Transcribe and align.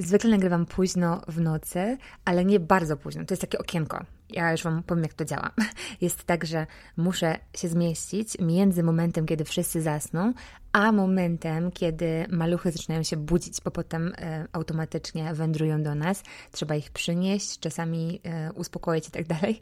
Zwykle 0.00 0.30
nagrywam 0.30 0.66
późno 0.66 1.22
w 1.28 1.40
nocy, 1.40 1.98
ale 2.24 2.44
nie 2.44 2.60
bardzo 2.60 2.96
późno. 2.96 3.24
To 3.24 3.34
jest 3.34 3.40
takie 3.40 3.58
okienko. 3.58 4.04
Ja 4.30 4.52
już 4.52 4.62
Wam 4.62 4.82
powiem, 4.82 5.02
jak 5.02 5.14
to 5.14 5.24
działa. 5.24 5.50
Jest 6.00 6.24
tak, 6.24 6.44
że 6.44 6.66
muszę 6.96 7.38
się 7.56 7.68
zmieścić 7.68 8.38
między 8.38 8.82
momentem, 8.82 9.26
kiedy 9.26 9.44
wszyscy 9.44 9.82
zasną, 9.82 10.32
a 10.72 10.92
momentem, 10.92 11.70
kiedy 11.70 12.26
maluchy 12.28 12.72
zaczynają 12.72 13.02
się 13.02 13.16
budzić, 13.16 13.60
bo 13.64 13.70
potem 13.70 14.12
e, 14.18 14.46
automatycznie 14.52 15.34
wędrują 15.34 15.82
do 15.82 15.94
nas. 15.94 16.22
Trzeba 16.52 16.74
ich 16.74 16.90
przynieść, 16.90 17.58
czasami 17.58 18.20
e, 18.24 18.52
uspokoić 18.52 19.08
i 19.08 19.10
tak 19.10 19.26
dalej. 19.26 19.60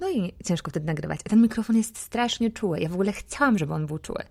No 0.00 0.10
i 0.10 0.32
ciężko 0.44 0.70
wtedy 0.70 0.86
nagrywać. 0.86 1.20
A 1.26 1.28
ten 1.28 1.42
mikrofon 1.42 1.76
jest 1.76 1.98
strasznie 1.98 2.50
czuły. 2.50 2.80
Ja 2.80 2.88
w 2.88 2.92
ogóle 2.94 3.12
chciałam, 3.12 3.58
żeby 3.58 3.74
on 3.74 3.86
był 3.86 3.98
czuły, 3.98 4.22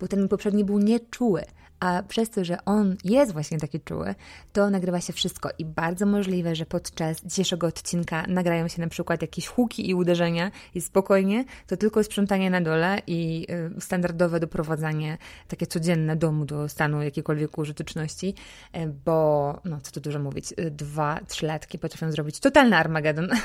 bo 0.00 0.08
ten 0.08 0.28
poprzedni 0.28 0.64
był 0.64 0.78
nieczuły. 0.78 1.42
A 1.80 2.02
przez 2.08 2.30
to, 2.30 2.44
że 2.44 2.64
on 2.64 2.96
jest 3.04 3.32
właśnie 3.32 3.58
taki 3.58 3.80
czuły, 3.80 4.14
to 4.52 4.70
nagrywa 4.70 5.00
się 5.00 5.12
wszystko 5.12 5.48
i 5.58 5.64
bardzo 5.64 6.06
możliwe, 6.06 6.54
że 6.54 6.66
podczas 6.66 7.24
dzisiejszego 7.24 7.66
odcinka 7.66 8.24
nagrają 8.28 8.68
się 8.68 8.80
na 8.80 8.88
przykład 8.88 9.22
jakieś 9.22 9.46
huki 9.46 9.90
i 9.90 9.94
uderzenia 9.94 10.50
i 10.74 10.80
spokojnie, 10.80 11.44
to 11.66 11.76
tylko 11.76 12.04
sprzątanie 12.04 12.50
na 12.50 12.60
dole 12.60 12.98
i 13.06 13.46
y, 13.76 13.80
standardowe 13.80 14.40
doprowadzanie 14.40 15.18
takie 15.48 15.66
codzienne 15.66 16.16
domu 16.16 16.44
do 16.44 16.68
stanu 16.68 17.02
jakiejkolwiek 17.02 17.58
użyteczności, 17.58 18.34
y, 18.76 18.92
bo 19.04 19.60
no 19.64 19.80
co 19.80 19.92
tu 19.92 20.00
dużo 20.00 20.18
mówić, 20.18 20.52
y, 20.52 20.70
dwa, 20.70 21.20
trzylatki 21.28 21.78
potrafią 21.78 22.12
zrobić 22.12 22.40
totalny 22.40 22.76
Armagedon. 22.76 23.28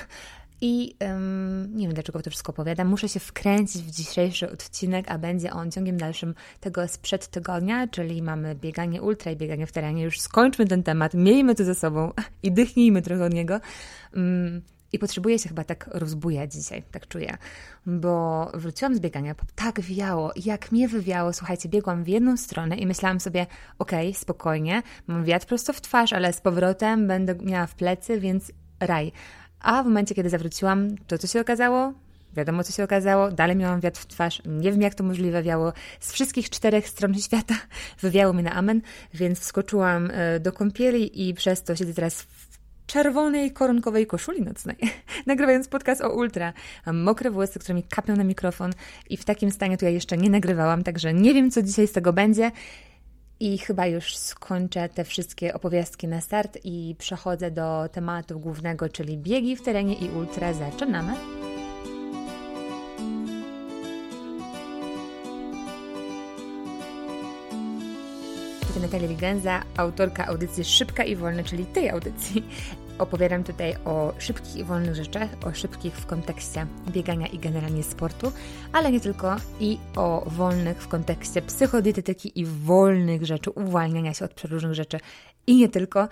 I 0.62 0.96
um, 1.02 1.76
nie 1.76 1.88
wiem, 1.88 1.94
dlaczego 1.94 2.22
to 2.22 2.30
wszystko 2.30 2.50
opowiadam. 2.52 2.88
Muszę 2.88 3.10
się 3.10 3.20
wkręcić 3.20 3.82
w 3.82 3.92
dzisiejszy 3.92 4.52
odcinek, 4.52 5.12
a 5.12 5.18
będzie 5.18 5.52
on 5.52 5.72
ciągiem 5.72 5.98
dalszym 5.98 6.36
tego 6.60 6.88
sprzed 6.88 7.28
tygodnia, 7.28 7.88
czyli 7.88 8.22
mamy 8.22 8.56
bieganie 8.56 9.02
ultra 9.02 9.32
i 9.32 9.36
bieganie 9.36 9.68
w 9.68 9.72
terenie. 9.72 10.04
Już 10.04 10.20
skończmy 10.20 10.68
ten 10.68 10.84
temat, 10.84 11.14
miejmy 11.14 11.56
to 11.56 11.66
ze 11.66 11.76
sobą 11.76 12.12
i 12.44 12.52
dychnijmy 12.52 13.02
trochę 13.02 13.26
od 13.26 13.34
niego. 13.34 13.60
Um, 14.16 14.62
i 14.94 15.00
potrzebuję 15.00 15.40
się 15.40 15.50
chyba 15.50 15.64
tak 15.64 15.90
rozbujać 15.92 16.54
dzisiaj, 16.54 16.84
tak 16.92 17.08
czuję, 17.08 17.38
bo 17.86 18.46
wróciłam 18.54 18.96
z 18.96 19.00
biegania, 19.00 19.36
tak 19.56 19.82
wiało, 19.82 20.32
jak 20.46 20.72
mnie 20.72 20.88
wywiało, 20.88 21.34
słuchajcie, 21.34 21.70
biegłam 21.70 22.04
w 22.04 22.08
jedną 22.08 22.38
stronę 22.38 22.76
i 22.76 22.88
myślałam 22.88 23.20
sobie, 23.20 23.48
okej, 23.80 24.10
okay, 24.10 24.20
spokojnie, 24.20 24.84
mam 25.08 25.24
wiatr 25.24 25.46
prosto 25.46 25.74
w 25.74 25.82
twarz, 25.82 26.14
ale 26.14 26.34
z 26.34 26.42
powrotem 26.42 27.08
będę 27.08 27.36
miała 27.36 27.68
w 27.68 27.76
plecy, 27.76 28.20
więc 28.20 28.52
raj. 28.80 29.12
A 29.62 29.84
w 29.84 29.86
momencie, 29.86 30.16
kiedy 30.16 30.30
zawróciłam, 30.30 30.96
to 31.08 31.18
co 31.18 31.28
się 31.28 31.42
okazało? 31.42 31.94
Wiadomo, 32.34 32.64
co 32.64 32.74
się 32.74 32.84
okazało. 32.84 33.32
Dalej 33.32 33.56
miałam 33.56 33.80
wiatr 33.80 34.02
w 34.02 34.06
twarz. 34.06 34.42
Nie 34.46 34.72
wiem, 34.72 34.82
jak 34.82 34.96
to 34.96 35.04
możliwe 35.04 35.44
wiało. 35.44 35.74
Z 36.00 36.12
wszystkich 36.12 36.50
czterech 36.50 36.88
stron 36.88 37.14
świata 37.26 37.56
wywiało 38.00 38.34
mi 38.34 38.44
na 38.44 38.52
amen, 38.52 38.82
więc 39.14 39.40
wskoczyłam 39.40 40.12
e, 40.12 40.40
do 40.40 40.52
kąpieli 40.52 41.30
i 41.30 41.34
przez 41.34 41.64
to 41.64 41.76
siedzę 41.76 41.94
teraz 41.94 42.22
w 42.22 42.52
czerwonej, 42.88 43.52
koronkowej 43.52 44.08
koszuli 44.08 44.42
nocnej, 44.42 44.78
nagrywając 45.28 45.68
podcast 45.68 46.02
o 46.02 46.10
ultra. 46.10 46.54
Mam 46.86 47.00
mokre 47.00 47.32
włosy, 47.32 47.60
które 47.60 47.76
mi 47.76 47.84
kapią 47.84 48.16
na 48.16 48.24
mikrofon 48.24 48.72
i 49.10 49.18
w 49.18 49.26
takim 49.26 49.52
stanie 49.52 49.78
to 49.78 49.86
ja 49.86 49.92
jeszcze 49.92 50.18
nie 50.18 50.30
nagrywałam, 50.30 50.84
także 50.84 51.14
nie 51.14 51.34
wiem, 51.34 51.52
co 51.52 51.62
dzisiaj 51.62 51.88
z 51.88 51.92
tego 51.92 52.14
będzie. 52.14 52.52
I 53.42 53.58
chyba 53.58 53.88
już 53.88 54.18
skończę 54.18 54.90
te 54.90 55.04
wszystkie 55.04 55.54
opowiastki 55.54 56.08
na 56.08 56.22
start 56.22 56.58
i 56.64 56.96
przechodzę 57.00 57.52
do 57.52 57.90
tematu 57.92 58.40
głównego, 58.40 58.90
czyli 58.90 59.18
biegi 59.18 59.56
w 59.56 59.62
terenie 59.62 59.94
i 59.94 60.10
ultra. 60.10 60.54
Zaczynamy. 60.54 61.14
Natalia 68.82 69.08
Ligenza, 69.08 69.64
autorka 69.78 70.28
audycji 70.28 70.64
Szybka 70.64 71.04
i 71.04 71.16
Wolna, 71.16 71.44
czyli 71.44 71.66
tej 71.66 71.90
audycji. 71.90 72.44
Opowiadam 73.02 73.44
tutaj 73.44 73.76
o 73.86 74.14
szybkich 74.18 74.56
i 74.56 74.64
wolnych 74.64 74.96
rzeczach, 74.96 75.30
o 75.46 75.54
szybkich 75.54 75.96
w 75.96 76.06
kontekście 76.06 76.68
biegania 76.90 77.28
i 77.28 77.40
generalnie 77.40 77.84
sportu, 77.84 78.32
ale 78.74 78.92
nie 78.92 79.00
tylko, 79.00 79.36
i 79.60 79.78
o 79.96 80.24
wolnych 80.28 80.82
w 80.82 80.88
kontekście 80.88 81.42
psychodietetyki 81.42 82.40
i 82.40 82.46
wolnych 82.46 83.26
rzeczy, 83.26 83.50
uwalniania 83.50 84.14
się 84.14 84.26
od 84.26 84.34
przeróżnych 84.34 84.74
rzeczy 84.74 85.00
i 85.48 85.56
nie 85.56 85.70
tylko. 85.70 86.08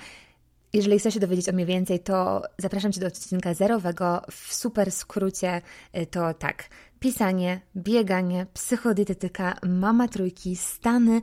Jeżeli 0.74 1.00
chcesz 1.00 1.14
się 1.14 1.20
dowiedzieć 1.20 1.50
o 1.50 1.54
mnie 1.54 1.66
więcej, 1.66 2.00
to 2.00 2.42
zapraszam 2.58 2.92
Cię 2.92 3.02
do 3.02 3.08
odcinka 3.08 3.54
zerowego. 3.54 4.22
W 4.32 4.54
super 4.54 4.92
skrócie 4.92 5.62
y, 5.98 6.06
to 6.06 6.34
tak: 6.34 6.70
pisanie, 7.00 7.62
bieganie, 7.76 8.46
psychodietetyka, 8.54 9.56
mama 9.68 10.08
trójki, 10.08 10.56
stany 10.56 11.22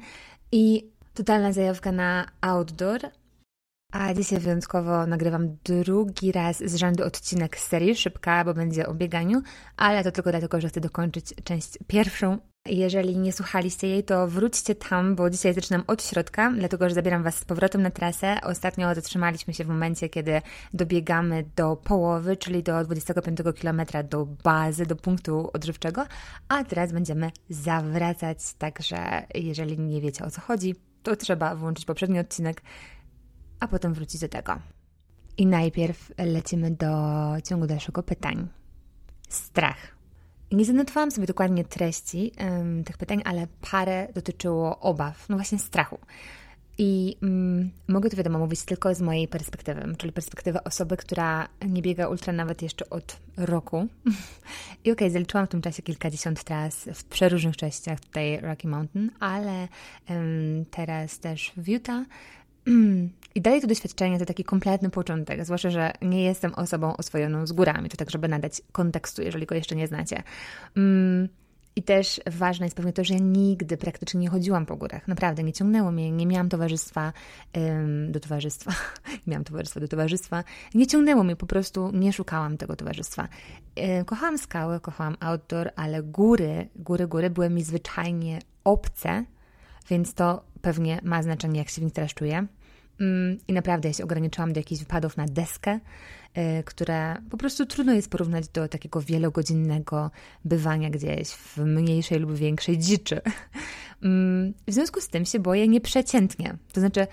i 0.52 0.90
totalna 1.14 1.52
zajawka 1.52 1.92
na 1.92 2.26
outdoor, 2.40 3.00
a 3.98 4.14
dzisiaj 4.14 4.38
wyjątkowo 4.38 5.06
nagrywam 5.06 5.56
drugi 5.64 6.32
raz 6.32 6.56
z 6.56 6.76
rzędu 6.76 7.04
odcinek 7.04 7.58
z 7.58 7.66
serii 7.66 7.96
Szybka, 7.96 8.44
bo 8.44 8.54
będzie 8.54 8.86
o 8.86 8.94
bieganiu, 8.94 9.42
ale 9.76 10.04
to 10.04 10.12
tylko 10.12 10.30
dlatego, 10.30 10.60
że 10.60 10.68
chcę 10.68 10.80
dokończyć 10.80 11.34
część 11.44 11.78
pierwszą. 11.86 12.38
Jeżeli 12.66 13.18
nie 13.18 13.32
słuchaliście 13.32 13.88
jej, 13.88 14.04
to 14.04 14.28
wróćcie 14.28 14.74
tam, 14.74 15.14
bo 15.14 15.30
dzisiaj 15.30 15.54
zaczynam 15.54 15.84
od 15.86 16.02
środka, 16.02 16.52
dlatego 16.58 16.88
że 16.88 16.94
zabieram 16.94 17.22
Was 17.22 17.34
z 17.38 17.44
powrotem 17.44 17.82
na 17.82 17.90
trasę. 17.90 18.36
Ostatnio 18.42 18.94
zatrzymaliśmy 18.94 19.54
się 19.54 19.64
w 19.64 19.68
momencie, 19.68 20.08
kiedy 20.08 20.42
dobiegamy 20.74 21.44
do 21.56 21.76
połowy, 21.76 22.36
czyli 22.36 22.62
do 22.62 22.84
25 22.84 23.38
km 23.60 23.82
do 24.10 24.26
bazy, 24.26 24.86
do 24.86 24.96
punktu 24.96 25.50
odżywczego, 25.52 26.06
a 26.48 26.64
teraz 26.64 26.92
będziemy 26.92 27.30
zawracać, 27.50 28.38
także 28.58 29.26
jeżeli 29.34 29.78
nie 29.78 30.00
wiecie 30.00 30.24
o 30.24 30.30
co 30.30 30.40
chodzi, 30.40 30.74
to 31.02 31.16
trzeba 31.16 31.54
włączyć 31.54 31.84
poprzedni 31.84 32.18
odcinek, 32.18 32.62
a 33.60 33.68
potem 33.68 33.94
wrócić 33.94 34.20
do 34.20 34.28
tego. 34.28 34.58
I 35.38 35.46
najpierw 35.46 36.12
lecimy 36.18 36.70
do 36.70 36.86
ciągu 37.44 37.66
dalszego 37.66 38.02
pytań. 38.02 38.48
Strach. 39.28 39.96
Nie 40.52 40.64
zanotowałam 40.64 41.10
sobie 41.10 41.26
dokładnie 41.26 41.64
treści 41.64 42.32
um, 42.40 42.84
tych 42.84 42.98
pytań, 42.98 43.22
ale 43.24 43.46
parę 43.70 44.08
dotyczyło 44.14 44.80
obaw, 44.80 45.28
no 45.28 45.36
właśnie 45.36 45.58
strachu. 45.58 45.98
I 46.78 47.16
mm, 47.22 47.70
mogę 47.88 48.10
tu 48.10 48.16
wiadomo 48.16 48.38
mówić 48.38 48.62
tylko 48.62 48.94
z 48.94 49.00
mojej 49.00 49.28
perspektywy, 49.28 49.94
czyli 49.98 50.12
perspektywy 50.12 50.64
osoby, 50.64 50.96
która 50.96 51.48
nie 51.68 51.82
biega 51.82 52.08
ultra 52.08 52.32
nawet 52.32 52.62
jeszcze 52.62 52.90
od 52.90 53.16
roku. 53.36 53.76
I 54.84 54.92
okej, 54.92 54.92
okay, 54.92 55.10
zaliczyłam 55.10 55.46
w 55.46 55.50
tym 55.50 55.62
czasie 55.62 55.82
kilkadziesiąt 55.82 56.44
tras 56.44 56.88
w 56.94 57.04
przeróżnych 57.04 57.56
częściach 57.56 58.00
tutaj 58.00 58.40
Rocky 58.40 58.68
Mountain, 58.68 59.10
ale 59.20 59.68
um, 60.08 60.64
teraz 60.70 61.18
też 61.18 61.52
w 61.56 61.68
Utah. 61.68 62.06
I 63.34 63.40
dalej 63.40 63.60
to 63.60 63.66
doświadczenie 63.66 64.18
to 64.18 64.26
taki 64.26 64.44
kompletny 64.44 64.90
początek, 64.90 65.44
zwłaszcza, 65.44 65.70
że 65.70 65.92
nie 66.02 66.24
jestem 66.24 66.54
osobą 66.54 66.96
oswojoną 66.96 67.46
z 67.46 67.52
górami, 67.52 67.88
to 67.88 67.96
tak, 67.96 68.10
żeby 68.10 68.28
nadać 68.28 68.62
kontekstu, 68.72 69.22
jeżeli 69.22 69.46
go 69.46 69.54
jeszcze 69.54 69.76
nie 69.76 69.86
znacie. 69.86 70.22
Um, 70.76 71.28
i 71.76 71.82
też 71.82 72.20
ważne 72.26 72.66
jest 72.66 72.76
pewnie 72.76 72.92
to, 72.92 73.04
że 73.04 73.14
ja 73.14 73.20
nigdy 73.20 73.76
praktycznie 73.76 74.20
nie 74.20 74.28
chodziłam 74.28 74.66
po 74.66 74.76
górach. 74.76 75.08
Naprawdę, 75.08 75.42
nie 75.42 75.52
ciągnęło 75.52 75.92
mnie, 75.92 76.12
nie 76.12 76.26
miałam 76.26 76.48
towarzystwa 76.48 77.12
do 78.08 78.20
towarzystwa. 78.20 78.70
nie 79.26 79.30
miałam 79.30 79.44
towarzystwa 79.44 79.80
do 79.80 79.88
towarzystwa. 79.88 80.44
Nie 80.74 80.86
ciągnęło 80.86 81.24
mnie, 81.24 81.36
po 81.36 81.46
prostu 81.46 81.90
nie 81.92 82.12
szukałam 82.12 82.56
tego 82.56 82.76
towarzystwa. 82.76 83.28
Yy, 83.76 84.04
kochałam 84.04 84.38
skały, 84.38 84.80
kochałam 84.80 85.16
outdoor, 85.20 85.70
ale 85.76 86.02
góry, 86.02 86.68
góry, 86.76 87.06
góry 87.06 87.30
były 87.30 87.50
mi 87.50 87.62
zwyczajnie 87.62 88.38
obce, 88.64 89.24
więc 89.90 90.14
to 90.14 90.42
pewnie 90.62 91.00
ma 91.02 91.22
znaczenie, 91.22 91.58
jak 91.58 91.68
się 91.68 91.80
w 91.80 91.84
nich 91.84 91.92
teraz 91.92 92.14
czuję. 92.14 92.46
Mm, 93.00 93.38
I 93.48 93.52
naprawdę 93.52 93.88
ja 93.88 93.92
się 93.92 94.04
ograniczyłam 94.04 94.52
do 94.52 94.60
jakichś 94.60 94.80
wypadów 94.80 95.16
na 95.16 95.26
deskę, 95.26 95.80
y, 96.38 96.62
które 96.64 97.16
po 97.30 97.36
prostu 97.36 97.66
trudno 97.66 97.92
jest 97.92 98.10
porównać 98.10 98.48
do 98.48 98.68
takiego 98.68 99.00
wielogodzinnego 99.00 100.10
bywania 100.44 100.90
gdzieś 100.90 101.28
w 101.28 101.58
mniejszej 101.58 102.18
lub 102.18 102.34
większej 102.34 102.78
dziczy. 102.78 103.20
Mm, 104.02 104.54
w 104.68 104.72
związku 104.72 105.00
z 105.00 105.08
tym 105.08 105.24
się 105.24 105.38
boję 105.38 105.68
nieprzeciętnie. 105.68 106.56
To 106.72 106.80
znaczy, 106.80 107.06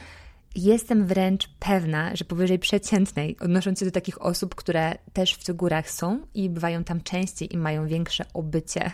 jestem 0.56 1.06
wręcz 1.06 1.50
pewna, 1.60 2.16
że 2.16 2.26
powyżej 2.26 2.60
przeciętnej, 2.60 3.38
odnosząc 3.40 3.80
się 3.80 3.86
do 3.86 3.92
takich 3.92 4.22
osób, 4.22 4.56
które 4.56 4.96
też 5.14 5.34
w 5.34 5.44
tych 5.44 5.56
górach 5.56 5.92
są 5.92 6.20
i 6.34 6.50
bywają 6.50 6.84
tam 6.84 7.02
częściej 7.02 7.54
i 7.54 7.58
mają 7.58 7.88
większe 7.88 8.26
obycie 8.34 8.92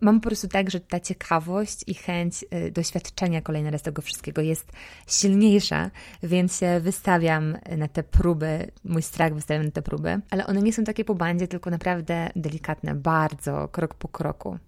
mam 0.00 0.20
po 0.20 0.28
prostu 0.28 0.48
tak, 0.48 0.70
że 0.70 0.80
ta 0.80 1.00
ciekawość 1.00 1.84
i 1.86 1.94
chęć 1.94 2.44
y, 2.54 2.70
doświadczenia 2.70 3.42
kolejny 3.42 3.70
raz 3.70 3.82
tego 3.82 4.02
wszystkiego 4.02 4.42
jest 4.42 4.72
silniejsza, 5.06 5.90
więc 6.22 6.58
się 6.58 6.80
wystawiam 6.80 7.56
na 7.76 7.88
te 7.88 8.02
próby, 8.02 8.70
mój 8.84 9.02
strach 9.02 9.34
wystawiam 9.34 9.64
na 9.64 9.70
te 9.70 9.82
próby, 9.82 10.20
ale 10.30 10.46
one 10.46 10.62
nie 10.62 10.72
są 10.72 10.84
takie 10.84 11.04
po 11.04 11.14
bandzie, 11.14 11.48
tylko 11.48 11.70
naprawdę 11.70 12.30
delikatne, 12.36 12.94
bardzo, 12.94 13.68
krok 13.68 13.94
po 13.94 14.08
kroku. 14.08 14.58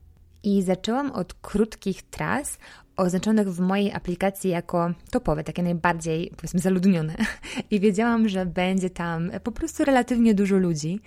I 0.43 0.62
zaczęłam 0.62 1.11
od 1.11 1.35
krótkich 1.35 2.02
tras 2.02 2.58
oznaczonych 2.96 3.49
w 3.49 3.61
mojej 3.61 3.93
aplikacji 3.93 4.50
jako 4.50 4.90
topowe, 5.11 5.44
takie 5.44 5.62
najbardziej, 5.62 6.32
powiedzmy, 6.37 6.61
zaludnione. 6.61 7.14
I 7.70 7.81
wiedziałam, 7.81 8.28
że 8.28 8.46
będzie 8.46 8.90
tam 8.90 9.31
po 9.43 9.52
prostu 9.52 9.85
relatywnie 9.85 10.35
dużo 10.35 10.56
ludzi, 10.56 11.00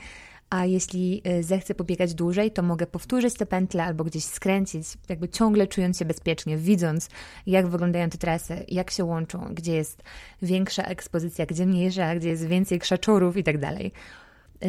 a 0.49 0.65
jeśli 0.65 1.21
y, 1.27 1.43
zechcę 1.43 1.75
pobiegać 1.75 2.13
dłużej, 2.13 2.51
to 2.51 2.61
mogę 2.61 2.87
powtórzyć 2.87 3.33
te 3.33 3.45
pętle 3.45 3.83
albo 3.83 4.03
gdzieś 4.03 4.23
skręcić, 4.23 4.87
jakby 5.09 5.29
ciągle 5.29 5.67
czując 5.67 5.99
się 5.99 6.05
bezpiecznie, 6.05 6.57
widząc 6.57 7.09
jak 7.47 7.67
wyglądają 7.67 8.09
te 8.09 8.17
trasy, 8.17 8.65
jak 8.67 8.91
się 8.91 9.03
łączą, 9.03 9.53
gdzie 9.53 9.73
jest 9.73 10.03
większa 10.41 10.83
ekspozycja, 10.83 11.45
gdzie 11.45 11.65
mniejsza, 11.65 12.15
gdzie 12.15 12.29
jest 12.29 12.47
więcej 12.47 12.79
krzaczorów 12.79 13.37
tak 13.43 13.57
dalej. 13.57 13.91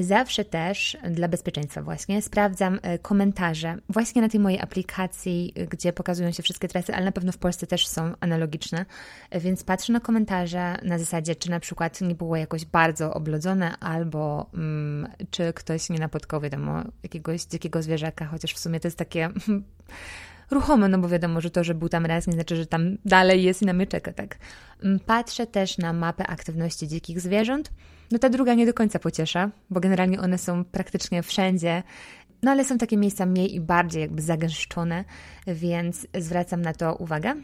Zawsze 0.00 0.44
też 0.44 0.96
dla 1.10 1.28
bezpieczeństwa 1.28 1.82
właśnie 1.82 2.22
sprawdzam 2.22 2.78
e, 2.82 2.98
komentarze 2.98 3.78
właśnie 3.88 4.22
na 4.22 4.28
tej 4.28 4.40
mojej 4.40 4.60
aplikacji, 4.60 5.54
gdzie 5.70 5.92
pokazują 5.92 6.32
się 6.32 6.42
wszystkie 6.42 6.68
trasy, 6.68 6.94
ale 6.94 7.04
na 7.04 7.12
pewno 7.12 7.32
w 7.32 7.38
Polsce 7.38 7.66
też 7.66 7.86
są 7.86 8.12
analogiczne, 8.20 8.86
więc 9.32 9.64
patrzę 9.64 9.92
na 9.92 10.00
komentarze 10.00 10.76
na 10.82 10.98
zasadzie, 10.98 11.34
czy 11.34 11.50
na 11.50 11.60
przykład 11.60 12.00
nie 12.00 12.14
było 12.14 12.36
jakoś 12.36 12.64
bardzo 12.64 13.14
oblodzone, 13.14 13.78
albo 13.78 14.50
mm, 14.54 15.08
czy 15.30 15.52
ktoś 15.52 15.90
nie 15.90 15.98
napotkał, 15.98 16.40
wiadomo, 16.40 16.82
jakiegoś 17.02 17.44
dzikiego 17.44 17.82
zwierzaka, 17.82 18.26
chociaż 18.26 18.52
w 18.52 18.58
sumie 18.58 18.80
to 18.80 18.88
jest 18.88 18.98
takie 18.98 19.30
ruchome, 20.50 20.88
no 20.88 20.98
bo 20.98 21.08
wiadomo, 21.08 21.40
że 21.40 21.50
to, 21.50 21.64
że 21.64 21.74
był 21.74 21.88
tam 21.88 22.06
raz, 22.06 22.26
nie 22.26 22.32
znaczy, 22.32 22.56
że 22.56 22.66
tam 22.66 22.96
dalej 23.04 23.42
jest 23.42 23.62
i 23.62 23.66
na 23.66 23.72
mnie 23.72 23.86
czeka, 23.86 24.12
tak. 24.12 24.38
Mm, 24.82 25.00
patrzę 25.00 25.46
też 25.46 25.78
na 25.78 25.92
mapę 25.92 26.26
aktywności 26.26 26.88
dzikich 26.88 27.20
zwierząt. 27.20 27.70
No 28.10 28.18
ta 28.18 28.28
druga 28.28 28.54
nie 28.54 28.66
do 28.66 28.74
końca 28.74 28.98
pociesza, 28.98 29.50
bo 29.70 29.80
generalnie 29.80 30.20
one 30.20 30.38
są 30.38 30.64
praktycznie 30.64 31.22
wszędzie, 31.22 31.82
no 32.42 32.50
ale 32.50 32.64
są 32.64 32.78
takie 32.78 32.96
miejsca 32.96 33.26
mniej 33.26 33.54
i 33.54 33.60
bardziej 33.60 34.02
jakby 34.02 34.22
zagęszczone, 34.22 35.04
więc 35.46 36.06
zwracam 36.18 36.62
na 36.62 36.72
to 36.72 36.94
uwagę. 36.94 37.34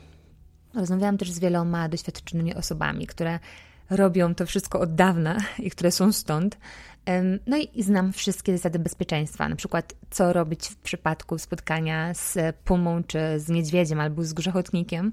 Rozmawiałam 0.75 1.19
też 1.19 1.31
z 1.31 1.39
wieloma 1.39 1.89
doświadczonymi 1.89 2.55
osobami, 2.55 3.07
które 3.07 3.39
robią 3.91 4.35
to 4.35 4.47
wszystko 4.47 4.81
od 4.81 4.95
dawna 4.95 5.37
i 5.59 5.71
które 5.71 5.91
są 5.91 6.13
stąd. 6.13 6.59
No 7.47 7.57
i 7.57 7.83
znam 7.83 8.13
wszystkie 8.13 8.57
zasady 8.57 8.79
bezpieczeństwa, 8.79 9.49
na 9.49 9.57
przykład 9.57 9.95
co 10.11 10.33
robić 10.33 10.69
w 10.69 10.77
przypadku 10.77 11.39
spotkania 11.39 12.15
z 12.15 12.57
pumą 12.65 13.03
czy 13.05 13.19
z 13.37 13.49
niedźwiedziem 13.49 14.01
albo 14.01 14.25
z 14.25 14.33
grzechotnikiem. 14.33 15.13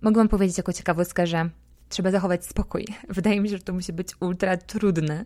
Mogę 0.00 0.16
Wam 0.16 0.28
powiedzieć 0.28 0.56
jako 0.56 0.72
ciekawostkę, 0.72 1.26
że 1.26 1.50
trzeba 1.88 2.10
zachować 2.10 2.46
spokój. 2.46 2.86
Wydaje 3.08 3.40
mi 3.40 3.48
się, 3.48 3.56
że 3.56 3.62
to 3.62 3.72
musi 3.72 3.92
być 3.92 4.08
ultra 4.20 4.56
trudne. 4.56 5.24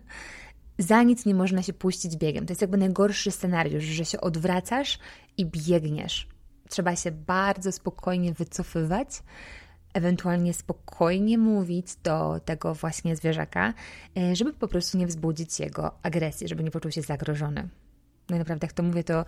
Za 0.77 1.03
nic 1.03 1.25
nie 1.25 1.35
można 1.35 1.63
się 1.63 1.73
puścić 1.73 2.17
biegiem. 2.17 2.45
To 2.45 2.51
jest 2.51 2.61
jakby 2.61 2.77
najgorszy 2.77 3.31
scenariusz, 3.31 3.83
że 3.83 4.05
się 4.05 4.21
odwracasz 4.21 4.99
i 5.37 5.45
biegniesz. 5.45 6.27
Trzeba 6.69 6.95
się 6.95 7.11
bardzo 7.11 7.71
spokojnie 7.71 8.33
wycofywać, 8.33 9.07
ewentualnie 9.93 10.53
spokojnie 10.53 11.37
mówić 11.37 11.87
do 12.03 12.39
tego 12.45 12.73
właśnie 12.73 13.15
zwierzaka, 13.15 13.73
e, 14.17 14.35
żeby 14.35 14.53
po 14.53 14.67
prostu 14.67 14.97
nie 14.97 15.07
wzbudzić 15.07 15.59
jego 15.59 15.91
agresji, 16.03 16.47
żeby 16.47 16.63
nie 16.63 16.71
poczuł 16.71 16.91
się 16.91 17.01
zagrożony. 17.01 17.69
No 18.31 18.37
naprawdę, 18.37 18.65
jak 18.65 18.73
to 18.73 18.83
mówię, 18.83 19.03
to 19.03 19.25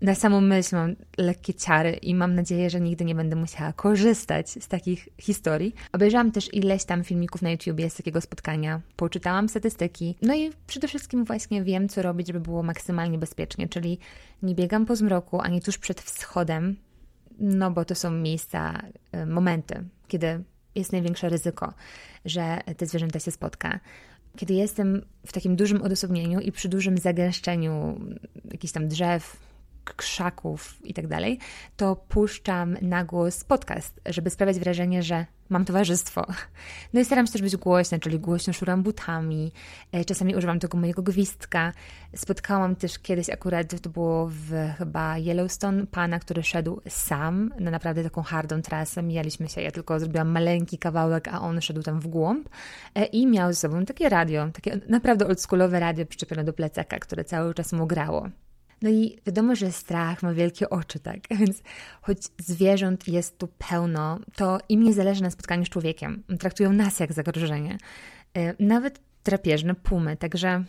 na 0.00 0.14
samą 0.14 0.40
myśl 0.40 0.76
mam 0.76 0.96
lekkie 1.18 1.54
ciary 1.54 1.92
i 1.92 2.14
mam 2.14 2.34
nadzieję, 2.34 2.70
że 2.70 2.80
nigdy 2.80 3.04
nie 3.04 3.14
będę 3.14 3.36
musiała 3.36 3.72
korzystać 3.72 4.50
z 4.50 4.68
takich 4.68 5.08
historii. 5.18 5.74
Obejrzałam 5.92 6.32
też 6.32 6.54
ileś 6.54 6.84
tam 6.84 7.04
filmików 7.04 7.42
na 7.42 7.50
YouTubie 7.50 7.90
z 7.90 7.94
takiego 7.94 8.20
spotkania, 8.20 8.80
poczytałam 8.96 9.48
statystyki, 9.48 10.16
no 10.22 10.34
i 10.34 10.50
przede 10.66 10.88
wszystkim 10.88 11.24
właśnie 11.24 11.64
wiem, 11.64 11.88
co 11.88 12.02
robić, 12.02 12.26
żeby 12.26 12.40
było 12.40 12.62
maksymalnie 12.62 13.18
bezpiecznie, 13.18 13.68
czyli 13.68 13.98
nie 14.42 14.54
biegam 14.54 14.86
po 14.86 14.96
zmroku, 14.96 15.40
ani 15.40 15.62
tuż 15.62 15.78
przed 15.78 16.00
wschodem, 16.00 16.76
no 17.38 17.70
bo 17.70 17.84
to 17.84 17.94
są 17.94 18.10
miejsca, 18.10 18.82
y, 19.16 19.26
momenty, 19.26 19.84
kiedy 20.08 20.44
jest 20.74 20.92
największe 20.92 21.28
ryzyko, 21.28 21.74
że 22.24 22.58
te 22.76 22.86
zwierzęta 22.86 23.18
się 23.18 23.30
spotka. 23.30 23.80
Kiedy 24.36 24.54
jestem 24.54 25.02
w 25.26 25.32
takim 25.32 25.56
dużym 25.56 25.82
odosobnieniu 25.82 26.40
i 26.40 26.52
przy 26.52 26.68
dużym 26.68 26.98
zagęszczeniu 26.98 28.00
jakichś 28.52 28.72
tam 28.72 28.88
drzew, 28.88 29.36
krzaków 29.84 30.76
i 30.84 30.94
tak 30.94 31.06
dalej, 31.06 31.38
to 31.76 31.96
puszczam 31.96 32.76
na 32.82 33.04
głos 33.04 33.44
podcast, 33.44 34.00
żeby 34.06 34.30
sprawiać 34.30 34.58
wrażenie, 34.58 35.02
że 35.02 35.26
mam 35.52 35.64
towarzystwo. 35.64 36.26
No 36.92 37.00
i 37.00 37.04
staram 37.04 37.26
się 37.26 37.32
też 37.32 37.42
być 37.42 37.56
głośna, 37.56 37.98
czyli 37.98 38.18
głośno 38.18 38.52
szuram 38.52 38.82
butami, 38.82 39.52
e, 39.92 40.04
czasami 40.04 40.36
używam 40.36 40.58
tego 40.58 40.78
mojego 40.78 41.02
gwizdka. 41.02 41.72
Spotkałam 42.16 42.76
też 42.76 42.98
kiedyś 42.98 43.30
akurat, 43.30 43.80
to 43.80 43.90
było 43.90 44.28
w 44.30 44.52
chyba 44.78 45.18
Yellowstone, 45.18 45.86
pana, 45.86 46.18
który 46.18 46.42
szedł 46.42 46.80
sam 46.88 47.54
na 47.60 47.70
naprawdę 47.70 48.04
taką 48.04 48.22
hardą 48.22 48.62
trasę. 48.62 49.02
Mijaliśmy 49.02 49.48
się, 49.48 49.60
ja 49.60 49.70
tylko 49.70 50.00
zrobiłam 50.00 50.28
maleńki 50.28 50.78
kawałek, 50.78 51.28
a 51.28 51.40
on 51.40 51.60
szedł 51.60 51.82
tam 51.82 52.00
w 52.00 52.06
głąb 52.06 52.48
e, 52.94 53.04
i 53.04 53.26
miał 53.26 53.52
ze 53.52 53.58
sobą 53.58 53.84
takie 53.84 54.08
radio, 54.08 54.48
takie 54.52 54.80
naprawdę 54.88 55.26
oldschoolowe 55.26 55.80
radio 55.80 56.06
przyczepione 56.06 56.44
do 56.44 56.52
plecaka, 56.52 56.98
które 56.98 57.24
cały 57.24 57.54
czas 57.54 57.72
mu 57.72 57.86
grało. 57.86 58.28
No 58.82 58.90
i 58.90 59.18
wiadomo, 59.26 59.56
że 59.56 59.72
strach 59.72 60.22
ma 60.22 60.32
wielkie 60.32 60.70
oczy, 60.70 61.00
tak? 61.00 61.18
Więc 61.40 61.62
choć 62.02 62.18
zwierząt 62.38 63.08
jest 63.08 63.38
tu 63.38 63.48
pełno, 63.48 64.18
to 64.36 64.58
im 64.68 64.82
nie 64.82 64.92
zależy 64.92 65.22
na 65.22 65.30
spotkaniu 65.30 65.64
z 65.64 65.68
człowiekiem. 65.68 66.22
Traktują 66.38 66.72
nas 66.72 67.00
jak 67.00 67.12
zagrożenie. 67.12 67.78
Y, 68.38 68.56
nawet 68.60 69.00
drapieżne 69.24 69.74
pumy, 69.74 70.16
także 70.16 70.64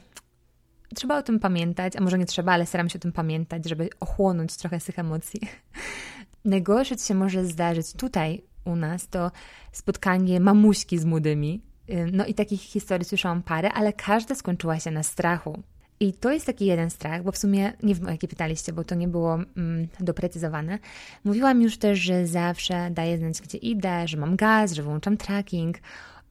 trzeba 0.95 1.17
o 1.17 1.23
tym 1.23 1.39
pamiętać, 1.39 1.95
a 1.95 2.01
może 2.01 2.17
nie 2.17 2.25
trzeba, 2.25 2.51
ale 2.51 2.65
staram 2.65 2.89
się 2.89 2.99
o 2.99 3.01
tym 3.01 3.11
pamiętać, 3.11 3.69
żeby 3.69 3.89
ochłonąć 3.99 4.57
trochę 4.57 4.79
z 4.79 4.85
tych 4.85 4.99
emocji. 4.99 5.39
Najgorsze, 6.45 6.95
co 6.95 7.07
się 7.07 7.15
może 7.15 7.45
zdarzyć 7.45 7.93
tutaj 7.93 8.43
u 8.65 8.75
nas, 8.75 9.07
to 9.07 9.31
spotkanie 9.71 10.39
mamuśki 10.39 10.99
z 10.99 11.05
młodymi. 11.05 11.61
Y, 11.89 12.09
no 12.13 12.25
i 12.25 12.33
takich 12.33 12.61
historii 12.61 13.05
słyszałam 13.05 13.43
parę, 13.43 13.73
ale 13.73 13.93
każda 13.93 14.35
skończyła 14.35 14.79
się 14.79 14.91
na 14.91 15.03
strachu. 15.03 15.63
I 16.03 16.13
to 16.13 16.31
jest 16.31 16.45
taki 16.45 16.65
jeden 16.65 16.89
strach, 16.89 17.23
bo 17.23 17.31
w 17.31 17.37
sumie 17.37 17.73
nie 17.83 17.95
wiem 17.95 18.07
o 18.07 18.11
jaki 18.11 18.27
pytaliście, 18.27 18.73
bo 18.73 18.83
to 18.83 18.95
nie 18.95 19.07
było 19.07 19.33
mm, 19.33 19.87
doprecyzowane. 19.99 20.79
Mówiłam 21.23 21.61
już 21.61 21.77
też, 21.77 21.99
że 21.99 22.27
zawsze 22.27 22.91
daję 22.91 23.17
znać, 23.17 23.41
gdzie 23.41 23.57
idę, 23.57 24.07
że 24.07 24.17
mam 24.17 24.35
gaz, 24.35 24.71
że 24.71 24.83
wyłączam 24.83 25.17
tracking. 25.17 25.77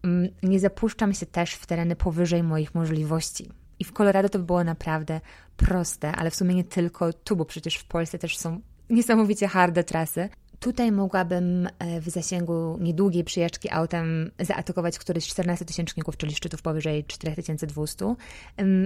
Mm, 0.03 0.29
nie 0.43 0.61
zapuszczam 0.61 1.15
się 1.15 1.27
też 1.27 1.55
w 1.55 1.67
tereny 1.67 1.97
powyżej 1.97 2.43
moich 2.43 2.75
możliwości. 2.75 3.49
I 3.79 3.85
w 3.85 3.93
Colorado 3.93 4.29
to 4.29 4.39
było 4.39 4.65
naprawdę 4.65 5.21
proste, 5.57 6.13
ale 6.13 6.31
w 6.31 6.35
sumie 6.35 6.55
nie 6.55 6.65
tylko 6.65 7.13
tu, 7.13 7.37
bo 7.37 7.45
przecież 7.45 7.77
w 7.77 7.85
Polsce 7.85 8.19
też 8.19 8.39
są 8.39 8.61
niesamowicie 8.91 9.49
harde 9.49 9.85
trasy. 9.85 10.29
Tutaj 10.63 10.93
mogłabym 10.93 11.69
e, 11.79 12.01
w 12.01 12.09
zasięgu 12.09 12.79
niedługiej 12.81 13.25
przyjażdżki 13.25 13.71
autem 13.71 14.31
zaatakować 14.41 14.99
któryś 14.99 15.29
14-tysięczników, 15.29 16.17
czyli 16.17 16.35
szczytów 16.35 16.63
powyżej 16.63 17.05
4200. 17.05 18.15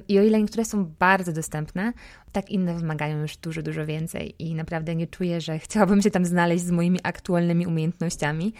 I 0.08 0.18
o 0.18 0.22
ile 0.22 0.38
niektóre 0.38 0.64
są 0.64 0.84
bardzo 0.84 1.32
dostępne, 1.32 1.92
tak 2.32 2.50
inne 2.50 2.74
wymagają 2.74 3.20
już 3.20 3.36
dużo, 3.36 3.62
dużo 3.62 3.86
więcej 3.86 4.34
i 4.38 4.54
naprawdę 4.54 4.94
nie 4.94 5.06
czuję, 5.06 5.40
że 5.40 5.58
chciałabym 5.58 6.02
się 6.02 6.10
tam 6.10 6.24
znaleźć 6.24 6.64
z 6.64 6.70
moimi 6.70 6.98
aktualnymi 7.02 7.66
umiejętnościami. 7.66 8.52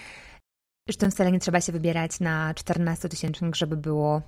Zresztą 0.89 1.11
wcale 1.11 1.33
nie 1.33 1.41
trzeba 1.41 1.61
się 1.61 1.73
wybierać 1.73 2.21
na 2.21 2.55
14-tysięcznik, 2.55 3.55
żeby 3.55 3.77
było 3.77 4.23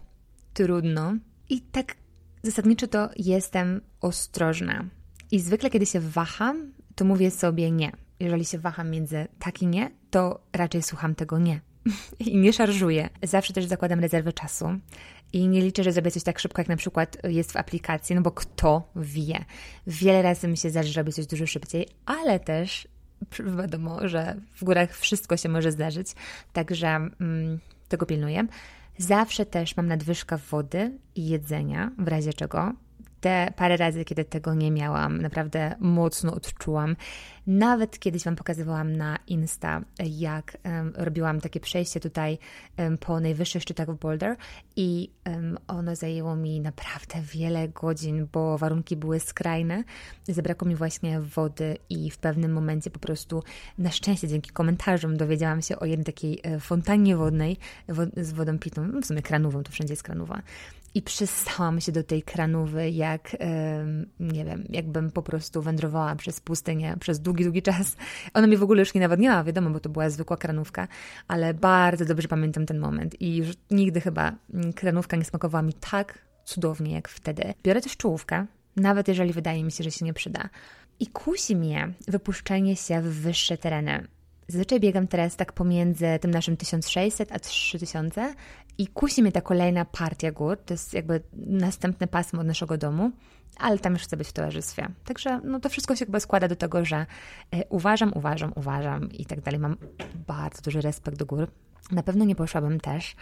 trudno. 0.54 1.14
I 1.48 1.60
tak 1.60 1.96
zasadniczo 2.42 2.86
to 2.86 3.08
jestem 3.16 3.80
ostrożna. 4.00 4.84
I 5.30 5.40
zwykle, 5.40 5.70
kiedy 5.70 5.86
się 5.86 6.00
waham, 6.00 6.72
to 6.94 7.04
mówię 7.04 7.30
sobie 7.30 7.70
nie 7.70 8.07
jeżeli 8.20 8.44
się 8.44 8.58
waham 8.58 8.90
między 8.90 9.26
tak 9.38 9.62
i 9.62 9.66
nie, 9.66 9.90
to 10.10 10.40
raczej 10.52 10.82
słucham 10.82 11.14
tego 11.14 11.38
nie. 11.38 11.60
I 12.20 12.36
nie 12.36 12.52
szarżuję. 12.52 13.08
Zawsze 13.22 13.52
też 13.52 13.64
zakładam 13.64 14.00
rezerwę 14.00 14.32
czasu. 14.32 14.68
I 15.32 15.48
nie 15.48 15.62
liczę, 15.62 15.84
że 15.84 15.92
zrobię 15.92 16.10
coś 16.10 16.22
tak 16.22 16.38
szybko, 16.38 16.60
jak 16.60 16.68
na 16.68 16.76
przykład 16.76 17.16
jest 17.24 17.52
w 17.52 17.56
aplikacji, 17.56 18.16
no 18.16 18.22
bo 18.22 18.30
kto 18.30 18.92
wie. 18.96 19.44
Wiele 19.86 20.22
razy 20.22 20.48
mi 20.48 20.56
się 20.56 20.70
zdarzy, 20.70 20.92
że 20.92 21.00
robię 21.00 21.12
coś 21.12 21.26
dużo 21.26 21.46
szybciej, 21.46 21.88
ale 22.06 22.40
też 22.40 22.88
wiadomo, 23.58 24.08
że 24.08 24.36
w 24.56 24.64
górach 24.64 24.96
wszystko 24.96 25.36
się 25.36 25.48
może 25.48 25.72
zdarzyć, 25.72 26.08
także 26.52 26.88
mm, 26.88 27.58
tego 27.88 28.06
pilnuję. 28.06 28.46
Zawsze 28.98 29.46
też 29.46 29.76
mam 29.76 29.86
nadwyżkę 29.86 30.36
wody 30.36 30.98
i 31.14 31.28
jedzenia, 31.28 31.90
w 31.98 32.08
razie 32.08 32.32
czego 32.32 32.72
te 33.20 33.52
parę 33.56 33.76
razy, 33.76 34.04
kiedy 34.04 34.24
tego 34.24 34.54
nie 34.54 34.70
miałam, 34.70 35.22
naprawdę 35.22 35.74
mocno 35.80 36.34
odczułam. 36.34 36.96
Nawet 37.46 37.98
kiedyś 37.98 38.24
Wam 38.24 38.36
pokazywałam 38.36 38.96
na 38.96 39.18
Insta, 39.26 39.80
jak 39.98 40.58
um, 40.64 40.92
robiłam 40.96 41.40
takie 41.40 41.60
przejście 41.60 42.00
tutaj 42.00 42.38
um, 42.78 42.98
po 42.98 43.20
najwyższych 43.20 43.62
szczytach 43.62 43.90
w 43.90 43.98
Boulder 43.98 44.36
i 44.76 45.10
um, 45.26 45.58
ono 45.68 45.96
zajęło 45.96 46.36
mi 46.36 46.60
naprawdę 46.60 47.22
wiele 47.22 47.68
godzin, 47.68 48.28
bo 48.32 48.58
warunki 48.58 48.96
były 48.96 49.20
skrajne. 49.20 49.84
Zabrakło 50.28 50.68
mi 50.68 50.76
właśnie 50.76 51.20
wody 51.20 51.76
i 51.90 52.10
w 52.10 52.18
pewnym 52.18 52.52
momencie 52.52 52.90
po 52.90 52.98
prostu, 52.98 53.42
na 53.78 53.90
szczęście 53.90 54.28
dzięki 54.28 54.50
komentarzom 54.50 55.16
dowiedziałam 55.16 55.62
się 55.62 55.78
o 55.78 55.84
jednej 55.84 56.04
takiej 56.04 56.40
e, 56.42 56.60
fontannie 56.60 57.16
wodnej 57.16 57.56
z 58.16 58.32
wodą 58.32 58.58
pitą, 58.58 59.00
w 59.02 59.06
sumie 59.06 59.22
kranową, 59.22 59.62
to 59.62 59.72
wszędzie 59.72 59.92
jest 59.92 60.02
kranowa 60.02 60.42
i 60.94 61.02
przystałam 61.02 61.80
się 61.80 61.92
do 61.92 62.02
tej 62.02 62.22
kranówy, 62.22 62.90
jak 62.90 63.36
nie 64.20 64.44
wiem, 64.44 64.64
jakbym 64.68 65.10
po 65.10 65.22
prostu 65.22 65.62
wędrowała 65.62 66.16
przez 66.16 66.40
pustynię 66.40 66.96
przez 67.00 67.20
długi, 67.20 67.44
długi 67.44 67.62
czas. 67.62 67.96
Ona 68.34 68.46
mi 68.46 68.56
w 68.56 68.62
ogóle 68.62 68.80
już 68.80 68.94
nie 68.94 69.00
nawadniała, 69.00 69.44
wiadomo, 69.44 69.70
bo 69.70 69.80
to 69.80 69.88
była 69.88 70.10
zwykła 70.10 70.36
kranówka, 70.36 70.88
ale 71.28 71.54
bardzo 71.54 72.04
dobrze 72.04 72.28
pamiętam 72.28 72.66
ten 72.66 72.78
moment 72.78 73.22
i 73.22 73.36
już 73.36 73.48
nigdy 73.70 74.00
chyba 74.00 74.32
kranówka 74.74 75.16
nie 75.16 75.24
smakowała 75.24 75.62
mi 75.62 75.72
tak 75.72 76.18
cudownie 76.44 76.92
jak 76.92 77.08
wtedy. 77.08 77.54
Biorę 77.62 77.80
też 77.80 77.96
czołówkę, 77.96 78.46
nawet 78.76 79.08
jeżeli 79.08 79.32
wydaje 79.32 79.64
mi 79.64 79.72
się, 79.72 79.84
że 79.84 79.90
się 79.90 80.04
nie 80.04 80.14
przyda. 80.14 80.48
I 81.00 81.06
kusi 81.06 81.56
mnie 81.56 81.92
wypuszczenie 82.08 82.76
się 82.76 83.00
w 83.00 83.20
wyższe 83.20 83.58
tereny. 83.58 84.06
Zazwyczaj 84.48 84.80
biegam 84.80 85.06
teraz 85.06 85.36
tak 85.36 85.52
pomiędzy 85.52 86.06
tym 86.20 86.30
naszym 86.30 86.56
1600 86.56 87.32
a 87.32 87.38
3000 87.38 88.34
i 88.78 88.86
kusi 88.86 89.22
mnie 89.22 89.32
ta 89.32 89.40
kolejna 89.40 89.84
partia 89.84 90.32
gór. 90.32 90.58
To 90.66 90.74
jest 90.74 90.94
jakby 90.94 91.22
następne 91.32 92.06
pasmo 92.06 92.40
od 92.40 92.46
naszego 92.46 92.78
domu, 92.78 93.10
ale 93.58 93.78
tam 93.78 93.92
już 93.92 94.02
chcę 94.02 94.16
być 94.16 94.28
w 94.28 94.32
towarzystwie. 94.32 94.88
Także 95.04 95.40
no, 95.44 95.60
to 95.60 95.68
wszystko 95.68 95.96
się 95.96 96.04
jakby 96.04 96.20
składa 96.20 96.48
do 96.48 96.56
tego, 96.56 96.84
że 96.84 97.06
y, 97.54 97.62
uważam, 97.68 98.12
uważam, 98.14 98.52
uważam 98.56 99.12
i 99.12 99.26
tak 99.26 99.40
dalej. 99.40 99.60
Mam 99.60 99.76
bardzo 100.26 100.62
duży 100.62 100.80
respekt 100.80 101.18
do 101.18 101.26
gór. 101.26 101.50
Na 101.90 102.02
pewno 102.02 102.24
nie 102.24 102.34
poszłabym 102.34 102.80
też 102.80 103.16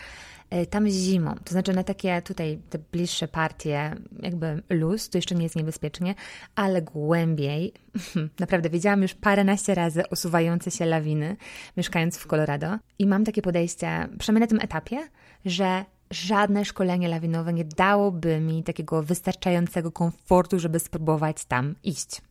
E, 0.51 0.67
tam 0.67 0.89
zimą, 0.89 1.35
to 1.45 1.51
znaczy 1.51 1.73
na 1.73 1.85
takie 1.85 2.23
tutaj 2.23 2.59
te 2.71 2.79
bliższe 2.79 3.29
partie, 3.29 3.97
jakby 4.23 4.63
luz, 4.71 5.09
to 5.09 5.19
jeszcze 5.19 5.35
nie 5.35 5.43
jest 5.43 5.57
niebezpiecznie, 5.57 6.15
ale 6.55 6.83
głębiej, 6.83 7.73
naprawdę 8.41 8.71
wiedziałam 8.71 9.03
już 9.03 9.15
paręnaście 9.15 9.75
razy 9.75 10.09
osuwające 10.09 10.71
się 10.71 10.87
lawiny, 10.87 11.37
mieszkając 11.77 12.19
w 12.19 12.27
Colorado. 12.27 12.79
I 12.99 13.07
mam 13.07 13.25
takie 13.25 13.43
podejście, 13.43 14.09
przynajmniej 14.19 14.41
na 14.41 14.47
tym 14.47 14.61
etapie, 14.61 15.09
że 15.45 15.85
żadne 16.11 16.65
szkolenie 16.65 17.09
lawinowe 17.09 17.53
nie 17.53 17.65
dałoby 17.65 18.41
mi 18.41 18.63
takiego 18.63 19.03
wystarczającego 19.03 19.93
komfortu, 19.93 20.59
żeby 20.59 20.79
spróbować 20.79 21.45
tam 21.45 21.75
iść 21.85 22.23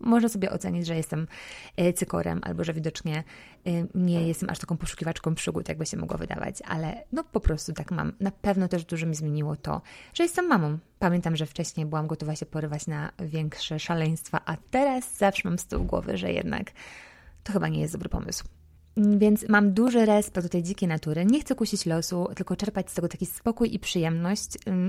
można 0.00 0.28
sobie 0.28 0.50
ocenić, 0.50 0.86
że 0.86 0.96
jestem 0.96 1.26
e, 1.76 1.92
cykorem 1.92 2.40
albo 2.42 2.64
że 2.64 2.74
widocznie 2.74 3.24
e, 3.66 3.70
nie 3.94 4.28
jestem 4.28 4.50
aż 4.50 4.58
taką 4.58 4.76
poszukiwaczką 4.76 5.34
przygód, 5.34 5.68
jakby 5.68 5.86
się 5.86 5.96
mogło 5.96 6.18
wydawać, 6.18 6.62
ale 6.68 7.04
no 7.12 7.24
po 7.24 7.40
prostu 7.40 7.72
tak 7.72 7.90
mam. 7.90 8.12
Na 8.20 8.30
pewno 8.30 8.68
też 8.68 8.84
dużo 8.84 9.06
mi 9.06 9.14
zmieniło 9.14 9.56
to, 9.56 9.82
że 10.14 10.22
jestem 10.22 10.46
mamą. 10.46 10.78
Pamiętam, 10.98 11.36
że 11.36 11.46
wcześniej 11.46 11.86
byłam 11.86 12.06
gotowa 12.06 12.36
się 12.36 12.46
porywać 12.46 12.86
na 12.86 13.12
większe 13.18 13.78
szaleństwa, 13.78 14.40
a 14.44 14.56
teraz 14.70 15.16
zawsze 15.16 15.48
mam 15.48 15.58
z 15.58 15.66
tyłu 15.66 15.84
głowy, 15.84 16.16
że 16.16 16.32
jednak 16.32 16.72
to 17.44 17.52
chyba 17.52 17.68
nie 17.68 17.80
jest 17.80 17.94
dobry 17.94 18.08
pomysł. 18.08 18.44
Więc 18.98 19.48
mam 19.48 19.72
duży 19.72 20.06
respekt 20.06 20.46
do 20.46 20.50
tej 20.50 20.62
dzikiej 20.62 20.88
natury. 20.88 21.24
Nie 21.24 21.40
chcę 21.40 21.54
kusić 21.54 21.86
losu, 21.86 22.28
tylko 22.36 22.56
czerpać 22.56 22.90
z 22.90 22.94
tego 22.94 23.08
taki 23.08 23.26
spokój 23.26 23.74
i 23.74 23.78
przyjemność, 23.78 24.48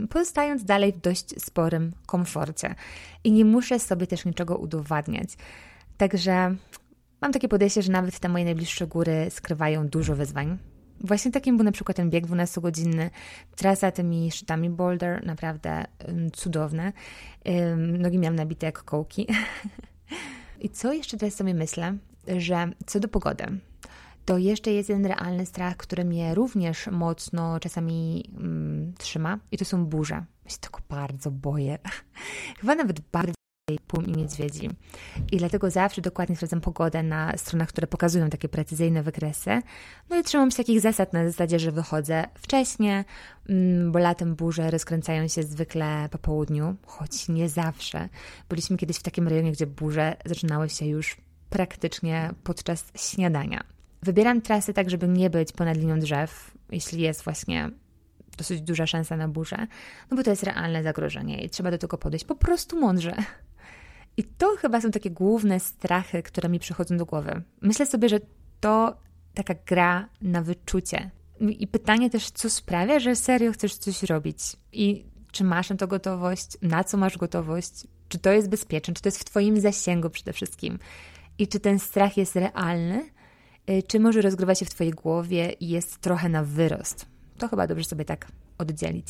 pozostając 0.10 0.63
dalej 0.63 0.94
w 0.94 1.01
dość 1.01 1.42
sporym 1.42 1.92
komforcie. 2.06 2.75
I 3.24 3.32
nie 3.32 3.46
muszę 3.46 3.80
sobie 3.80 4.08
też 4.08 4.25
niczego 4.25 4.58
udowadniać. 4.58 5.30
Także 5.98 6.56
mam 7.22 7.32
takie 7.34 7.48
podejście, 7.48 7.82
że 7.82 7.92
nawet 7.92 8.20
te 8.20 8.30
moje 8.30 8.46
najbliższe 8.46 8.88
góry 8.88 9.28
skrywają 9.30 9.88
dużo 9.88 10.16
wyzwań. 10.16 10.58
Właśnie 11.01 11.32
takim 11.32 11.58
był 11.58 11.66
na 11.66 11.72
przykład 11.72 11.98
ten 11.98 12.10
bieg 12.10 12.28
12-godzinny, 12.28 13.10
trasa 13.56 13.92
tymi 13.92 14.32
szczytami 14.32 14.70
boulder, 14.70 15.25
naprawdę 15.25 15.86
cudowne. 16.34 16.94
Nogi 17.78 18.18
miałam 18.18 18.36
nabite 18.36 18.66
jak 18.66 18.84
kołki. 18.84 19.28
I 20.62 20.70
co 20.70 20.94
jeszcze 20.94 21.18
teraz 21.18 21.36
sobie 21.36 21.54
myślę, 21.54 21.98
że 22.38 22.72
co 22.86 23.00
do 23.00 23.08
pogody, 23.08 23.46
to 24.30 24.38
jeszcze 24.38 24.72
jest 24.72 24.90
jeden 24.90 25.06
realny 25.06 25.46
strach, 25.46 25.78
który 25.78 26.06
mnie 26.06 26.36
również 26.36 26.88
mocno 26.88 27.60
czasami 27.60 28.30
mm, 28.38 28.94
trzyma 28.98 29.40
i 29.52 29.58
to 29.58 29.66
są 29.66 29.86
burze. 29.86 30.26
Ja 30.46 30.52
się 30.52 30.58
tego 30.58 30.80
bardzo 30.90 31.32
boję. 31.32 31.78
Chyba 32.60 32.76
nawet 32.76 33.00
bardziej 33.00 33.36
pum 33.88 34.06
i 34.06 34.12
niedźwiedzi. 34.12 34.70
I 35.32 35.38
dlatego 35.38 35.70
zawsze 35.70 36.02
dokładnie 36.02 36.36
sprawdzam 36.36 36.62
pogodę 36.62 37.04
na 37.04 37.38
stronach, 37.38 37.70
które 37.70 37.88
pokazują 37.88 38.30
takie 38.30 38.50
precyzyjne 38.50 39.04
wykresy. 39.04 39.62
No 40.10 40.20
i 40.20 40.24
trzymam 40.24 40.52
się 40.52 40.58
takich 40.58 40.82
zasad 40.82 41.14
na 41.14 41.26
zasadzie, 41.26 41.60
że 41.60 41.72
wychodzę 41.72 42.26
wcześnie, 42.36 43.06
mm, 43.50 43.92
bo 43.92 44.00
latem 44.00 44.36
burze 44.36 44.72
rozkręcają 44.72 45.28
się 45.28 45.44
zwykle 45.44 46.10
po 46.12 46.18
południu, 46.18 46.76
choć 46.86 47.30
nie 47.30 47.50
zawsze. 47.50 48.10
Byliśmy 48.50 48.78
kiedyś 48.78 48.98
w 48.98 49.04
takim 49.04 49.28
rejonie, 49.28 49.52
gdzie 49.52 49.68
burze 49.68 50.16
zaczynały 50.26 50.70
się 50.70 50.86
już 50.86 51.18
praktycznie 51.50 52.32
podczas 52.44 52.86
śniadania. 52.96 53.79
Wybieram 54.03 54.41
trasy 54.41 54.74
tak, 54.74 54.89
żeby 54.89 55.08
nie 55.08 55.29
być 55.29 55.51
ponad 55.51 55.77
linią 55.77 56.00
drzew, 56.00 56.51
jeśli 56.72 57.01
jest 57.01 57.24
właśnie 57.24 57.70
dosyć 58.38 58.62
duża 58.62 58.88
szansa 58.88 59.18
na 59.18 59.27
burzę, 59.27 59.68
no 60.12 60.18
bo 60.18 60.24
to 60.24 60.29
jest 60.29 60.44
realne 60.44 60.84
zagrożenie 60.84 61.44
i 61.44 61.50
trzeba 61.50 61.72
do 61.72 61.77
tego 61.77 61.98
podejść 61.98 62.25
po 62.25 62.36
prostu 62.36 62.79
mądrze. 62.79 63.15
I 64.18 64.24
to 64.24 64.56
chyba 64.58 64.82
są 64.82 64.91
takie 64.91 65.12
główne 65.12 65.60
strachy, 65.60 66.24
które 66.24 66.50
mi 66.50 66.60
przychodzą 66.60 66.98
do 66.98 67.06
głowy. 67.06 67.41
Myślę 67.62 67.86
sobie, 67.86 68.10
że 68.10 68.20
to 68.60 68.98
taka 69.34 69.53
gra 69.65 70.10
na 70.22 70.41
wyczucie. 70.41 71.12
I 71.39 71.68
pytanie 71.68 72.10
też, 72.10 72.32
co 72.32 72.50
sprawia, 72.50 73.00
że 73.00 73.15
serio 73.15 73.51
chcesz 73.51 73.75
coś 73.75 74.03
robić 74.03 74.38
i 74.74 75.06
czy 75.32 75.44
masz 75.44 75.70
na 75.70 75.75
to 75.75 75.88
gotowość, 75.88 76.58
na 76.62 76.84
co 76.84 76.98
masz 76.98 77.18
gotowość, 77.18 77.88
czy 78.10 78.20
to 78.20 78.32
jest 78.32 78.50
bezpieczne, 78.50 78.94
czy 78.94 79.01
to 79.01 79.08
jest 79.08 79.20
w 79.20 79.24
Twoim 79.24 79.60
zasięgu 79.60 80.10
przede 80.10 80.34
wszystkim 80.34 80.79
i 81.38 81.48
czy 81.48 81.60
ten 81.60 81.79
strach 81.79 82.18
jest 82.18 82.36
realny, 82.36 83.10
czy 83.88 84.00
może 84.00 84.22
rozgrywa 84.22 84.56
się 84.56 84.66
w 84.66 84.70
Twojej 84.70 84.94
głowie 84.94 85.52
i 85.60 85.70
jest 85.70 85.98
trochę 85.98 86.30
na 86.30 86.44
wyrost. 86.44 87.06
To 87.38 87.48
chyba 87.48 87.68
dobrze 87.68 87.86
sobie 87.86 88.06
tak 88.06 88.28
oddzielić. 88.58 89.08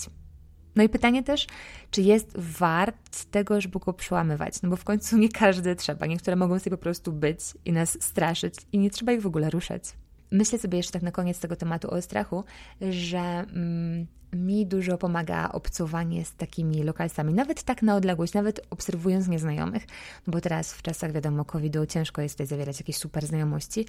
No 0.76 0.84
i 0.84 0.90
pytanie 0.90 1.24
też, 1.24 1.48
czy 1.92 2.02
jest 2.02 2.38
wart 2.38 3.26
tego, 3.32 3.62
żeby 3.62 3.80
go 3.80 3.94
przełamywać? 3.94 4.62
No 4.62 4.70
bo 4.70 4.76
w 4.76 4.84
końcu 4.84 5.18
nie 5.18 5.30
każdy 5.30 5.76
trzeba. 5.76 6.06
Niektóre 6.06 6.36
mogą 6.36 6.60
sobie 6.60 6.78
po 6.78 6.84
prostu 6.84 7.14
być 7.14 7.40
i 7.66 7.72
nas 7.72 7.98
straszyć 8.04 8.56
i 8.72 8.80
nie 8.80 8.90
trzeba 8.90 9.12
ich 9.12 9.22
w 9.22 9.28
ogóle 9.28 9.50
ruszać. 9.50 9.84
Myślę 10.32 10.60
sobie 10.60 10.78
jeszcze 10.78 10.92
tak 10.92 11.02
na 11.02 11.12
koniec 11.12 11.40
tego 11.40 11.56
tematu 11.56 11.92
o 11.92 12.02
strachu, 12.02 12.44
że 12.82 13.20
mm, 13.20 14.08
mi 14.34 14.66
dużo 14.66 14.98
pomaga 14.98 15.50
obcowanie 15.52 16.26
z 16.26 16.36
takimi 16.36 16.84
lokalsami, 16.84 17.34
nawet 17.34 17.64
tak 17.64 17.82
na 17.82 17.96
odległość, 17.96 18.34
nawet 18.34 18.62
obserwując 18.70 19.28
nieznajomych, 19.28 19.88
bo 20.28 20.42
teraz 20.42 20.74
w 20.74 20.82
czasach, 20.82 21.12
wiadomo, 21.12 21.46
COVID-u 21.46 21.86
ciężko 21.86 22.22
jest 22.22 22.36
tutaj 22.36 22.48
zawierać 22.48 22.80
jakieś 22.80 22.98
super 22.98 23.26
znajomości, 23.26 23.86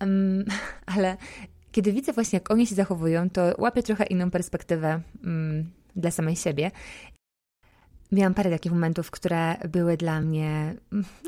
um, 0.00 0.44
ale 0.96 1.16
kiedy 1.72 1.92
widzę 1.92 2.12
właśnie, 2.12 2.36
jak 2.36 2.50
oni 2.50 2.66
się 2.66 2.74
zachowują, 2.74 3.30
to 3.30 3.54
łapię 3.58 3.82
trochę 3.82 4.04
inną 4.04 4.30
perspektywę 4.30 5.00
um, 5.24 5.70
dla 5.96 6.10
samej 6.10 6.36
siebie 6.36 6.70
Miałam 8.12 8.34
parę 8.34 8.50
takich 8.50 8.72
momentów, 8.72 9.10
które 9.10 9.56
były 9.68 9.96
dla 9.96 10.20
mnie, 10.20 10.74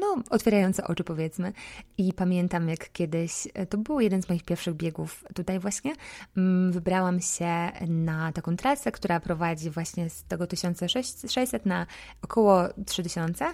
no, 0.00 0.16
otwierające 0.30 0.86
oczy, 0.86 1.04
powiedzmy. 1.04 1.52
I 1.98 2.12
pamiętam, 2.12 2.68
jak 2.68 2.92
kiedyś, 2.92 3.48
to 3.68 3.78
był 3.78 4.00
jeden 4.00 4.22
z 4.22 4.28
moich 4.28 4.44
pierwszych 4.44 4.74
biegów 4.74 5.24
tutaj, 5.34 5.58
właśnie. 5.58 5.92
Mm, 6.36 6.72
wybrałam 6.72 7.20
się 7.20 7.72
na 7.88 8.32
taką 8.32 8.56
trasę, 8.56 8.92
która 8.92 9.20
prowadzi 9.20 9.70
właśnie 9.70 10.10
z 10.10 10.24
tego 10.24 10.46
1600 10.46 11.66
na 11.66 11.86
około 12.22 12.62
3000. 12.86 13.44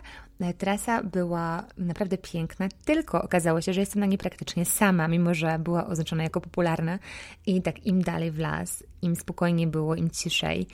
Trasa 0.58 1.02
była 1.02 1.64
naprawdę 1.78 2.18
piękna, 2.18 2.68
tylko 2.84 3.22
okazało 3.22 3.60
się, 3.60 3.72
że 3.72 3.80
jestem 3.80 4.00
na 4.00 4.06
niej 4.06 4.18
praktycznie 4.18 4.64
sama, 4.64 5.08
mimo 5.08 5.34
że 5.34 5.58
była 5.58 5.86
oznaczona 5.86 6.22
jako 6.22 6.40
popularna. 6.40 6.98
I 7.46 7.62
tak 7.62 7.86
im 7.86 8.02
dalej 8.02 8.30
w 8.30 8.38
las, 8.38 8.84
im 9.02 9.16
spokojniej 9.16 9.66
było, 9.66 9.94
im 9.94 10.10
ciszej 10.10 10.66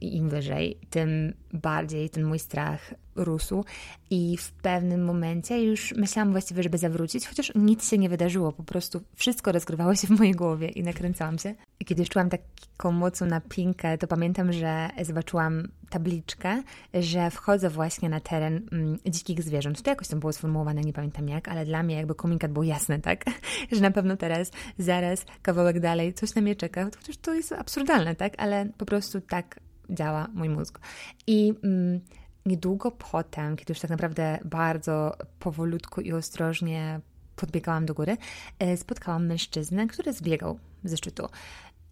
i 0.00 0.16
im 0.16 0.28
wyżej, 0.28 0.78
tym 0.90 1.34
bardziej 1.52 2.10
ten 2.10 2.24
mój 2.24 2.38
strach 2.38 2.94
rósł 3.16 3.64
i 4.10 4.36
w 4.36 4.52
pewnym 4.52 5.04
momencie 5.04 5.64
już 5.64 5.94
myślałam 5.96 6.32
właściwie, 6.32 6.62
żeby 6.62 6.78
zawrócić, 6.78 7.26
chociaż 7.26 7.52
nic 7.54 7.90
się 7.90 7.98
nie 7.98 8.08
wydarzyło, 8.08 8.52
po 8.52 8.62
prostu 8.62 9.00
wszystko 9.14 9.52
rozgrywało 9.52 9.94
się 9.94 10.06
w 10.06 10.10
mojej 10.10 10.34
głowie 10.34 10.68
i 10.68 10.82
nakręcałam 10.82 11.38
się. 11.38 11.54
I 11.80 11.84
kiedy 11.84 12.02
już 12.02 12.08
czułam 12.08 12.30
taką 12.30 12.92
mocną 12.92 13.26
napinkę, 13.26 13.98
to 13.98 14.06
pamiętam, 14.06 14.52
że 14.52 14.88
zobaczyłam 15.02 15.68
tabliczkę, 15.90 16.62
że 16.94 17.30
wchodzę 17.30 17.70
właśnie 17.70 18.08
na 18.08 18.20
teren 18.20 18.68
mm, 18.72 18.98
dzikich 19.06 19.42
zwierząt. 19.42 19.82
To 19.82 19.90
jakoś 19.90 20.08
tam 20.08 20.20
było 20.20 20.32
sformułowane, 20.32 20.80
nie 20.80 20.92
pamiętam 20.92 21.28
jak, 21.28 21.48
ale 21.48 21.64
dla 21.64 21.82
mnie 21.82 21.96
jakby 21.96 22.14
komunikat 22.14 22.52
był 22.52 22.62
jasny, 22.62 23.00
tak? 23.00 23.24
że 23.72 23.80
na 23.80 23.90
pewno 23.90 24.16
teraz, 24.16 24.50
zaraz, 24.78 25.24
kawałek 25.42 25.80
dalej, 25.80 26.14
coś 26.14 26.34
na 26.34 26.42
mnie 26.42 26.56
czeka, 26.56 26.84
chociaż 26.84 27.16
to 27.16 27.34
jest 27.34 27.52
absurdalne, 27.52 28.14
tak? 28.14 28.32
Ale 28.38 28.66
po 28.78 28.86
prostu 28.86 29.20
tak 29.20 29.60
działa 29.90 30.28
mój 30.34 30.48
mózg. 30.48 30.80
I 31.26 31.54
mm, 31.64 32.00
niedługo 32.46 32.90
potem, 32.90 33.56
kiedy 33.56 33.72
już 33.72 33.80
tak 33.80 33.90
naprawdę 33.90 34.38
bardzo 34.44 35.16
powolutku 35.38 36.00
i 36.00 36.12
ostrożnie 36.12 37.00
podbiegałam 37.36 37.86
do 37.86 37.94
góry, 37.94 38.16
e, 38.58 38.76
spotkałam 38.76 39.26
mężczyznę, 39.26 39.86
który 39.86 40.12
zbiegał 40.12 40.58
ze 40.84 40.96
szczytu. 40.96 41.26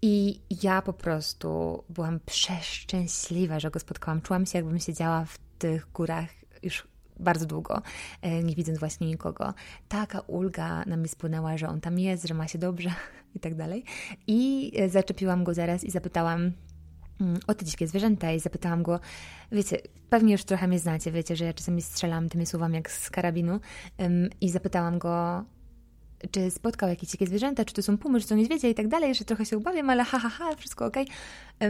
I 0.02 0.40
ja 0.62 0.82
po 0.82 0.92
prostu 0.92 1.82
byłam 1.88 2.20
przeszczęśliwa, 2.26 3.60
że 3.60 3.70
go 3.70 3.80
spotkałam. 3.80 4.20
Czułam 4.20 4.46
się, 4.46 4.58
jakbym 4.58 4.78
siedziała 4.78 5.24
w 5.24 5.38
tych 5.58 5.92
górach 5.92 6.28
już 6.62 6.88
bardzo 7.20 7.46
długo, 7.46 7.82
e, 8.22 8.42
nie 8.42 8.54
widząc 8.54 8.78
właśnie 8.78 9.06
nikogo. 9.06 9.54
Taka 9.88 10.20
ulga 10.20 10.84
na 10.84 10.96
mnie 10.96 11.08
spłynęła, 11.08 11.56
że 11.56 11.68
on 11.68 11.80
tam 11.80 11.98
jest, 11.98 12.28
że 12.28 12.34
ma 12.34 12.48
się 12.48 12.58
dobrze 12.58 12.90
i 13.36 13.40
tak 13.40 13.54
dalej. 13.54 13.84
I 14.26 14.72
e, 14.76 14.88
zaczepiłam 14.88 15.44
go 15.44 15.54
zaraz 15.54 15.84
i 15.84 15.90
zapytałam, 15.90 16.52
Mm, 17.20 17.38
o 17.46 17.54
te 17.54 17.64
dzikie 17.64 17.88
zwierzęta 17.88 18.32
i 18.32 18.40
zapytałam 18.40 18.82
go, 18.82 19.00
wiecie, 19.52 19.78
pewnie 20.10 20.32
już 20.32 20.44
trochę 20.44 20.68
mnie 20.68 20.78
znacie, 20.78 21.12
wiecie, 21.12 21.36
że 21.36 21.44
ja 21.44 21.52
czasami 21.52 21.82
strzelam 21.82 22.28
tymi 22.28 22.46
słowami 22.46 22.74
jak 22.74 22.90
z 22.90 23.10
karabinu 23.10 23.60
i 24.40 24.50
zapytałam 24.50 24.98
go, 24.98 25.44
czy 26.30 26.50
spotkał 26.50 26.88
jakieś 26.88 27.10
dzikie 27.10 27.26
zwierzęta, 27.26 27.64
czy 27.64 27.74
to 27.74 27.82
są 27.82 27.98
pumy, 27.98 28.20
czy 28.20 28.28
to 28.28 28.34
niedźwiedzie 28.34 28.70
i 28.70 28.74
tak 28.74 28.88
dalej, 28.88 29.14
że 29.14 29.24
trochę 29.24 29.46
się 29.46 29.58
ubawiam, 29.58 29.90
ale 29.90 30.04
ha, 30.04 30.18
ha, 30.18 30.28
ha, 30.28 30.56
wszystko 30.56 30.86
okej. 30.86 31.04
Okay. 31.04 31.16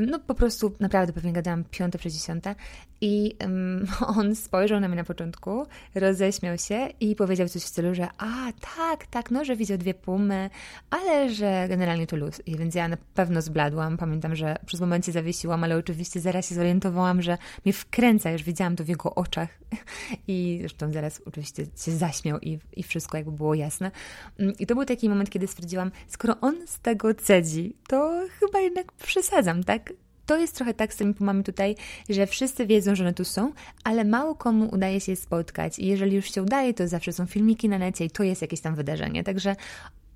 No 0.01 0.19
po 0.19 0.35
prostu 0.35 0.73
naprawdę 0.81 1.13
pewnie 1.13 1.33
gadałam 1.33 1.65
piąte 1.71 1.99
przez 1.99 2.15
dziesiąte 2.15 2.55
i 3.01 3.35
um, 3.41 3.87
on 4.19 4.37
spojrzał 4.37 4.81
na 4.81 4.89
mnie 4.89 4.97
na 4.97 5.05
początku, 5.05 5.67
roześmiał 5.95 6.59
się 6.59 6.89
i 7.01 7.17
powiedział 7.17 7.49
coś 7.49 7.63
w 7.63 7.67
stylu, 7.67 7.95
że 7.95 8.09
a, 8.19 8.53
tak, 8.77 9.07
tak, 9.07 9.31
no, 9.31 9.45
że 9.45 9.57
widział 9.57 9.79
dwie 9.79 9.95
pumy, 9.95 10.51
ale 10.91 11.31
że 11.31 11.67
generalnie 11.69 12.07
to 12.07 12.17
luz. 12.17 12.43
I 12.47 12.57
więc 12.57 12.75
ja 12.75 12.89
na 12.89 12.97
pewno 13.15 13.43
zbladłam, 13.43 13.97
pamiętam, 13.97 14.37
że 14.37 14.57
przez 14.67 14.81
momencie 14.81 15.13
zawiesiłam, 15.13 15.65
ale 15.65 15.77
oczywiście 15.77 16.21
zaraz 16.21 16.49
się 16.49 16.55
zorientowałam, 16.55 17.23
że 17.23 17.39
mnie 17.65 17.73
wkręca, 17.73 18.31
już 18.31 18.43
widziałam 18.43 18.77
to 18.77 18.85
w 18.85 18.89
jego 18.89 19.15
oczach 19.15 19.49
i 20.29 20.59
zresztą 20.61 20.93
zaraz 20.93 21.23
oczywiście 21.27 21.67
się 21.85 21.93
zaśmiał 21.93 22.39
i, 22.41 22.59
i 22.77 22.83
wszystko 22.83 23.17
jakby 23.17 23.33
było 23.33 23.55
jasne. 23.55 23.91
Mm, 24.39 24.55
I 24.59 24.67
to 24.67 24.75
był 24.75 24.85
taki 24.85 25.09
moment, 25.09 25.31
kiedy 25.31 25.47
stwierdziłam, 25.47 25.91
skoro 26.09 26.41
on 26.41 26.67
z 26.67 26.81
tego 26.81 27.15
cedzi, 27.15 27.77
to 27.89 28.27
chyba 28.41 28.61
jednak 28.61 28.93
przesadzam, 28.93 29.65
tak? 29.65 29.93
To 30.27 30.39
jest 30.39 30.55
trochę 30.55 30.75
tak 30.75 30.95
z 30.95 30.97
tymi 30.97 31.15
pumami 31.15 31.45
tutaj, 31.45 31.77
że 32.09 32.27
wszyscy 32.27 32.67
wiedzą, 32.67 32.95
że 32.95 33.05
one 33.05 33.15
tu 33.15 33.25
są, 33.25 33.53
ale 33.85 34.05
mało 34.05 34.35
komu 34.35 34.69
udaje 34.73 35.01
się 35.01 35.13
je 35.13 35.17
spotkać. 35.17 35.79
I 35.79 35.87
jeżeli 35.87 36.17
już 36.17 36.35
się 36.35 36.43
udaje, 36.43 36.75
to 36.75 36.89
zawsze 36.89 37.13
są 37.13 37.27
filmiki 37.27 37.69
na 37.69 37.79
necie 37.79 38.05
i 38.05 38.11
to 38.11 38.23
jest 38.23 38.43
jakieś 38.43 38.61
tam 38.61 38.75
wydarzenie. 38.75 39.25
Także 39.25 39.57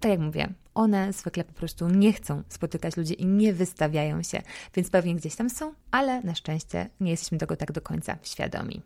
tak 0.00 0.10
jak 0.10 0.20
mówię, 0.20 0.48
one 0.74 1.12
zwykle 1.12 1.44
po 1.44 1.52
prostu 1.52 1.88
nie 1.88 2.12
chcą 2.12 2.42
spotykać 2.48 2.96
ludzi 2.96 3.22
i 3.22 3.26
nie 3.26 3.52
wystawiają 3.52 4.22
się, 4.22 4.42
więc 4.74 4.90
pewnie 4.90 5.14
gdzieś 5.14 5.36
tam 5.36 5.50
są, 5.50 5.74
ale 5.90 6.22
na 6.22 6.34
szczęście 6.34 6.88
nie 7.00 7.10
jesteśmy 7.10 7.38
tego 7.38 7.56
tak 7.56 7.72
do 7.72 7.80
końca 7.80 8.18
świadomi. 8.22 8.82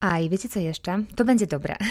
A 0.00 0.18
i 0.18 0.28
wiecie 0.30 0.48
co 0.48 0.60
jeszcze? 0.60 1.04
To 1.16 1.24
będzie 1.24 1.46
dobre. 1.46 1.76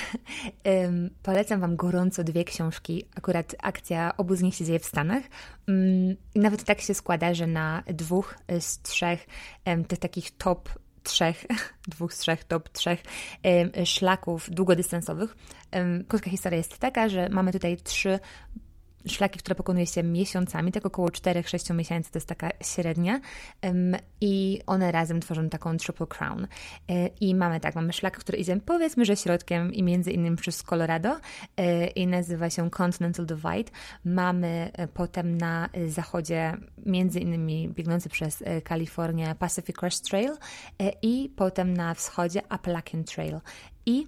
Um, 0.66 1.10
polecam 1.24 1.60
Wam 1.60 1.76
gorąco 1.76 2.24
dwie 2.24 2.44
książki. 2.44 3.06
Akurat 3.16 3.56
akcja 3.60 4.18
obu 4.18 4.36
z 4.36 4.42
nich 4.42 4.56
się 4.56 4.66
dzieje 4.66 4.80
w 4.80 4.86
Stanach. 4.86 5.24
Um, 5.68 6.16
nawet 6.36 6.64
tak 6.64 6.82
się 6.82 6.94
składa, 6.94 7.34
że 7.34 7.48
na 7.48 7.84
dwóch 7.88 8.36
z 8.60 8.82
trzech 8.82 9.28
um, 9.66 9.86
tych 9.86 10.00
takich 10.00 10.38
top 10.38 10.70
trzech, 11.04 11.46
dwóch 11.88 12.14
z 12.14 12.18
trzech, 12.18 12.44
top 12.44 12.70
trzech 12.70 13.04
szlaków 13.86 14.50
długodystansowych. 14.50 15.36
Krótka 16.08 16.30
historia 16.30 16.58
jest 16.58 16.78
taka, 16.78 17.10
że 17.10 17.30
mamy 17.30 17.52
tutaj 17.52 17.78
trzy 17.78 18.20
szlaki, 19.08 19.40
które 19.40 19.56
pokonuje 19.56 19.88
się 19.88 20.04
miesiącami, 20.04 20.72
tak 20.72 20.86
około 20.86 21.08
4-6 21.08 21.76
miesięcy 21.76 22.12
to 22.12 22.18
jest 22.18 22.28
taka 22.28 22.50
średnia 22.64 23.20
i 24.22 24.62
one 24.68 24.92
razem 24.92 25.20
tworzą 25.20 25.50
taką 25.50 25.78
Triple 25.78 26.08
Crown. 26.08 26.48
E, 26.90 27.08
I 27.08 27.36
mamy 27.36 27.60
tak, 27.60 27.76
mamy 27.76 27.94
szlak, 27.94 28.18
który 28.18 28.38
idzie 28.38 28.58
powiedzmy, 28.66 29.06
że 29.06 29.16
środkiem 29.16 29.74
i 29.74 29.84
między 29.84 30.12
innymi 30.12 30.38
przez 30.38 30.64
Colorado 30.64 31.20
e, 31.58 31.88
i 31.88 32.08
nazywa 32.08 32.50
się 32.50 32.70
Continental 32.70 33.26
Divide. 33.26 33.72
Mamy 34.06 34.72
e, 34.74 34.88
potem 34.88 35.38
na 35.38 35.70
zachodzie 35.88 36.58
między 36.86 37.20
innymi 37.20 37.70
biegnący 37.70 38.10
przez 38.10 38.44
Kalifornię 38.64 39.36
Pacific 39.40 39.76
Crest 39.76 40.10
Trail 40.10 40.32
i 41.02 41.32
potem 41.36 41.74
na 41.74 41.94
wschodzie 41.94 42.42
Appalachian 42.50 43.04
Trail. 43.04 43.40
I 43.86 44.08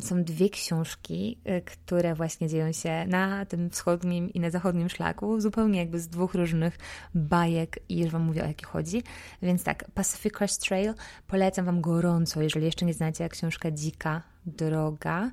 są 0.00 0.24
dwie 0.24 0.50
książki, 0.50 1.38
y, 1.48 1.62
które 1.62 2.14
właśnie 2.14 2.48
dzieją 2.48 2.72
się 2.72 3.06
na 3.06 3.46
tym 3.46 3.70
wschodnim 3.70 4.32
i 4.32 4.40
na 4.40 4.50
zachodnim 4.50 4.88
szlaku, 4.88 5.40
zupełnie 5.40 5.78
jakby 5.78 6.00
z 6.00 6.08
dwóch 6.08 6.34
różnych 6.34 6.78
bajek 7.14 7.78
i 7.88 7.98
już 7.98 8.10
Wam 8.10 8.22
mówię 8.22 8.44
o 8.44 8.46
jakie 8.46 8.66
chodzi. 8.66 9.02
Więc 9.42 9.64
tak, 9.64 9.90
Pacific 9.94 10.32
Crest 10.32 10.68
Trail 10.68 10.94
polecam 11.26 11.64
Wam 11.64 11.80
gorąco, 11.80 12.42
jeżeli 12.42 12.64
jeszcze 12.64 12.86
nie 12.86 12.94
znacie, 12.94 13.28
książka 13.28 13.70
Dzika 13.70 14.22
Droga. 14.46 15.30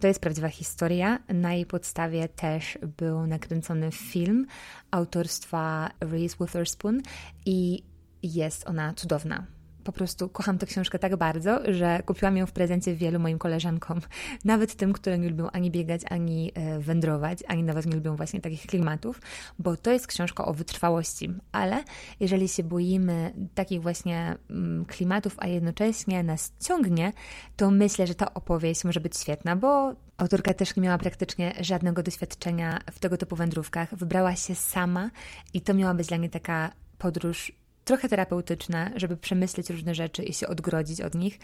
To 0.00 0.06
jest 0.06 0.20
prawdziwa 0.20 0.48
historia. 0.48 1.18
Na 1.28 1.54
jej 1.54 1.66
podstawie 1.66 2.28
też 2.28 2.78
był 2.98 3.26
nakręcony 3.26 3.90
film 3.92 4.46
autorstwa 4.90 5.90
Reese 6.00 6.36
Witherspoon 6.40 7.02
i 7.46 7.82
jest 8.22 8.68
ona 8.68 8.94
cudowna 8.94 9.46
po 9.84 9.92
prostu 9.92 10.28
kocham 10.28 10.58
tę 10.58 10.66
książkę 10.66 10.98
tak 10.98 11.16
bardzo, 11.16 11.60
że 11.72 12.02
kupiłam 12.06 12.36
ją 12.36 12.46
w 12.46 12.52
prezencie 12.52 12.94
wielu 12.94 13.20
moim 13.20 13.38
koleżankom, 13.38 14.00
nawet 14.44 14.74
tym, 14.74 14.92
które 14.92 15.18
nie 15.18 15.28
lubią 15.28 15.50
ani 15.50 15.70
biegać, 15.70 16.00
ani 16.10 16.52
e, 16.54 16.78
wędrować, 16.78 17.38
ani 17.48 17.62
nawet 17.62 17.86
nie 17.86 17.94
lubią 17.94 18.16
właśnie 18.16 18.40
takich 18.40 18.66
klimatów, 18.66 19.20
bo 19.58 19.76
to 19.76 19.92
jest 19.92 20.06
książka 20.06 20.44
o 20.44 20.54
wytrwałości, 20.54 21.34
ale 21.52 21.84
jeżeli 22.20 22.48
się 22.48 22.62
boimy 22.62 23.32
takich 23.54 23.82
właśnie 23.82 24.36
mm, 24.50 24.84
klimatów, 24.84 25.34
a 25.38 25.46
jednocześnie 25.46 26.22
nas 26.22 26.52
ciągnie, 26.60 27.12
to 27.56 27.70
myślę, 27.70 28.06
że 28.06 28.14
ta 28.14 28.34
opowieść 28.34 28.84
może 28.84 29.00
być 29.00 29.16
świetna, 29.18 29.56
bo 29.56 29.94
Autorka 30.16 30.54
też 30.54 30.76
nie 30.76 30.82
miała 30.82 30.98
praktycznie 30.98 31.54
żadnego 31.60 32.02
doświadczenia 32.02 32.80
w 32.92 32.98
tego 32.98 33.16
typu 33.16 33.36
wędrówkach. 33.36 33.94
Wybrała 33.94 34.36
się 34.36 34.54
sama 34.54 35.10
i 35.54 35.60
to 35.60 35.74
miała 35.74 35.94
być 35.94 36.06
dla 36.06 36.16
niej 36.16 36.30
taka 36.30 36.70
podróż 36.98 37.52
trochę 37.84 38.08
terapeutyczne, 38.08 38.92
żeby 38.96 39.16
przemyśleć 39.16 39.70
różne 39.70 39.94
rzeczy 39.94 40.22
i 40.22 40.32
się 40.32 40.48
odgrodzić 40.48 41.00
od 41.00 41.14
nich. 41.14 41.38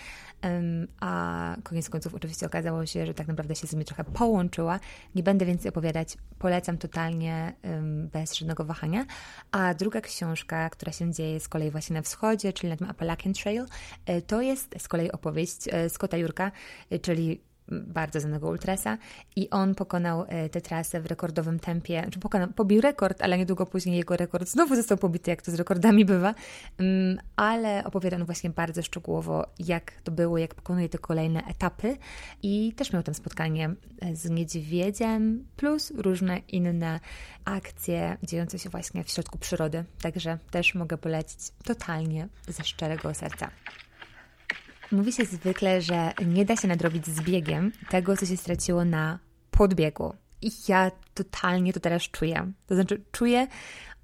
A 1.01 1.57
koniec 1.63 1.91
końców 1.91 2.15
oczywiście 2.15 2.47
okazało 2.47 2.87
się, 2.87 3.07
że 3.07 3.15
tak 3.15 3.29
naprawdę 3.29 3.55
się 3.55 3.67
z 3.67 3.73
nimi 3.73 3.85
trochę 3.85 4.05
połączyła. 4.05 4.81
Nie 5.15 5.23
będę 5.23 5.47
więcej 5.47 5.69
opowiadać, 5.69 6.17
polecam 6.39 6.79
totalnie 6.79 7.53
bez 8.13 8.35
żadnego 8.35 8.65
wahania. 8.65 9.07
A 9.53 9.75
druga 9.75 10.01
książka, 10.01 10.71
która 10.71 10.93
się 10.93 11.13
dzieje 11.13 11.41
z 11.41 11.49
kolei 11.49 11.71
właśnie 11.71 11.95
na 11.95 12.03
wschodzie, 12.03 12.53
czyli 12.53 12.69
na 12.69 12.77
tym 12.77 12.91
Appalachian 12.91 13.35
Trail, 13.35 13.67
e, 14.07 14.23
to 14.23 14.41
jest 14.41 14.75
z 14.79 14.89
kolei 14.89 15.13
opowieść 15.13 15.69
e, 15.71 15.91
Scotta 15.91 16.17
Jurka, 16.17 16.53
e, 16.91 16.99
czyli 16.99 17.50
bardzo 17.71 18.21
znanego 18.21 18.49
ultrasa 18.49 18.99
i 19.37 19.51
on 19.51 19.75
pokonał 19.75 20.25
e, 20.29 20.49
tę 20.49 20.61
trasę 20.61 21.01
w 21.01 21.07
rekordowym 21.07 21.59
tempie, 21.59 22.07
czy 22.11 22.19
pokonał, 22.19 22.49
pobił 22.49 22.81
rekord, 22.81 23.23
ale 23.23 23.39
niedługo 23.39 23.67
później 23.67 23.97
jego 23.97 24.17
rekord 24.17 24.49
znowu 24.49 24.77
został 24.77 24.99
pobity, 24.99 25.31
jak 25.31 25.43
to 25.43 25.51
z 25.51 25.55
rekordami 25.55 26.05
bywa, 26.05 26.35
mm, 26.79 27.19
ale 27.37 27.85
opowiadano 27.85 28.25
właśnie 28.25 28.51
bardzo 28.51 28.83
szczegółowo, 28.83 29.47
jak 29.59 29.93
to 30.05 30.13
było, 30.13 30.39
jak 30.39 30.55
pokonuje 30.55 30.89
te 30.89 30.99
kolejne 30.99 31.43
etapy 31.45 31.97
i 32.43 32.73
też 32.77 32.93
miał 32.93 33.03
tam 33.03 33.15
spotkanie 33.15 33.75
z 34.13 34.31
niedźwiedziem, 34.31 35.45
plus 35.57 35.93
różne 35.97 36.39
inne 36.49 37.01
akcje 37.45 38.17
dziejące 38.23 38.59
się 38.59 38.71
właśnie 38.71 39.05
w 39.05 39.11
środku 39.11 39.39
przyrody, 39.39 39.85
także 40.03 40.39
też 40.51 40.75
mogę 40.75 40.99
polecić 40.99 41.39
totalnie 41.65 42.29
ze 42.49 42.65
szczerego 42.65 43.15
serca. 43.15 43.51
Mówi 44.93 45.13
się 45.13 45.25
zwykle, 45.25 45.83
że 45.83 46.13
nie 46.27 46.45
da 46.45 46.57
się 46.57 46.69
nadrobić 46.69 47.07
z 47.07 47.21
biegiem 47.21 47.73
tego, 47.91 48.17
co 48.17 48.27
się 48.27 48.37
straciło 48.37 48.85
na 48.85 49.19
podbiegu. 49.51 50.15
I 50.43 50.51
ja 50.69 50.91
totalnie 51.15 51.73
to 51.73 51.81
teraz 51.81 52.03
czuję. 52.03 52.53
To 52.67 52.75
znaczy, 52.75 53.03
czuję 53.13 53.47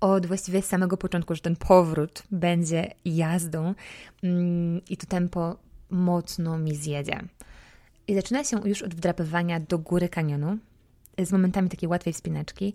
od 0.01 0.27
właściwie 0.27 0.62
samego 0.62 0.96
początku, 0.96 1.35
że 1.35 1.40
ten 1.40 1.57
powrót 1.57 2.22
będzie 2.31 2.94
jazdą 3.05 3.75
mm, 4.22 4.81
i 4.90 4.96
to 4.96 5.07
tempo 5.07 5.57
mocno 5.90 6.59
mi 6.59 6.75
zjedzie. 6.75 7.20
I 8.09 8.14
zaczyna 8.14 8.44
się 8.44 8.68
już 8.68 8.83
od 8.83 8.94
wdrapywania 8.94 9.61
do 9.61 9.79
góry 9.79 10.09
kanionu 10.09 10.59
z 11.18 11.33
momentami 11.33 11.68
takiej 11.68 11.88
łatwej 11.88 12.12
wspinaczki. 12.12 12.75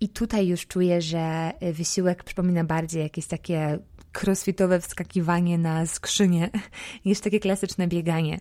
I 0.00 0.08
tutaj 0.08 0.48
już 0.48 0.66
czuję, 0.66 1.02
że 1.02 1.52
wysiłek 1.72 2.24
przypomina 2.24 2.64
bardziej 2.64 3.02
jakieś 3.02 3.26
takie 3.26 3.78
crossfitowe 4.22 4.80
wskakiwanie 4.80 5.58
na 5.58 5.86
skrzynię 5.86 6.50
niż 7.04 7.20
takie 7.20 7.40
klasyczne 7.40 7.88
bieganie. 7.88 8.40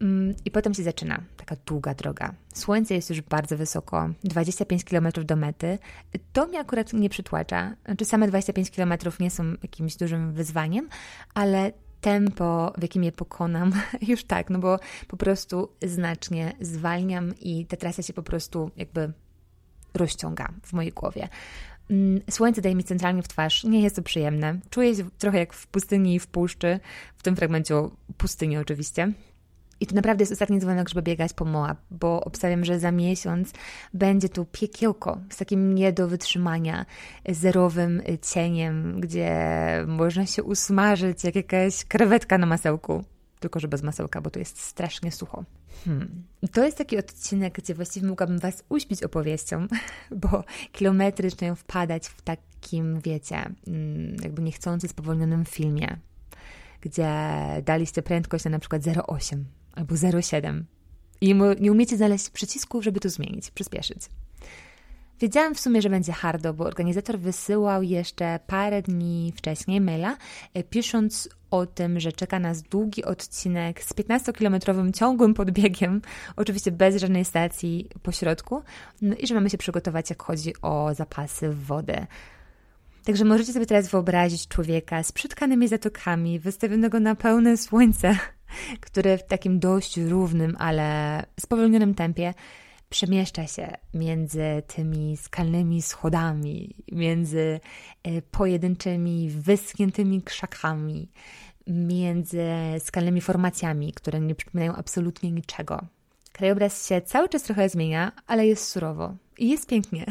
Mm, 0.00 0.34
I 0.44 0.50
potem 0.50 0.74
się 0.74 0.82
zaczyna 0.82 1.20
taka 1.36 1.56
długa 1.66 1.94
droga. 1.94 2.34
Słońce 2.54 2.94
jest 2.94 3.10
już 3.10 3.20
bardzo 3.20 3.56
wysoko, 3.56 4.08
25 4.24 4.84
km 4.84 5.08
do 5.24 5.36
mety. 5.36 5.78
To 6.32 6.46
mnie 6.46 6.60
akurat 6.60 6.92
nie 6.92 7.10
przytłacza. 7.10 7.76
Znaczy, 7.84 8.04
same 8.04 8.28
25 8.28 8.70
km 8.70 8.94
nie 9.20 9.30
są 9.30 9.44
jakimś 9.62 9.96
dużym 9.96 10.32
wyzwaniem, 10.32 10.88
ale 11.34 11.72
tempo, 12.00 12.72
w 12.78 12.82
jakim 12.82 13.04
je 13.04 13.12
pokonam, 13.12 13.72
już 14.08 14.24
tak, 14.24 14.50
no 14.50 14.58
bo 14.58 14.78
po 15.08 15.16
prostu 15.16 15.68
znacznie 15.82 16.52
zwalniam 16.60 17.34
i 17.40 17.66
ta 17.66 17.76
trasa 17.76 18.02
się 18.02 18.12
po 18.12 18.22
prostu 18.22 18.70
jakby 18.76 19.12
rozciąga 19.94 20.48
w 20.62 20.72
mojej 20.72 20.92
głowie. 20.92 21.28
Mm, 21.90 22.20
słońce 22.30 22.62
daje 22.62 22.74
mi 22.74 22.84
centralnie 22.84 23.22
w 23.22 23.28
twarz. 23.28 23.64
Nie 23.64 23.80
jest 23.80 23.96
to 23.96 24.02
przyjemne. 24.02 24.58
Czuję 24.70 24.94
się 24.94 25.04
trochę 25.18 25.38
jak 25.38 25.52
w 25.52 25.66
pustyni 25.66 26.14
i 26.14 26.18
w 26.18 26.26
puszczy, 26.26 26.80
w 27.16 27.22
tym 27.22 27.36
fragmencie 27.36 27.76
o 27.76 27.90
pustyni 28.16 28.58
oczywiście. 28.58 29.12
I 29.80 29.86
to 29.86 29.94
naprawdę 29.94 30.22
jest 30.22 30.32
ostatni 30.32 30.58
dzwonek, 30.58 30.88
żeby 30.88 31.02
biegać 31.02 31.32
po 31.32 31.44
Moab, 31.44 31.78
bo 31.90 32.24
obstawiam, 32.24 32.64
że 32.64 32.78
za 32.78 32.92
miesiąc 32.92 33.52
będzie 33.94 34.28
tu 34.28 34.44
piekiełko 34.44 35.18
z 35.30 35.36
takim 35.36 35.74
nie 35.74 35.92
do 35.92 36.08
wytrzymania, 36.08 36.86
zerowym 37.28 38.02
cieniem, 38.32 39.00
gdzie 39.00 39.36
można 39.86 40.26
się 40.26 40.42
usmażyć 40.42 41.24
jak 41.24 41.36
jakaś 41.36 41.84
krewetka 41.84 42.38
na 42.38 42.46
masełku 42.46 43.04
tylko 43.40 43.60
że 43.60 43.68
bez 43.68 43.82
masełka, 43.82 44.20
bo 44.20 44.30
tu 44.30 44.38
jest 44.38 44.60
strasznie 44.60 45.12
sucho. 45.12 45.44
Hmm. 45.84 46.24
To 46.52 46.64
jest 46.64 46.78
taki 46.78 46.98
odcinek, 46.98 47.54
gdzie 47.54 47.74
właściwie 47.74 48.08
mogłabym 48.08 48.38
Was 48.38 48.64
uśpić 48.68 49.02
opowieścią, 49.02 49.66
bo 50.22 50.44
kilometry 50.72 51.30
zaczynają 51.30 51.54
wpadać 51.54 52.06
w 52.08 52.22
takim, 52.22 53.00
wiecie, 53.00 53.36
mm, 53.66 54.16
jakby 54.22 54.42
niechcący 54.42 54.88
spowolnionym 54.88 55.44
filmie, 55.44 55.96
gdzie 56.80 57.12
daliście 57.64 58.02
prędkość 58.02 58.44
na 58.44 58.58
przykład 58.58 58.82
0,8 58.82 59.44
albo 59.72 59.94
0,7 59.94 60.62
I 61.20 61.34
nie 61.60 61.72
umiecie 61.72 61.96
znaleźć 61.96 62.30
przycisku, 62.30 62.82
żeby 62.82 63.00
to 63.00 63.08
zmienić, 63.08 63.50
przyspieszyć. 63.50 64.08
Wiedziałam 65.20 65.54
w 65.54 65.60
sumie, 65.60 65.82
że 65.82 65.90
będzie 65.90 66.12
hardo, 66.12 66.54
bo 66.54 66.64
organizator 66.64 67.18
wysyłał 67.18 67.82
jeszcze 67.82 68.40
parę 68.46 68.82
dni 68.82 69.32
wcześniej 69.36 69.80
maila, 69.80 70.16
e, 70.54 70.62
pisząc 70.62 71.28
o 71.50 71.66
tym, 71.66 72.00
że 72.00 72.12
czeka 72.12 72.38
nas 72.38 72.62
długi 72.62 73.04
odcinek 73.04 73.82
z 73.82 73.94
15-kilometrowym 73.94 74.92
ciągłym 74.92 75.34
podbiegiem, 75.34 76.02
oczywiście 76.36 76.72
bez 76.72 76.96
żadnej 76.96 77.24
stacji 77.24 77.88
po 78.02 78.12
środku, 78.12 78.62
no 79.02 79.16
i 79.16 79.26
że 79.26 79.34
mamy 79.34 79.50
się 79.50 79.58
przygotować, 79.58 80.10
jak 80.10 80.22
chodzi 80.22 80.52
o 80.62 80.94
zapasy 80.94 81.50
wody. 81.50 82.06
Także 83.04 83.24
możecie 83.24 83.52
sobie 83.52 83.66
teraz 83.66 83.88
wyobrazić 83.88 84.48
człowieka 84.48 85.02
z 85.02 85.12
przytkanymi 85.12 85.68
zatokami, 85.68 86.38
wystawionego 86.38 87.00
na 87.00 87.14
pełne 87.14 87.56
słońce, 87.56 88.18
który 88.86 89.18
w 89.18 89.24
takim 89.24 89.58
dość 89.58 89.96
równym, 89.96 90.56
ale 90.58 91.22
spowolnionym 91.40 91.94
tempie 91.94 92.34
przemieszcza 92.90 93.46
się 93.46 93.76
między 93.94 94.62
tymi 94.66 95.16
skalnymi 95.16 95.82
schodami, 95.82 96.74
między 96.92 97.60
e, 98.02 98.22
pojedynczymi, 98.22 99.30
wyschniętymi 99.30 100.22
krzakami, 100.22 101.08
między 101.66 102.44
skalnymi 102.78 103.20
formacjami, 103.20 103.92
które 103.92 104.20
nie 104.20 104.34
przypominają 104.34 104.74
absolutnie 104.74 105.30
niczego. 105.30 105.84
Krajobraz 106.32 106.88
się 106.88 107.00
cały 107.00 107.28
czas 107.28 107.42
trochę 107.42 107.68
zmienia, 107.68 108.12
ale 108.26 108.46
jest 108.46 108.68
surowo 108.68 109.14
i 109.38 109.50
jest 109.50 109.66
pięknie. 109.66 110.06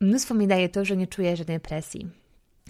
Mnóstwo 0.00 0.34
mi 0.34 0.46
daje 0.46 0.68
to, 0.68 0.84
że 0.84 0.96
nie 0.96 1.06
czuję 1.06 1.36
żadnej 1.36 1.60
presji. 1.60 2.10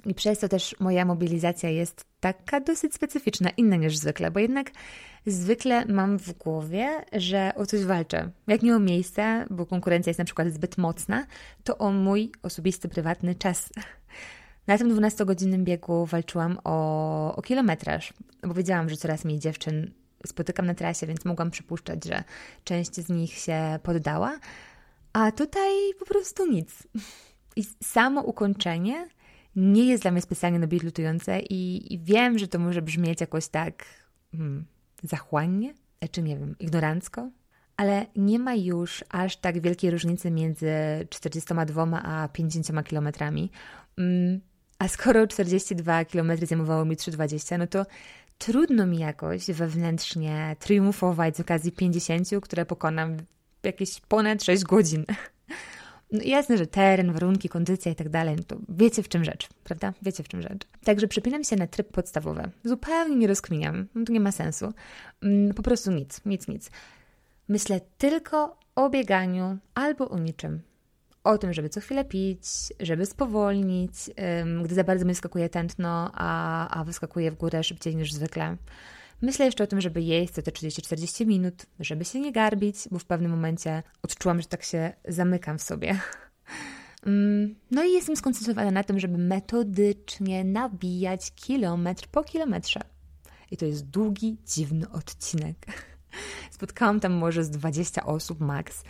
I 0.06 0.14
przez 0.14 0.38
to 0.38 0.48
też 0.48 0.74
moja 0.80 1.04
mobilizacja 1.04 1.70
jest 1.70 2.04
taka 2.20 2.60
dosyć 2.60 2.94
specyficzna, 2.94 3.50
inna 3.50 3.76
niż 3.76 3.96
zwykle, 3.96 4.30
bo 4.30 4.40
jednak 4.40 4.70
zwykle 5.26 5.84
mam 5.86 6.18
w 6.18 6.32
głowie, 6.32 7.04
że 7.12 7.52
o 7.56 7.66
coś 7.66 7.84
walczę. 7.84 8.30
Jak 8.46 8.62
nie 8.62 8.76
o 8.76 8.78
miejsce, 8.78 9.46
bo 9.50 9.66
konkurencja 9.66 10.10
jest 10.10 10.18
na 10.18 10.24
przykład 10.24 10.52
zbyt 10.52 10.78
mocna, 10.78 11.26
to 11.64 11.78
o 11.78 11.92
mój 11.92 12.32
osobisty, 12.42 12.88
prywatny 12.88 13.34
czas. 13.34 13.72
Na 14.66 14.78
tym 14.78 14.96
12-godzinnym 14.96 15.64
biegu 15.64 16.06
walczyłam 16.06 16.58
o, 16.64 17.36
o 17.36 17.42
kilometraż, 17.42 18.12
bo 18.42 18.54
wiedziałam, 18.54 18.88
że 18.90 18.96
coraz 18.96 19.24
mniej 19.24 19.38
dziewczyn 19.38 19.90
spotykam 20.26 20.66
na 20.66 20.74
trasie, 20.74 21.06
więc 21.06 21.24
mogłam 21.24 21.50
przypuszczać, 21.50 22.04
że 22.04 22.24
część 22.64 22.94
z 22.94 23.08
nich 23.08 23.32
się 23.32 23.78
poddała, 23.82 24.38
a 25.12 25.32
tutaj 25.32 25.70
po 25.98 26.04
prostu 26.04 26.46
nic. 26.46 26.82
I 27.56 27.64
samo 27.84 28.20
ukończenie 28.20 29.08
nie 29.56 29.86
jest 29.86 30.02
dla 30.02 30.10
mnie 30.10 30.22
specjalnie 30.22 30.58
nobilitujące 30.58 31.40
i, 31.40 31.92
i 31.94 31.98
wiem, 31.98 32.38
że 32.38 32.48
to 32.48 32.58
może 32.58 32.82
brzmieć 32.82 33.20
jakoś 33.20 33.48
tak 33.48 33.84
hmm, 34.32 34.64
zachłannie, 35.02 35.74
czy 36.10 36.22
nie 36.22 36.38
wiem, 36.38 36.56
ignorancko, 36.58 37.30
ale 37.76 38.06
nie 38.16 38.38
ma 38.38 38.54
już 38.54 39.04
aż 39.08 39.36
tak 39.36 39.60
wielkiej 39.60 39.90
różnicy 39.90 40.30
między 40.30 40.70
42 41.10 42.02
a 42.02 42.28
50 42.28 42.88
kilometrami. 42.88 43.50
Mm, 43.98 44.40
a 44.78 44.88
skoro 44.88 45.26
42 45.26 46.04
km 46.04 46.46
zajmowało 46.46 46.84
mi 46.84 46.96
3,20, 46.96 47.58
no 47.58 47.66
to 47.66 47.86
trudno 48.38 48.86
mi 48.86 48.98
jakoś 48.98 49.46
wewnętrznie 49.46 50.56
triumfować 50.58 51.36
z 51.36 51.40
okazji 51.40 51.72
50, 51.72 52.28
które 52.42 52.66
pokonam 52.66 53.16
w 53.62 53.66
jakieś 53.66 54.00
ponad 54.00 54.44
6 54.44 54.64
godzin. 54.64 55.04
No 56.12 56.20
jasne, 56.24 56.58
że 56.58 56.66
teren, 56.66 57.12
warunki, 57.12 57.48
kondycja 57.48 57.92
i 57.92 57.94
tak 57.94 58.08
dalej, 58.08 58.36
no 58.36 58.42
to 58.46 58.56
wiecie 58.68 59.02
w 59.02 59.08
czym 59.08 59.24
rzecz, 59.24 59.48
prawda? 59.64 59.92
Wiecie 60.02 60.22
w 60.22 60.28
czym 60.28 60.42
rzecz. 60.42 60.66
Także 60.84 61.08
przypinam 61.08 61.44
się 61.44 61.56
na 61.56 61.66
tryb 61.66 61.92
podstawowy. 61.92 62.50
Zupełnie 62.64 63.16
nie 63.16 63.26
rozkminiam, 63.26 63.86
no 63.94 64.04
to 64.04 64.12
nie 64.12 64.20
ma 64.20 64.32
sensu. 64.32 64.72
Mm, 65.22 65.54
po 65.54 65.62
prostu 65.62 65.92
nic, 65.92 66.20
nic, 66.24 66.48
nic. 66.48 66.70
Myślę 67.48 67.80
tylko 67.98 68.58
o 68.74 68.90
bieganiu 68.90 69.58
albo 69.74 70.08
o 70.08 70.18
niczym. 70.18 70.60
O 71.24 71.38
tym, 71.38 71.52
żeby 71.52 71.68
co 71.68 71.80
chwilę 71.80 72.04
pić, 72.04 72.46
żeby 72.80 73.06
spowolnić, 73.06 73.92
gdy 74.64 74.74
za 74.74 74.84
bardzo 74.84 75.04
mi 75.04 75.14
skakuje 75.14 75.48
tętno, 75.48 76.10
a, 76.14 76.68
a 76.80 76.84
wyskakuje 76.84 77.30
w 77.30 77.36
górę 77.36 77.64
szybciej 77.64 77.96
niż 77.96 78.12
zwykle. 78.12 78.56
Myślę 79.22 79.44
jeszcze 79.44 79.64
o 79.64 79.66
tym, 79.66 79.80
żeby 79.80 80.02
jeść 80.02 80.32
co 80.32 80.42
te 80.42 80.50
30-40 80.50 81.26
minut, 81.26 81.66
żeby 81.80 82.04
się 82.04 82.20
nie 82.20 82.32
garbić, 82.32 82.76
bo 82.90 82.98
w 82.98 83.04
pewnym 83.04 83.30
momencie 83.30 83.82
odczułam, 84.02 84.40
że 84.40 84.48
tak 84.48 84.62
się 84.62 84.92
zamykam 85.08 85.58
w 85.58 85.62
sobie. 85.62 85.98
Mm, 87.06 87.54
no 87.70 87.84
i 87.84 87.92
jestem 87.92 88.16
skoncentrowana 88.16 88.70
na 88.70 88.84
tym, 88.84 89.00
żeby 89.00 89.18
metodycznie 89.18 90.44
nabijać 90.44 91.32
kilometr 91.34 92.08
po 92.08 92.24
kilometrze. 92.24 92.80
I 93.50 93.56
to 93.56 93.66
jest 93.66 93.86
długi, 93.86 94.36
dziwny 94.46 94.90
odcinek. 94.90 95.56
Spotkałam 96.50 97.00
tam 97.00 97.12
może 97.12 97.44
z 97.44 97.50
20 97.50 98.06
osób 98.06 98.40
max 98.40 98.82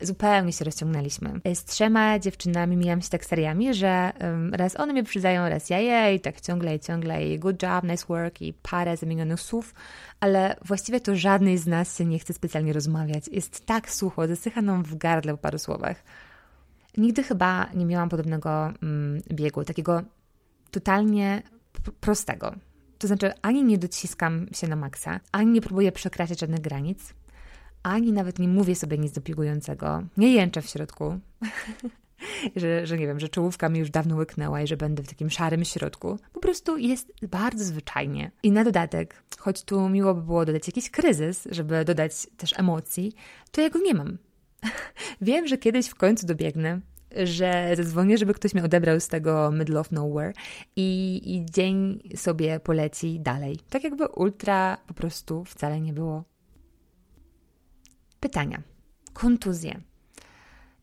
zupełnie 0.00 0.52
się 0.52 0.64
rozciągnęliśmy. 0.64 1.40
Z 1.54 1.64
trzema 1.64 2.18
dziewczynami 2.18 2.76
mijam 2.76 3.02
się 3.02 3.08
tak 3.08 3.24
seriami, 3.24 3.74
że 3.74 4.12
raz 4.52 4.80
one 4.80 4.92
mnie 4.92 5.04
przyznają, 5.04 5.48
raz 5.48 5.70
ja 5.70 5.78
jej, 5.78 6.20
tak 6.20 6.40
ciągle 6.40 6.76
i 6.76 6.80
ciągle 6.80 7.26
i 7.26 7.38
good 7.38 7.62
job, 7.62 7.84
nice 7.84 8.06
work 8.08 8.42
i 8.42 8.52
parę 8.52 8.96
zamienionych 8.96 9.40
słów, 9.40 9.74
ale 10.20 10.56
właściwie 10.64 11.00
to 11.00 11.16
żadnej 11.16 11.58
z 11.58 11.66
nas 11.66 11.98
się 11.98 12.04
nie 12.04 12.18
chce 12.18 12.32
specjalnie 12.32 12.72
rozmawiać. 12.72 13.28
Jest 13.28 13.66
tak 13.66 13.90
sucho, 13.90 14.28
zasycha 14.28 14.62
nam 14.62 14.82
w 14.82 14.94
gardle 14.94 15.32
po 15.32 15.38
paru 15.38 15.58
słowach. 15.58 16.02
Nigdy 16.96 17.22
chyba 17.22 17.66
nie 17.74 17.86
miałam 17.86 18.08
podobnego 18.08 18.72
mm, 18.82 19.22
biegu, 19.32 19.64
takiego 19.64 20.02
totalnie 20.70 21.42
prostego. 22.00 22.54
To 22.98 23.06
znaczy, 23.06 23.32
ani 23.42 23.64
nie 23.64 23.78
dociskam 23.78 24.46
się 24.52 24.68
na 24.68 24.76
maksa, 24.76 25.20
ani 25.32 25.50
nie 25.50 25.60
próbuję 25.60 25.92
przekraczać 25.92 26.40
żadnych 26.40 26.60
granic, 26.60 27.14
ani 27.86 28.12
nawet 28.12 28.38
nie 28.38 28.48
mówię 28.48 28.74
sobie 28.74 28.98
nic 28.98 29.12
dopigującego. 29.12 30.02
Nie 30.16 30.32
jęczę 30.32 30.62
w 30.62 30.68
środku. 30.68 31.18
że, 32.56 32.86
że 32.86 32.98
nie 32.98 33.06
wiem, 33.06 33.20
że 33.20 33.28
czołówka 33.28 33.68
mi 33.68 33.78
już 33.78 33.90
dawno 33.90 34.16
łyknęła 34.16 34.62
i 34.62 34.66
że 34.66 34.76
będę 34.76 35.02
w 35.02 35.08
takim 35.08 35.30
szarym 35.30 35.64
środku. 35.64 36.18
Po 36.32 36.40
prostu 36.40 36.76
jest 36.76 37.12
bardzo 37.22 37.64
zwyczajnie. 37.64 38.30
I 38.42 38.50
na 38.50 38.64
dodatek, 38.64 39.22
choć 39.38 39.62
tu 39.62 39.88
miło 39.88 40.14
by 40.14 40.22
było 40.22 40.44
dodać 40.44 40.66
jakiś 40.66 40.90
kryzys, 40.90 41.48
żeby 41.50 41.84
dodać 41.84 42.26
też 42.36 42.58
emocji, 42.58 43.12
to 43.50 43.60
ja 43.60 43.70
go 43.70 43.78
nie 43.78 43.94
mam. 43.94 44.18
Wiem, 45.20 45.46
że 45.46 45.58
kiedyś 45.58 45.88
w 45.88 45.94
końcu 45.94 46.26
dobiegnę, 46.26 46.80
że 47.24 47.72
zadzwonię, 47.76 48.18
żeby 48.18 48.34
ktoś 48.34 48.54
mnie 48.54 48.64
odebrał 48.64 49.00
z 49.00 49.08
tego 49.08 49.50
middle 49.52 49.80
of 49.80 49.92
nowhere 49.92 50.32
i, 50.76 51.20
i 51.24 51.52
dzień 51.52 52.02
sobie 52.16 52.60
poleci 52.60 53.20
dalej. 53.20 53.58
Tak 53.70 53.84
jakby 53.84 54.08
ultra 54.08 54.78
po 54.86 54.94
prostu 54.94 55.44
wcale 55.44 55.80
nie 55.80 55.92
było. 55.92 56.24
Pytania. 58.26 58.62
Kontuzje. 59.12 59.80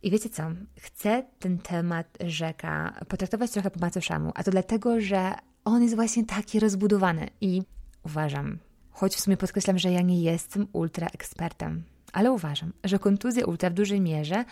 I 0.04 0.12
wiecie 0.12 0.30
co? 0.30 0.44
Chcę 0.80 1.24
ten 1.40 1.58
temat 1.58 2.18
rzeka 2.20 3.00
potraktować 3.08 3.52
trochę 3.52 3.72
po 3.72 3.80
macoszemu, 3.80 4.32
a 4.36 4.44
to 4.44 4.52
dlatego, 4.52 5.02
że 5.02 5.34
on 5.66 5.84
jest 5.84 5.96
właśnie 5.96 6.26
taki 6.26 6.60
rozbudowany 6.60 7.28
i 7.42 7.62
uważam, 8.06 8.58
choć 8.92 9.16
w 9.16 9.20
sumie 9.20 9.38
podkreślam, 9.38 9.80
że 9.80 9.92
ja 9.92 10.02
nie 10.02 10.22
jestem 10.22 10.68
ultra 10.74 11.08
ekspertem, 11.08 11.84
ale 12.14 12.32
uważam, 12.32 12.74
że 12.84 13.00
kontuzje 13.00 13.46
ultra 13.46 13.70
w 13.70 13.74
dużej 13.74 14.02
mierze 14.02 14.46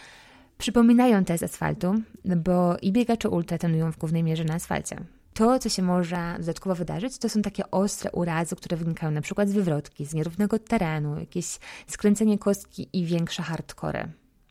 przypominają 0.58 1.26
te 1.26 1.38
z 1.38 1.44
asfaltu, 1.44 1.94
bo 2.26 2.78
i 2.82 2.92
biegacze 2.92 3.30
ultra 3.30 3.58
trenują 3.58 3.92
w 3.92 3.98
głównej 3.98 4.24
mierze 4.24 4.44
na 4.44 4.54
asfalcie. 4.54 4.96
To, 5.34 5.60
co 5.60 5.70
się 5.70 5.82
może 5.82 6.36
dodatkowo 6.40 6.76
wydarzyć, 6.76 7.18
to 7.18 7.30
są 7.30 7.42
takie 7.42 7.72
ostre 7.72 8.12
urazy, 8.12 8.56
które 8.56 8.78
wynikają 8.78 9.12
na 9.12 9.22
przykład 9.22 9.50
z 9.50 9.54
wywrotki, 9.54 10.06
z 10.06 10.14
nierównego 10.14 10.60
terenu, 10.60 11.20
jakieś 11.20 11.60
skręcenie 11.88 12.38
kostki 12.38 12.90
i 12.94 13.06
większe 13.06 13.44
hardcore. 13.44 14.08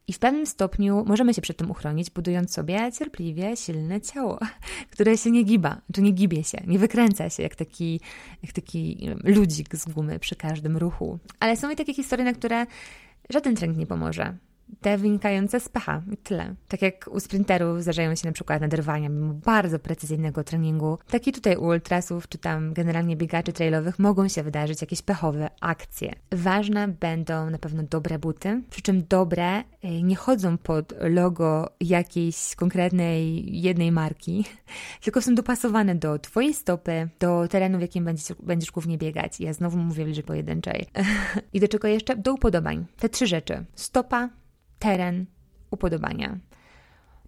I 0.09 0.13
w 0.13 0.19
pewnym 0.19 0.47
stopniu 0.47 1.05
możemy 1.07 1.35
się 1.35 1.43
przed 1.43 1.57
tym 1.57 1.71
uchronić, 1.71 2.11
budując 2.11 2.53
sobie 2.53 2.93
cierpliwie 2.99 3.57
silne 3.57 4.01
ciało, 4.01 4.39
które 4.93 5.19
się 5.19 5.31
nie 5.31 5.43
giba, 5.43 5.81
czy 5.93 6.03
nie 6.03 6.13
gibie 6.13 6.45
się, 6.45 6.59
nie 6.67 6.79
wykręca 6.79 7.31
się 7.31 7.43
jak 7.43 7.57
taki, 7.57 8.01
jak 8.43 8.53
taki 8.53 9.11
ludzik 9.25 9.77
z 9.77 9.85
gumy 9.85 10.19
przy 10.19 10.37
każdym 10.37 10.77
ruchu. 10.77 11.19
Ale 11.41 11.57
są 11.57 11.71
i 11.71 11.77
takie 11.77 11.95
historie, 11.95 12.25
na 12.25 12.33
które 12.33 12.67
żaden 13.31 13.57
trening 13.57 13.79
nie 13.79 13.87
pomoże 13.87 14.37
te 14.81 14.99
wynikające 14.99 15.61
z 15.61 15.69
pecha 15.69 16.03
i 16.13 16.17
tyle. 16.17 16.55
Tak 16.69 16.83
jak 16.83 17.09
u 17.13 17.21
sprinterów 17.21 17.83
zdarzają 17.83 18.15
się 18.15 18.29
na 18.29 18.33
przykład 18.33 18.61
naderwania 18.61 19.09
mimo 19.09 19.35
bardzo 19.35 19.79
precyzyjnego 19.79 20.45
treningu, 20.45 20.99
tak 21.11 21.27
i 21.27 21.33
tutaj 21.33 21.57
u 21.57 21.65
ultrasów 21.65 22.29
czy 22.29 22.39
tam 22.39 22.73
generalnie 22.73 23.17
biegaczy 23.17 23.53
trailowych 23.53 23.99
mogą 23.99 24.29
się 24.29 24.43
wydarzyć 24.43 24.81
jakieś 24.81 25.03
pechowe 25.03 25.51
akcje. 25.61 26.13
Ważne 26.33 26.89
będą 26.89 27.51
na 27.51 27.59
pewno 27.59 27.83
dobre 27.83 28.19
buty, 28.19 28.63
przy 28.71 28.83
czym 28.83 29.05
dobre 29.09 29.65
e, 29.83 30.03
nie 30.03 30.17
chodzą 30.17 30.59
pod 30.59 30.93
logo 31.01 31.71
jakiejś 31.81 32.55
konkretnej 32.57 33.47
jednej 33.63 33.93
marki, 33.93 34.45
tylko 35.05 35.23
są 35.23 35.35
dopasowane 35.35 35.95
do 35.95 36.19
Twojej 36.19 36.55
stopy, 36.55 37.09
do 37.21 37.49
terenu, 37.49 37.79
w 37.79 37.81
jakim 37.81 38.05
będziesz, 38.05 38.37
będziesz 38.43 38.71
głównie 38.71 38.99
biegać. 38.99 39.41
Ja 39.41 39.53
znowu 39.53 39.79
mówię 39.79 40.05
w 40.05 40.23
pojedynczej. 40.23 40.87
I 41.55 41.61
do 41.61 41.69
czego 41.69 41.89
jeszcze? 41.89 42.17
Do 42.17 42.35
upodobań. 42.35 42.87
Te 42.99 43.09
trzy 43.09 43.27
rzeczy. 43.27 43.65
Stopa, 43.75 44.29
teren, 44.81 45.27
upodobania. 45.71 46.39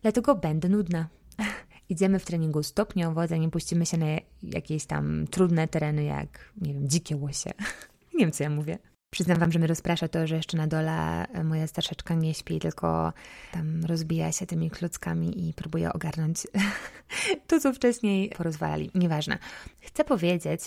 Dlatego 0.03 0.35
będę 0.35 0.69
nudna. 0.69 1.09
Idziemy 1.89 2.19
w 2.19 2.25
treningu 2.25 2.63
stopniowo, 2.63 3.27
zanim 3.27 3.51
puścimy 3.51 3.87
się 3.87 3.97
na 3.97 4.07
jakieś 4.43 4.87
tam 4.87 5.27
trudne 5.31 5.69
tereny, 5.69 6.05
jak, 6.05 6.53
nie 6.61 6.75
wiem, 6.75 6.89
dzikie 6.89 7.17
łosie. 7.17 7.51
nie 8.15 8.21
wiem, 8.21 8.33
co 8.33 8.45
ja 8.45 8.51
mówię. 8.51 8.79
Przyznam 9.11 9.39
Wam, 9.39 9.53
że 9.53 9.59
mnie 9.59 9.69
rozprasza 9.69 10.09
to, 10.09 10.27
że 10.27 10.37
jeszcze 10.37 10.57
na 10.57 10.67
dole 10.67 11.27
moja 11.45 11.67
starszeczka 11.67 12.15
nie 12.15 12.35
śpi, 12.35 12.59
tylko 12.59 13.13
tam 13.53 13.85
rozbija 13.85 14.33
się 14.33 14.47
tymi 14.47 14.71
klockami 14.71 15.49
i 15.49 15.55
próbuje 15.55 15.93
ogarnąć 15.93 16.47
to, 17.47 17.61
co 17.61 17.73
wcześniej 17.73 18.31
porozwalali. 18.37 18.91
Nieważne. 18.95 19.39
Chcę 19.81 20.05
powiedzieć, 20.05 20.61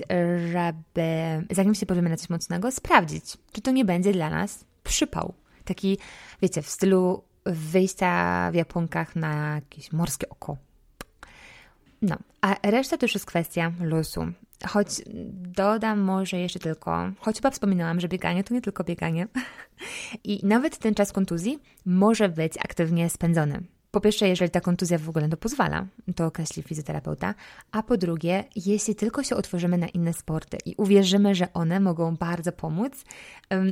żeby 0.51 1.45
zanim 1.51 1.75
się 1.75 1.85
powiemy 1.85 2.09
na 2.09 2.17
coś 2.17 2.29
mocnego, 2.29 2.71
sprawdzić, 2.71 3.37
czy 3.51 3.61
to 3.61 3.71
nie 3.71 3.85
będzie 3.85 4.11
dla 4.11 4.29
nas 4.29 4.65
przypał. 4.83 5.33
Taki, 5.65 5.97
wiecie, 6.41 6.61
w 6.61 6.69
stylu 6.69 7.23
wyjścia 7.45 8.51
w 8.51 8.55
Japonkach 8.55 9.15
na 9.15 9.55
jakieś 9.55 9.91
morskie 9.91 10.29
oko. 10.29 10.57
No, 12.01 12.17
a 12.41 12.55
reszta 12.63 12.97
to 12.97 13.05
już 13.05 13.13
jest 13.13 13.25
kwestia 13.25 13.71
losu. 13.79 14.25
Choć 14.67 14.87
dodam 15.33 15.99
może 15.99 16.39
jeszcze 16.39 16.59
tylko, 16.59 17.11
choć 17.19 17.35
chyba 17.35 17.51
wspominałam, 17.51 17.99
że 17.99 18.07
bieganie 18.07 18.43
to 18.43 18.53
nie 18.53 18.61
tylko 18.61 18.83
bieganie. 18.83 19.27
I 20.23 20.39
nawet 20.43 20.77
ten 20.77 20.93
czas 20.93 21.11
kontuzji 21.11 21.59
może 21.85 22.29
być 22.29 22.57
aktywnie 22.57 23.09
spędzony. 23.09 23.63
Po 23.95 24.01
pierwsze, 24.01 24.27
jeżeli 24.27 24.51
ta 24.51 24.61
kontuzja 24.61 24.97
w 24.97 25.09
ogóle 25.09 25.29
to 25.29 25.37
pozwala, 25.37 25.85
to 26.15 26.25
określi 26.25 26.63
fizjoterapeuta, 26.63 27.35
a 27.71 27.83
po 27.83 27.97
drugie, 27.97 28.43
jeśli 28.55 28.95
tylko 28.95 29.23
się 29.23 29.35
otworzymy 29.35 29.77
na 29.77 29.87
inne 29.87 30.13
sporty 30.13 30.57
i 30.65 30.75
uwierzymy, 30.77 31.35
że 31.35 31.53
one 31.53 31.79
mogą 31.79 32.15
bardzo 32.15 32.51
pomóc, 32.51 33.05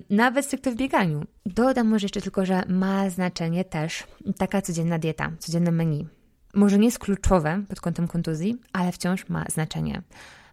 nawet 0.09 0.45
stricte 0.45 0.71
w 0.71 0.75
bieganiu. 0.75 1.25
Dodam 1.45 1.87
może 1.87 2.05
jeszcze 2.05 2.21
tylko, 2.21 2.45
że 2.45 2.63
ma 2.67 3.09
znaczenie 3.09 3.65
też 3.65 4.03
taka 4.37 4.61
codzienna 4.61 4.99
dieta, 4.99 5.31
codzienne 5.39 5.71
menu. 5.71 6.07
Może 6.53 6.79
nie 6.79 6.85
jest 6.85 6.99
kluczowe 6.99 7.63
pod 7.69 7.81
kątem 7.81 8.07
kontuzji, 8.07 8.57
ale 8.73 8.91
wciąż 8.91 9.29
ma 9.29 9.45
znaczenie. 9.49 10.01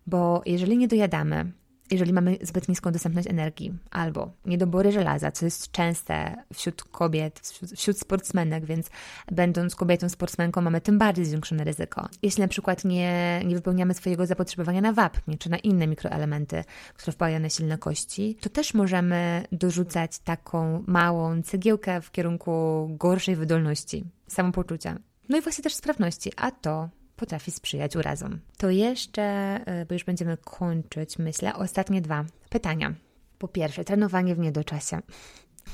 Bo 0.07 0.43
jeżeli 0.47 0.79
nie 0.79 0.89
dojadamy, 0.89 1.53
jeżeli 1.91 2.13
mamy 2.13 2.39
zbyt 2.43 2.69
niską 2.69 2.93
dostępność 2.93 3.29
energii 3.29 3.73
albo 3.91 4.31
niedobory 4.47 4.93
żelaza, 4.93 5.33
co 5.33 5.45
jest 5.45 5.71
częste 5.71 6.37
wśród 6.55 6.83
kobiet, 6.85 7.41
wśród, 7.41 7.71
wśród 7.71 7.99
sportsmenek, 7.99 8.65
więc 8.65 8.91
będąc 9.33 9.75
kobietą 9.75 10.09
sportsmenką 10.09 10.61
mamy 10.61 10.81
tym 10.81 10.99
bardziej 10.99 11.25
zwiększone 11.25 11.65
ryzyko. 11.65 12.09
Jeśli 12.23 12.41
na 12.41 12.49
przykład 12.49 12.85
nie, 12.85 13.43
nie 13.47 13.55
wypełniamy 13.55 13.95
swojego 13.95 14.27
zapotrzebowania 14.27 14.81
na 14.81 14.93
wapnie 14.93 15.39
czy 15.39 15.51
na 15.51 15.59
inne 15.59 15.87
mikroelementy, 15.87 16.65
które 16.95 17.13
wpływają 17.13 17.41
na 17.41 17.49
silne 17.49 17.79
kości, 17.79 18.37
to 18.41 18.49
też 18.49 18.75
możemy 18.75 19.45
dorzucać 19.53 20.19
taką 20.19 20.85
małą 20.87 21.43
cegiełkę 21.43 22.01
w 22.01 22.11
kierunku 22.11 22.87
gorszej 22.91 23.37
wydolności, 23.37 24.05
samopoczucia. 24.29 24.99
No 25.29 25.39
i 25.39 25.41
właśnie 25.41 25.65
też 25.65 25.75
sprawności, 25.75 26.33
a 26.37 26.51
to 26.51 26.89
potrafi 27.21 27.51
sprzyjać 27.51 27.97
urazom. 27.97 28.41
To 28.57 28.71
jeszcze, 28.71 29.23
e, 29.23 29.87
bo 29.87 29.95
już 29.95 30.05
będziemy 30.05 30.37
kończyć, 30.37 31.19
myślę, 31.19 31.55
ostatnie 31.55 32.01
dwa 32.01 32.25
pytania. 32.51 32.95
Po 33.39 33.49
pierwsze, 33.49 33.85
trenowanie 33.85 34.35
w 34.35 34.39
niedoczasie. 34.39 35.01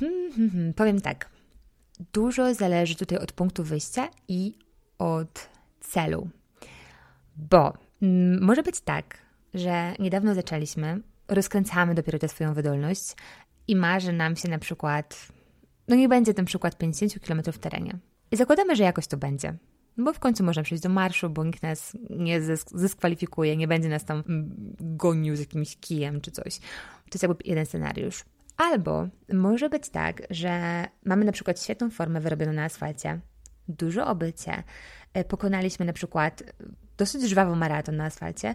Powiem 0.77 1.01
tak. 1.01 1.29
Dużo 2.13 2.55
zależy 2.55 2.97
tutaj 2.97 3.19
od 3.19 3.33
punktu 3.33 3.65
wyjścia 3.65 4.09
i 4.29 4.59
od 4.99 5.49
celu. 5.81 6.29
Bo 7.37 7.73
mm, 8.03 8.43
może 8.45 8.63
być 8.63 8.81
tak, 8.81 9.19
że 9.55 9.95
niedawno 9.99 10.35
zaczęliśmy, 10.35 11.01
rozkręcamy 11.29 11.95
dopiero 11.95 12.19
tę 12.19 12.29
swoją 12.29 12.55
wydolność 12.55 13.17
i 13.69 13.77
marzy 13.77 14.13
nam 14.13 14.37
się 14.37 14.49
na 14.49 14.59
przykład, 14.59 15.29
no 15.89 15.97
nie 15.97 16.09
będzie 16.09 16.35
ten 16.35 16.45
przykład 16.45 16.79
50 16.79 17.27
km 17.27 17.43
w 17.43 17.59
terenie. 17.59 17.99
I 18.31 18.37
zakładamy, 18.37 18.77
że 18.77 18.85
jakoś 18.85 19.07
to 19.07 19.17
będzie. 19.17 19.57
Bo 19.99 20.13
w 20.13 20.19
końcu 20.19 20.45
można 20.45 20.63
przejść 20.63 20.83
do 20.83 20.89
marszu, 20.89 21.31
bo 21.31 21.45
nikt 21.45 21.63
nas 21.63 21.97
nie 22.11 22.41
zdyskwalifikuje, 22.43 23.57
nie 23.57 23.69
będzie 23.69 23.89
nas 23.89 24.05
tam 24.05 24.23
mm, 24.29 24.77
gonił 24.81 25.37
z 25.37 25.41
jakimś 25.41 25.77
kijem 25.77 26.21
czy 26.21 26.31
coś. 26.31 26.59
To 26.59 27.15
jest 27.15 27.23
jakby 27.23 27.39
jeden 27.45 27.67
scenariusz. 27.67 28.25
Albo 28.57 29.09
może 29.33 29.69
być 29.69 29.89
tak, 29.89 30.23
że 30.31 30.85
mamy 31.05 31.25
na 31.25 31.33
przykład 31.33 31.63
świetną 31.63 31.91
formę 31.91 32.21
wyrobioną 32.21 32.53
na 32.53 32.65
asfalcie, 32.65 33.21
dużo 33.69 34.07
obycie, 34.07 34.63
e, 35.15 35.25
pokonaliśmy 35.25 35.87
na 35.87 35.93
przykład 35.93 36.43
dosyć 36.97 37.23
żwawy 37.23 37.57
maraton 37.57 37.97
na 37.97 38.05
asfalcie 38.05 38.55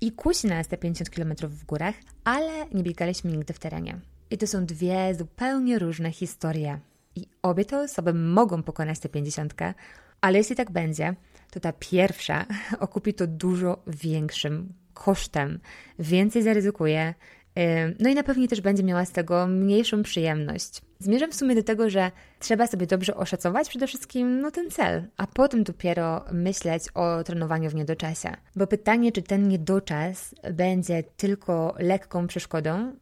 i 0.00 0.12
kusi 0.12 0.46
nas 0.46 0.68
te 0.68 0.76
50 0.76 1.10
km 1.10 1.34
w 1.42 1.64
górach, 1.64 1.94
ale 2.24 2.66
nie 2.72 2.82
biegaliśmy 2.82 3.30
nigdy 3.32 3.52
w 3.52 3.58
terenie. 3.58 4.00
I 4.30 4.38
to 4.38 4.46
są 4.46 4.66
dwie 4.66 5.14
zupełnie 5.14 5.78
różne 5.78 6.12
historie. 6.12 6.80
I 7.16 7.26
obie 7.42 7.64
te 7.64 7.80
osoby 7.80 8.14
mogą 8.14 8.62
pokonać 8.62 8.98
tę 8.98 9.08
50, 9.08 9.54
ale 10.20 10.38
jeśli 10.38 10.56
tak 10.56 10.70
będzie, 10.70 11.14
to 11.50 11.60
ta 11.60 11.72
pierwsza 11.72 12.46
okupi 12.78 13.14
to 13.14 13.26
dużo 13.26 13.82
większym 13.86 14.72
kosztem, 14.94 15.60
więcej 15.98 16.42
zaryzykuje, 16.42 17.14
no 18.00 18.10
i 18.10 18.14
na 18.14 18.22
pewno 18.22 18.46
też 18.46 18.60
będzie 18.60 18.82
miała 18.82 19.04
z 19.04 19.12
tego 19.12 19.46
mniejszą 19.46 20.02
przyjemność. 20.02 20.82
Zmierzam 20.98 21.32
w 21.32 21.34
sumie 21.34 21.54
do 21.54 21.62
tego, 21.62 21.90
że 21.90 22.10
trzeba 22.38 22.66
sobie 22.66 22.86
dobrze 22.86 23.14
oszacować 23.14 23.68
przede 23.68 23.86
wszystkim 23.86 24.40
no, 24.40 24.50
ten 24.50 24.70
cel, 24.70 25.04
a 25.16 25.26
potem 25.26 25.64
dopiero 25.64 26.24
myśleć 26.32 26.84
o 26.94 27.24
trenowaniu 27.24 27.70
w 27.70 27.74
niedoczasie. 27.74 28.36
Bo 28.56 28.66
pytanie, 28.66 29.12
czy 29.12 29.22
ten 29.22 29.48
niedoczas 29.48 30.34
będzie 30.52 31.02
tylko 31.02 31.74
lekką 31.78 32.26
przeszkodą, 32.26 32.92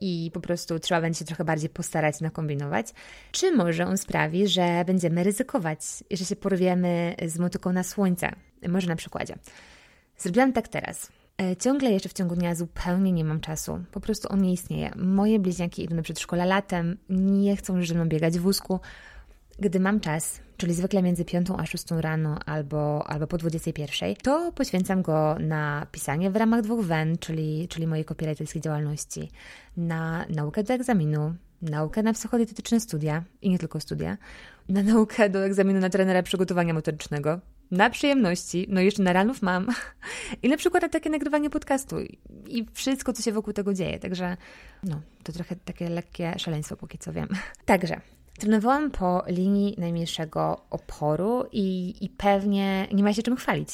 i 0.00 0.30
po 0.34 0.40
prostu 0.40 0.78
trzeba 0.78 1.00
będzie 1.00 1.18
się 1.18 1.24
trochę 1.24 1.44
bardziej 1.44 1.68
postarać 1.68 2.20
nakombinować, 2.20 2.86
czy 3.32 3.56
może 3.56 3.86
on 3.86 3.98
sprawi, 3.98 4.48
że 4.48 4.84
będziemy 4.86 5.24
ryzykować 5.24 5.80
i 6.10 6.16
że 6.16 6.24
się 6.24 6.36
porwiemy 6.36 7.14
z 7.26 7.38
motyką 7.38 7.72
na 7.72 7.82
słońce. 7.82 8.32
Może 8.68 8.88
na 8.88 8.96
przykładzie. 8.96 9.34
Zrobiłam 10.18 10.52
tak 10.52 10.68
teraz. 10.68 11.08
E, 11.42 11.56
ciągle 11.56 11.90
jeszcze 11.90 12.08
w 12.08 12.12
ciągu 12.12 12.36
dnia 12.36 12.54
zupełnie 12.54 13.12
nie 13.12 13.24
mam 13.24 13.40
czasu. 13.40 13.80
Po 13.92 14.00
prostu 14.00 14.28
on 14.32 14.42
nie 14.42 14.52
istnieje. 14.52 14.90
Moje 14.96 15.38
bliźniaki 15.38 15.84
idą 15.84 15.96
do 15.96 16.02
przedszkola 16.02 16.44
latem, 16.44 16.98
nie 17.08 17.56
chcą 17.56 17.76
już 17.76 17.88
ze 17.88 17.94
mną 17.94 18.08
biegać 18.08 18.38
w 18.38 18.42
wózku. 18.42 18.80
Gdy 19.60 19.80
mam 19.80 20.00
czas, 20.00 20.40
czyli 20.56 20.74
zwykle 20.74 21.02
między 21.02 21.24
5 21.24 21.46
a 21.58 21.66
6 21.66 21.84
rano 21.90 22.38
albo, 22.46 23.08
albo 23.08 23.26
po 23.26 23.38
21, 23.38 24.14
to 24.14 24.52
poświęcam 24.52 25.02
go 25.02 25.36
na 25.40 25.86
pisanie 25.92 26.30
w 26.30 26.36
ramach 26.36 26.62
dwóch 26.62 26.84
WEN, 26.84 27.18
czyli, 27.18 27.68
czyli 27.68 27.86
mojej 27.86 28.04
copywriterskiej 28.04 28.62
działalności, 28.62 29.30
na 29.76 30.26
naukę 30.28 30.62
do 30.62 30.74
egzaminu, 30.74 31.34
naukę 31.62 32.02
na 32.02 32.12
psychodietetyczne 32.12 32.80
studia 32.80 33.24
i 33.42 33.50
nie 33.50 33.58
tylko 33.58 33.80
studia, 33.80 34.18
na 34.68 34.82
naukę 34.82 35.30
do 35.30 35.44
egzaminu 35.44 35.80
na 35.80 35.90
trenera 35.90 36.22
przygotowania 36.22 36.74
motorycznego, 36.74 37.40
na 37.70 37.90
przyjemności, 37.90 38.66
no 38.68 38.80
jeszcze 38.80 39.02
na 39.02 39.12
ranów 39.12 39.42
mam 39.42 39.66
i 40.42 40.48
na 40.48 40.56
przykład 40.56 40.82
na 40.82 40.88
takie 40.88 41.10
nagrywanie 41.10 41.50
podcastu 41.50 41.96
i 42.46 42.66
wszystko, 42.72 43.12
co 43.12 43.22
się 43.22 43.32
wokół 43.32 43.52
tego 43.52 43.74
dzieje. 43.74 43.98
Także 43.98 44.36
no, 44.82 45.00
to 45.22 45.32
trochę 45.32 45.56
takie 45.56 45.88
lekkie 45.88 46.34
szaleństwo, 46.38 46.76
póki 46.76 46.98
co 46.98 47.12
wiem. 47.12 47.28
Także 47.64 48.00
Trenowałam 48.38 48.90
po 48.90 49.22
linii 49.26 49.74
najmniejszego 49.78 50.60
oporu 50.70 51.44
i, 51.52 51.94
i 52.00 52.08
pewnie 52.08 52.88
nie 52.92 53.02
ma 53.02 53.12
się 53.12 53.22
czym 53.22 53.36
chwalić. 53.36 53.68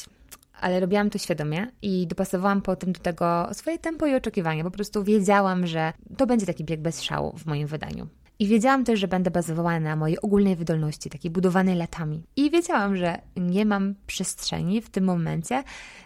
Ale 0.61 0.81
robiłam 0.81 1.11
to 1.11 1.19
świadomie 1.19 1.67
i 1.83 2.07
dopasowałam 2.07 2.63
potem 2.63 2.93
do 2.93 3.01
tego 3.01 3.49
swoje 3.53 3.79
tempo 3.79 4.07
i 4.07 4.15
oczekiwania. 4.15 4.65
Po 4.65 4.71
prostu 4.71 5.05
wiedziałam, 5.05 5.67
że 5.67 5.93
to 6.17 6.27
będzie 6.27 6.47
taki 6.47 6.65
bieg 6.65 6.81
bez 6.81 7.03
szału 7.03 7.33
w 7.39 7.47
moim 7.47 7.67
wydaniu. 7.67 8.07
I 8.39 8.47
wiedziałam 8.47 8.85
też, 8.85 9.01
że 9.01 9.09
będę 9.09 9.31
bazowała 9.31 9.81
na 9.81 9.97
mojej 9.97 10.21
ogólnej 10.21 10.57
wydolności, 10.57 11.11
takiej 11.11 11.31
budowanej 11.31 11.77
latami. 11.77 12.23
I 12.37 12.51
wiedziałam, 12.51 12.97
że 12.97 13.19
nie 13.37 13.65
mam 13.65 13.95
przestrzeni 14.07 14.83
w 14.83 14.91
tym 14.91 15.05
momencie 15.05 15.63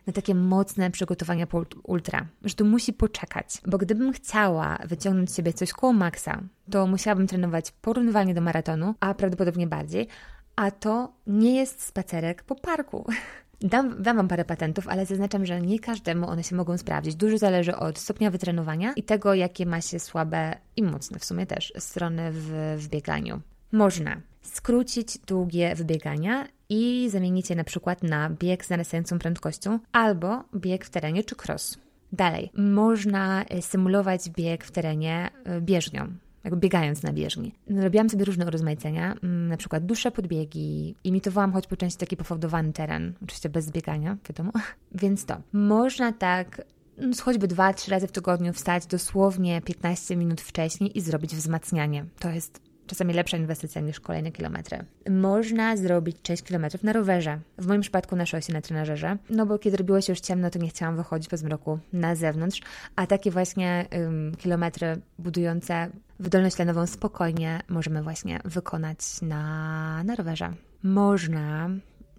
na 0.07 0.13
takie 0.13 0.35
mocne 0.35 0.91
przygotowania 0.91 1.47
po 1.47 1.63
ultra, 1.83 2.27
że 2.45 2.55
to 2.55 2.65
musi 2.65 2.93
poczekać. 2.93 3.59
Bo 3.67 3.79
gdybym 3.79 4.13
chciała 4.13 4.79
wyciągnąć 4.85 5.31
z 5.31 5.37
siebie 5.37 5.53
coś 5.53 5.73
koło 5.73 5.93
maksa, 5.93 6.43
to 6.71 6.87
musiałabym 6.87 7.27
trenować 7.27 7.71
porównywalnie 7.71 8.35
do 8.35 8.41
maratonu, 8.41 8.95
a 9.01 9.15
prawdopodobnie 9.15 9.67
bardziej, 9.67 10.09
a 10.57 10.71
to 10.71 11.13
nie 11.27 11.57
jest 11.57 11.83
spacerek 11.83 12.43
po 12.43 12.55
parku. 12.55 13.07
Dam, 13.61 14.03
dam 14.03 14.17
Wam 14.17 14.29
parę 14.29 14.45
patentów, 14.45 14.89
ale 14.89 15.07
zaznaczam, 15.07 15.47
że 15.47 15.61
nie 15.61 15.79
każdemu 15.79 16.29
one 16.29 16.45
się 16.45 16.57
mogą 16.57 16.79
sprawdzić. 16.79 17.15
Dużo 17.15 17.39
zależy 17.39 17.77
od 17.77 17.99
stopnia 17.99 18.31
wytrenowania 18.31 18.93
i 18.93 19.03
tego, 19.03 19.35
jakie 19.35 19.67
ma 19.67 19.81
się 19.81 19.99
słabe 19.99 20.55
i 20.77 20.83
mocne 20.83 21.19
w 21.19 21.25
sumie 21.25 21.47
też 21.47 21.73
strony 21.79 22.33
w, 22.33 22.77
w 22.79 22.89
bieganiu. 22.89 23.41
Można 23.73 24.21
skrócić 24.43 25.19
długie 25.19 25.75
wybiegania 25.75 26.49
i 26.69 27.09
zamienić 27.11 27.51
je 27.51 27.57
na 27.57 27.65
przykład 27.65 28.03
na 28.03 28.31
bieg 28.31 28.65
z 28.65 28.71
narastającą 28.71 29.19
prędkością 29.19 29.79
albo 29.93 30.45
bieg 30.57 30.85
w 30.85 30.91
terenie 30.91 31.25
czy 31.25 31.35
cross. 31.47 31.79
Dalej, 32.13 32.51
można 32.55 33.45
symulować 33.61 34.31
bieg 34.31 34.65
w 34.65 34.71
terenie 34.71 35.31
e, 35.45 35.61
bieżnią, 35.61 36.09
jakby 36.45 36.61
biegając 36.61 37.03
na 37.03 37.13
bieżni. 37.13 37.55
Robiłam 37.71 38.11
sobie 38.11 38.25
różne 38.25 38.47
urozmaicenia, 38.47 39.15
mm, 39.23 39.49
na 39.49 39.57
przykład 39.57 39.87
dłuższe 39.87 40.11
podbiegi, 40.11 40.95
imitowałam 41.05 41.53
choć 41.53 41.67
po 41.67 41.77
części 41.77 41.99
taki 41.99 42.17
pofałdowany 42.17 42.73
teren, 42.73 43.13
oczywiście 43.23 43.49
bez 43.49 43.71
biegania, 43.71 44.17
wiadomo. 44.29 44.53
Więc 45.03 45.25
to, 45.25 45.37
można 45.53 46.13
tak 46.13 46.63
no, 46.99 47.09
choćby 47.23 47.49
dwa, 47.49 47.75
trzy 47.75 47.91
razy 47.91 48.07
w 48.07 48.13
tygodniu 48.13 48.53
wstać 48.53 48.87
dosłownie 48.87 49.63
15 49.63 50.17
minut 50.17 50.41
wcześniej 50.41 50.99
i 50.99 51.01
zrobić 51.01 51.37
wzmacnianie. 51.37 52.05
To 52.19 52.31
jest 52.31 52.68
czasami 52.89 53.15
lepsza 53.15 53.37
inwestycja 53.37 53.81
niż 53.81 54.01
kolejne 54.01 54.33
kilometry. 54.33 54.85
Można 55.11 55.77
zrobić 55.77 56.17
6 56.27 56.43
kilometrów 56.43 56.83
na 56.83 56.93
rowerze. 56.93 57.39
W 57.59 57.67
moim 57.67 57.81
przypadku 57.81 58.17
na 58.17 58.27
szosie, 58.27 58.53
na 58.53 58.61
trenażerze. 58.61 59.17
No 59.31 59.47
bo 59.47 59.59
kiedy 59.59 59.77
robiło 59.77 60.01
się 60.01 60.13
już 60.13 60.21
ciemno, 60.21 60.51
to 60.51 60.59
nie 60.59 60.69
chciałam 60.69 60.97
wychodzić 60.97 61.29
po 61.29 61.37
zmroku 61.37 61.79
na 61.93 62.15
zewnątrz, 62.15 62.61
a 62.97 63.07
takie 63.07 63.31
właśnie 63.31 63.87
um, 63.93 64.37
kilometry 64.37 65.01
budujące 65.19 65.91
wydolność 66.21 66.57
tlenową 66.57 66.87
spokojnie 66.87 67.61
możemy 67.69 68.03
właśnie 68.03 68.41
wykonać 68.45 68.99
na, 69.23 70.05
na 70.05 70.15
rowerze. 70.15 70.53
Można 70.83 71.71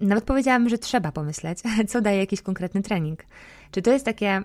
nawet 0.01 0.23
powiedziałam, 0.23 0.69
że 0.69 0.77
trzeba 0.77 1.11
pomyśleć, 1.11 1.59
co 1.89 2.01
daje 2.01 2.19
jakiś 2.19 2.41
konkretny 2.41 2.81
trening. 2.81 3.23
Czy 3.71 3.81
to 3.81 3.91
jest 3.91 4.05
takie 4.05 4.41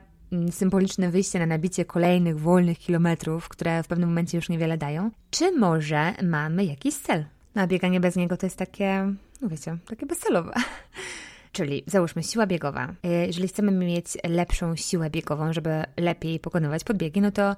symboliczne 0.50 1.10
wyjście 1.10 1.38
na 1.38 1.46
nabicie 1.46 1.84
kolejnych 1.84 2.40
wolnych 2.40 2.78
kilometrów, 2.78 3.48
które 3.48 3.82
w 3.82 3.88
pewnym 3.88 4.08
momencie 4.08 4.38
już 4.38 4.48
niewiele 4.48 4.78
dają? 4.78 5.10
Czy 5.30 5.52
może 5.52 6.14
mamy 6.22 6.64
jakiś 6.64 6.94
cel? 6.94 7.24
No 7.54 7.62
a 7.62 7.66
bieganie 7.66 8.00
bez 8.00 8.16
niego 8.16 8.36
to 8.36 8.46
jest 8.46 8.56
takie, 8.56 9.14
no 9.42 9.48
wiecie, 9.48 9.76
takie 9.86 10.06
bezcelowe. 10.06 10.52
Czyli 11.52 11.84
załóżmy 11.86 12.22
siła 12.22 12.46
biegowa. 12.46 12.94
Jeżeli 13.26 13.48
chcemy 13.48 13.72
mieć 13.72 14.06
lepszą 14.24 14.76
siłę 14.76 15.10
biegową, 15.10 15.52
żeby 15.52 15.84
lepiej 15.96 16.40
pokonywać 16.40 16.84
podbiegi, 16.84 17.20
no 17.20 17.30
to 17.30 17.56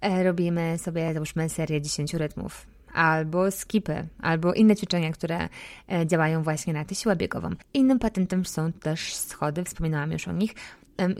e, 0.00 0.24
robimy 0.24 0.78
sobie, 0.78 1.14
załóżmy, 1.14 1.48
serię 1.48 1.82
10 1.82 2.14
rytmów 2.14 2.66
albo 2.96 3.50
skipy, 3.50 4.06
albo 4.22 4.54
inne 4.54 4.76
ćwiczenia, 4.76 5.12
które 5.12 5.48
e, 5.92 6.06
działają 6.06 6.42
właśnie 6.42 6.72
na 6.72 6.84
tę 6.84 6.94
siłę 6.94 7.16
biegową. 7.16 7.50
Innym 7.74 7.98
patentem 7.98 8.44
są 8.44 8.72
też 8.72 9.14
schody, 9.14 9.64
wspominałam 9.64 10.12
już 10.12 10.28
o 10.28 10.32
nich. 10.32 10.54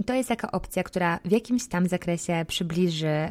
To 0.06 0.14
jest 0.14 0.28
taka 0.28 0.52
opcja, 0.52 0.82
która 0.82 1.18
w 1.24 1.30
jakimś 1.30 1.68
tam 1.68 1.88
zakresie 1.88 2.44
przybliży 2.48 3.28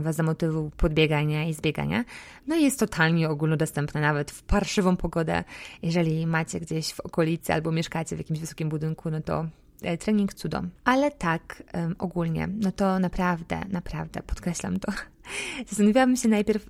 Was 0.00 0.16
do 0.16 0.22
motywu 0.22 0.70
podbiegania 0.76 1.44
i 1.44 1.54
zbiegania. 1.54 2.04
No 2.46 2.56
i 2.56 2.62
jest 2.62 2.80
totalnie 2.80 3.28
ogólnodostępna, 3.28 4.00
nawet 4.00 4.30
w 4.30 4.42
parszywą 4.42 4.96
pogodę. 4.96 5.44
Jeżeli 5.82 6.26
macie 6.26 6.60
gdzieś 6.60 6.92
w 6.92 7.00
okolicy 7.00 7.54
albo 7.54 7.72
mieszkacie 7.72 8.16
w 8.16 8.18
jakimś 8.18 8.40
wysokim 8.40 8.68
budynku, 8.68 9.10
no 9.10 9.20
to 9.20 9.46
e, 9.82 9.98
trening 9.98 10.34
cudo. 10.34 10.62
Ale 10.84 11.10
tak 11.10 11.62
ogólnie, 11.98 12.48
no 12.60 12.72
to 12.72 12.98
naprawdę, 12.98 13.60
naprawdę, 13.68 14.22
podkreślam 14.22 14.78
to, 14.80 14.92
Zastanawiałabym 15.68 16.16
się 16.16 16.28
najpierw, 16.28 16.66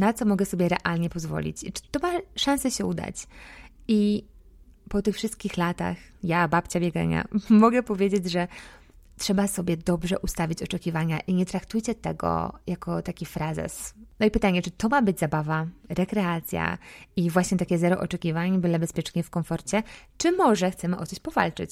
na 0.00 0.12
co 0.12 0.24
mogę 0.24 0.44
sobie 0.44 0.68
realnie 0.68 1.10
pozwolić. 1.10 1.60
Czy 1.60 1.82
to 1.90 2.00
ma 2.00 2.12
szansę 2.36 2.70
się 2.70 2.84
udać? 2.86 3.26
I 3.88 4.24
po 4.88 5.02
tych 5.02 5.16
wszystkich 5.16 5.56
latach, 5.56 5.96
ja, 6.22 6.48
babcia 6.48 6.80
biegania, 6.80 7.24
mogę 7.50 7.82
powiedzieć, 7.82 8.30
że 8.30 8.48
trzeba 9.18 9.46
sobie 9.46 9.76
dobrze 9.76 10.18
ustawić 10.18 10.62
oczekiwania 10.62 11.20
i 11.20 11.34
nie 11.34 11.46
traktujcie 11.46 11.94
tego 11.94 12.52
jako 12.66 13.02
taki 13.02 13.26
frazes. 13.26 13.94
No 14.20 14.26
i 14.26 14.30
pytanie, 14.30 14.62
czy 14.62 14.70
to 14.70 14.88
ma 14.88 15.02
być 15.02 15.18
zabawa, 15.18 15.66
rekreacja 15.88 16.78
i 17.16 17.30
właśnie 17.30 17.58
takie 17.58 17.78
zero 17.78 18.00
oczekiwań, 18.00 18.60
byle 18.60 18.78
bezpiecznie 18.78 19.22
w 19.22 19.30
komforcie, 19.30 19.82
czy 20.18 20.32
może 20.32 20.70
chcemy 20.70 20.98
o 20.98 21.06
coś 21.06 21.18
powalczyć? 21.18 21.70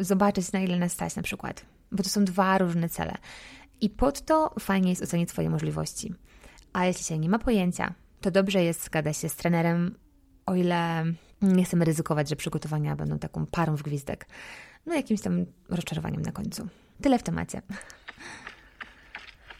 Zobaczyć, 0.00 0.52
na 0.52 0.60
ile 0.60 0.78
nas 0.78 0.92
stać 0.92 1.16
na 1.16 1.22
przykład. 1.22 1.64
Bo 1.92 2.02
to 2.02 2.08
są 2.08 2.24
dwa 2.24 2.58
różne 2.58 2.88
cele. 2.88 3.14
I 3.80 3.90
pod 3.90 4.24
to 4.24 4.54
fajnie 4.60 4.90
jest 4.90 5.02
ocenić 5.02 5.30
swoje 5.30 5.50
możliwości. 5.50 6.14
A 6.72 6.86
jeśli 6.86 7.04
się 7.04 7.18
nie 7.18 7.28
ma 7.28 7.38
pojęcia, 7.38 7.94
to 8.20 8.30
dobrze 8.30 8.64
jest 8.64 8.84
zgadać 8.84 9.16
się 9.16 9.28
z 9.28 9.36
trenerem, 9.36 9.94
o 10.46 10.54
ile 10.54 11.04
nie 11.52 11.64
chcemy 11.64 11.84
ryzykować, 11.84 12.28
że 12.28 12.36
przygotowania 12.36 12.96
będą 12.96 13.18
taką 13.18 13.46
parą 13.46 13.76
w 13.76 13.82
gwizdek. 13.82 14.26
No 14.86 14.94
jakimś 14.94 15.20
tam 15.20 15.46
rozczarowaniem 15.68 16.22
na 16.22 16.32
końcu. 16.32 16.68
Tyle 17.02 17.18
w 17.18 17.22
temacie. 17.22 17.62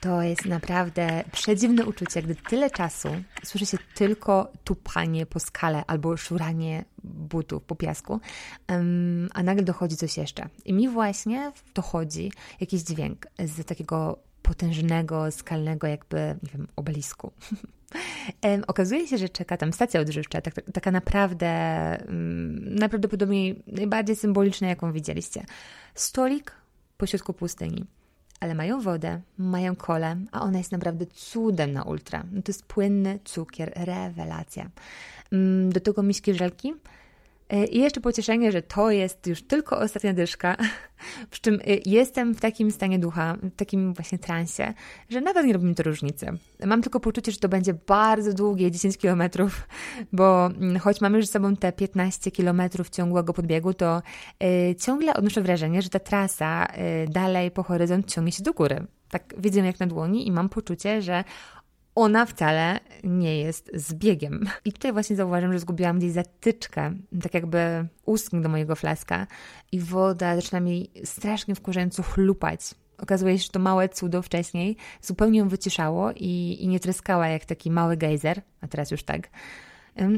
To 0.00 0.22
jest 0.22 0.44
naprawdę 0.44 1.24
przedziwne 1.32 1.86
uczucie, 1.86 2.22
gdy 2.22 2.34
tyle 2.34 2.70
czasu 2.70 3.08
słyszy 3.44 3.66
się 3.66 3.78
tylko 3.94 4.52
tupanie 4.64 5.26
po 5.26 5.40
skale 5.40 5.84
albo 5.86 6.16
szuranie 6.16 6.84
butów 7.04 7.62
po 7.62 7.76
piasku, 7.76 8.20
a 9.34 9.42
nagle 9.42 9.64
dochodzi 9.64 9.96
coś 9.96 10.16
jeszcze. 10.16 10.48
I 10.64 10.72
mi 10.72 10.88
właśnie 10.88 11.52
dochodzi 11.74 12.32
jakiś 12.60 12.82
dźwięk 12.82 13.26
z 13.38 13.64
takiego 13.64 14.18
potężnego, 14.44 15.30
skalnego 15.30 15.86
jakby, 15.86 16.16
nie 16.42 16.50
wiem, 16.54 16.68
obelisku. 16.76 17.32
okazuje 18.66 19.06
się, 19.08 19.18
że 19.18 19.28
czeka 19.28 19.56
tam 19.56 19.72
stacja 19.72 20.00
odżywcza, 20.00 20.40
tak, 20.40 20.54
tak, 20.54 20.64
taka 20.72 20.90
naprawdę, 20.90 21.48
um, 22.06 22.74
najprawdopodobniej 22.74 23.62
najbardziej 23.66 24.16
symboliczna, 24.16 24.68
jaką 24.68 24.92
widzieliście. 24.92 25.44
Stolik 25.94 26.52
pośrodku 26.96 27.32
pustyni 27.32 27.86
ale 28.44 28.54
mają 28.54 28.80
wodę, 28.80 29.20
mają 29.38 29.76
kole, 29.76 30.16
a 30.32 30.42
ona 30.42 30.58
jest 30.58 30.72
naprawdę 30.72 31.06
cudem 31.06 31.72
na 31.72 31.82
ultra. 31.82 32.24
No 32.32 32.42
to 32.42 32.50
jest 32.52 32.66
płynny 32.66 33.18
cukier, 33.24 33.72
rewelacja. 33.76 34.70
Mm, 35.32 35.72
do 35.72 35.80
tego 35.80 36.02
miski 36.02 36.34
żelki, 36.34 36.74
I 37.70 37.80
jeszcze 37.80 38.00
pocieszenie, 38.00 38.52
że 38.52 38.62
to 38.62 38.90
jest 38.90 39.26
już 39.26 39.42
tylko 39.42 39.78
ostatnia 39.78 40.14
dyszka, 40.14 40.56
przy 41.30 41.40
czym 41.40 41.54
e, 41.54 41.58
jestem 41.86 42.34
w 42.34 42.40
takim 42.40 42.70
stanie 42.70 42.98
ducha, 42.98 43.36
w 43.42 43.56
takim 43.56 43.94
właśnie 43.94 44.18
transie, 44.18 44.74
że 45.08 45.20
nawet 45.20 45.46
nie 45.46 45.52
robi 45.52 45.66
mi 45.66 45.74
to 45.74 45.82
różnicy. 45.82 46.26
Mam 46.66 46.82
tylko 46.82 47.00
poczucie, 47.00 47.32
że 47.32 47.38
to 47.38 47.48
będzie 47.48 47.74
bardzo 47.74 48.32
długie 48.32 48.70
10 48.70 48.98
kilometrów, 48.98 49.68
bo 50.12 50.46
mm, 50.46 50.78
choć 50.78 51.00
mamy 51.00 51.16
już 51.16 51.26
ze 51.26 51.32
sobą 51.32 51.56
te 51.56 51.72
15 51.72 52.30
kilometrów 52.30 52.90
ciągłego 52.90 53.32
podbiegu, 53.32 53.74
to 53.74 54.02
y, 54.44 54.74
ciągle 54.74 55.14
odnoszę 55.14 55.42
wrażenie, 55.42 55.82
że 55.82 55.88
ta 55.88 55.98
trasa 55.98 56.66
dalej 57.08 57.50
po 57.50 57.62
horyzont 57.62 58.12
ciągnie 58.12 58.32
się 58.32 58.42
do 58.42 58.52
góry. 58.52 58.86
Tak 59.10 59.34
widzę 59.38 59.60
jak 59.60 59.80
na 59.80 59.86
dłoni 59.86 60.26
i 60.26 60.32
mam 60.32 60.48
poczucie, 60.48 61.02
że 61.02 61.24
ona 61.94 62.26
wcale 62.26 62.80
nie 63.04 63.38
jest 63.38 63.70
zbiegiem. 63.74 64.48
I 64.64 64.72
tutaj 64.72 64.92
właśnie 64.92 65.16
zauważyłam, 65.16 65.52
że 65.52 65.58
zgubiłam 65.58 65.98
gdzieś 65.98 66.12
zatyczkę, 66.12 66.94
tak 67.22 67.34
jakby 67.34 67.86
ustnik 68.04 68.42
do 68.42 68.48
mojego 68.48 68.76
flaska 68.76 69.26
i 69.72 69.80
woda 69.80 70.36
zaczyna 70.36 70.60
mi 70.60 70.90
strasznie 71.04 71.54
wkurzająco 71.54 72.02
chlupać. 72.02 72.60
Okazuje 72.98 73.38
się, 73.38 73.44
że 73.44 73.50
to 73.50 73.58
małe 73.58 73.88
cudo 73.88 74.22
wcześniej 74.22 74.76
zupełnie 75.02 75.38
ją 75.38 75.48
wyciszało 75.48 76.12
i, 76.16 76.56
i 76.60 76.68
nie 76.68 76.80
tryskała 76.80 77.28
jak 77.28 77.44
taki 77.44 77.70
mały 77.70 77.96
gejzer, 77.96 78.42
a 78.60 78.68
teraz 78.68 78.90
już 78.90 79.02
tak. 79.02 79.28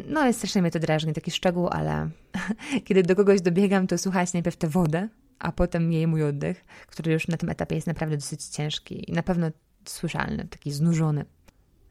No, 0.08 0.26
jest 0.26 0.38
strasznie 0.38 0.62
mnie 0.62 0.70
to 0.70 0.78
drażni, 0.78 1.12
taki 1.12 1.30
szczegół, 1.30 1.68
ale 1.68 2.10
kiedy 2.84 3.02
do 3.02 3.16
kogoś 3.16 3.40
dobiegam, 3.40 3.86
to 3.86 3.98
słuchać 3.98 4.32
najpierw 4.32 4.56
tę 4.56 4.68
wodę, 4.68 5.08
a 5.38 5.52
potem 5.52 5.92
jej 5.92 6.06
mój 6.06 6.22
oddech, 6.22 6.64
który 6.86 7.12
już 7.12 7.28
na 7.28 7.36
tym 7.36 7.50
etapie 7.50 7.74
jest 7.74 7.86
naprawdę 7.86 8.16
dosyć 8.16 8.44
ciężki 8.44 9.10
i 9.10 9.12
na 9.12 9.22
pewno 9.22 9.50
słyszalny, 9.84 10.48
taki 10.48 10.72
znużony. 10.72 11.24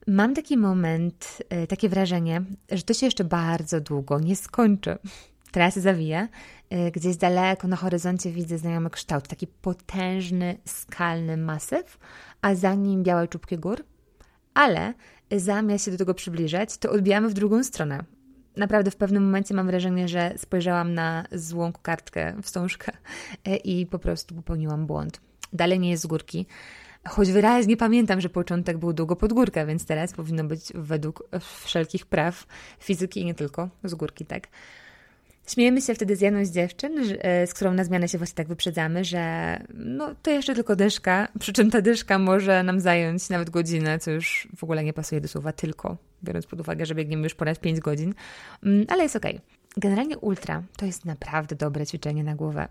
Mam 0.08 0.34
taki 0.34 0.58
moment, 0.58 1.44
e, 1.50 1.68
takie 1.68 1.90
wrażenie, 1.90 2.42
że 2.72 2.84
to 2.84 2.94
się 2.94 3.06
jeszcze 3.06 3.24
bardzo 3.24 3.82
długo 3.82 4.20
nie 4.20 4.36
skończy. 4.36 4.98
Teraz 5.52 5.80
zawija. 5.80 6.28
E, 6.70 6.92
gdzieś 6.92 7.18
daleko 7.18 7.68
na 7.68 7.76
horyzoncie 7.76 8.32
widzę 8.32 8.58
znajomy 8.58 8.90
kształt, 8.90 9.28
taki 9.28 9.48
potężny, 9.48 10.58
skalny 10.66 11.38
masyw, 11.38 11.98
a 12.42 12.56
za 12.56 12.76
nim 12.76 13.04
białe 13.04 13.28
czubki 13.28 13.58
gór. 13.58 13.84
Ale 14.54 14.94
zamiast 15.32 15.86
się 15.86 15.92
do 15.92 15.98
tego 15.98 16.14
przybliżać, 16.14 16.78
to 16.78 16.92
odbijamy 16.92 17.30
w 17.30 17.34
drugą 17.34 17.64
stronę. 17.64 18.04
Naprawdę 18.58 18.92
w 18.92 18.96
pewnym 18.96 19.24
momencie 19.24 19.54
mam 19.54 19.68
wrażenie, 19.68 20.08
że 20.08 20.34
spojrzałam 20.38 20.94
na 20.94 21.26
złą 21.32 21.74
kartkę, 21.82 22.42
wstążkę 22.42 22.92
e, 23.46 23.56
i 23.56 23.86
po 23.86 24.00
prostu 24.00 24.36
popełniłam 24.36 24.86
błąd. 24.88 25.22
Dalej 25.54 25.80
nie 25.80 25.90
jest 25.90 26.04
z 26.04 26.08
górki. 26.08 26.46
Choć 27.08 27.32
wyraźnie 27.32 27.78
pamiętam, 27.78 28.22
że 28.22 28.30
początek 28.30 28.78
był 28.78 28.94
długo 28.94 29.16
pod 29.16 29.34
górkę, 29.34 29.66
więc 29.66 29.86
teraz 29.86 30.14
powinno 30.14 30.44
być 30.44 30.62
według 30.76 31.24
wszelkich 31.40 32.06
praw 32.06 32.46
fizyki 32.80 33.22
i 33.22 33.26
nie 33.26 33.34
tylko 33.34 33.70
z 33.84 33.96
górki, 33.96 34.26
tak. 34.26 34.48
Śmiejemy 35.48 35.82
się 35.82 35.96
wtedy 35.96 36.16
z 36.16 36.22
jedną 36.22 36.46
z 36.46 36.52
dziewczyn, 36.52 36.94
e, 37.20 37.48
z 37.48 37.54
którą 37.54 37.74
na 37.74 37.84
zmianę 37.84 38.08
się 38.08 38.18
właśnie 38.18 38.36
tak 38.36 38.48
wyprzedzamy, 38.48 39.04
że 39.04 39.58
no 39.74 40.16
to 40.22 40.32
jeszcze 40.32 40.56
tylko 40.56 40.76
dyszka, 40.76 41.28
przy 41.40 41.54
czym 41.54 41.72
ta 41.72 41.82
dyszka 41.82 42.20
może 42.20 42.64
nam 42.64 42.80
zająć 42.80 43.30
nawet 43.30 43.50
godzinę, 43.50 44.00
co 44.00 44.12
już 44.12 44.48
w 44.58 44.64
ogóle 44.64 44.84
nie 44.84 44.94
pasuje 44.94 45.22
do 45.22 45.28
słowa 45.28 45.52
tylko, 45.52 45.98
biorąc 46.24 46.46
pod 46.46 46.60
uwagę, 46.60 46.86
że 46.86 46.96
biegniemy 46.96 47.24
już 47.24 47.36
ponad 47.36 47.60
5 47.60 47.80
godzin, 47.80 48.14
mm, 48.64 48.86
ale 48.90 49.04
jest 49.04 49.16
okej. 49.16 49.36
Okay. 49.36 49.46
Generalnie 49.78 50.18
ultra 50.18 50.64
to 50.78 50.86
jest 50.86 51.06
naprawdę 51.06 51.56
dobre 51.56 51.86
ćwiczenie 51.86 52.24
na 52.24 52.36
głowę. 52.36 52.68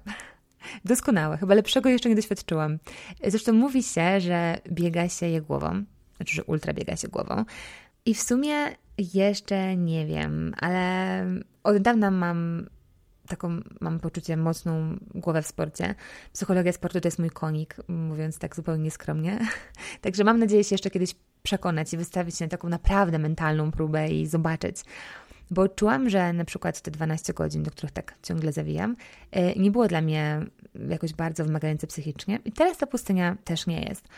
Doskonałe, 0.84 1.36
chyba 1.36 1.54
lepszego 1.54 1.88
jeszcze 1.88 2.08
nie 2.08 2.14
doświadczyłam. 2.14 2.78
Zresztą 3.26 3.52
mówi 3.52 3.82
się, 3.82 4.20
że 4.20 4.58
biega 4.72 5.08
się 5.08 5.26
je 5.26 5.42
głową, 5.42 5.84
znaczy, 6.16 6.34
że 6.34 6.44
ultra 6.44 6.72
biega 6.72 6.96
się 6.96 7.08
głową. 7.08 7.44
I 8.06 8.14
w 8.14 8.22
sumie 8.22 8.54
jeszcze 8.98 9.76
nie 9.76 10.06
wiem, 10.06 10.54
ale 10.60 11.26
od 11.62 11.78
dawna 11.78 12.10
mam 12.10 12.66
taką, 13.28 13.60
mam 13.80 14.00
poczucie 14.00 14.36
mocną 14.36 14.96
głowę 15.14 15.42
w 15.42 15.46
sporcie. 15.46 15.94
Psychologia 16.32 16.72
sportu 16.72 17.00
to 17.00 17.08
jest 17.08 17.18
mój 17.18 17.30
konik, 17.30 17.76
mówiąc 17.88 18.38
tak 18.38 18.56
zupełnie 18.56 18.90
skromnie. 18.90 19.38
Także 20.00 20.24
mam 20.24 20.38
nadzieję 20.38 20.64
się 20.64 20.74
jeszcze 20.74 20.90
kiedyś 20.90 21.14
przekonać 21.42 21.92
i 21.92 21.96
wystawić 21.96 22.36
się 22.36 22.44
na 22.44 22.48
taką 22.48 22.68
naprawdę 22.68 23.18
mentalną 23.18 23.70
próbę 23.70 24.08
i 24.08 24.26
zobaczyć, 24.26 24.76
bo 25.50 25.68
czułam, 25.68 26.10
że 26.10 26.32
na 26.32 26.44
przykład 26.44 26.80
te 26.80 26.90
12 26.90 27.32
godzin, 27.32 27.62
do 27.62 27.70
których 27.70 27.92
tak 27.92 28.14
ciągle 28.22 28.52
zawijam, 28.52 28.96
e, 29.30 29.54
nie 29.54 29.70
było 29.70 29.88
dla 29.88 30.00
mnie 30.00 30.40
jakoś 30.88 31.12
bardzo 31.12 31.44
wymagające 31.44 31.86
psychicznie. 31.86 32.38
I 32.44 32.52
teraz 32.52 32.78
ta 32.78 32.86
pustynia 32.86 33.36
też 33.44 33.66
nie 33.66 33.82
jest. 33.82 34.08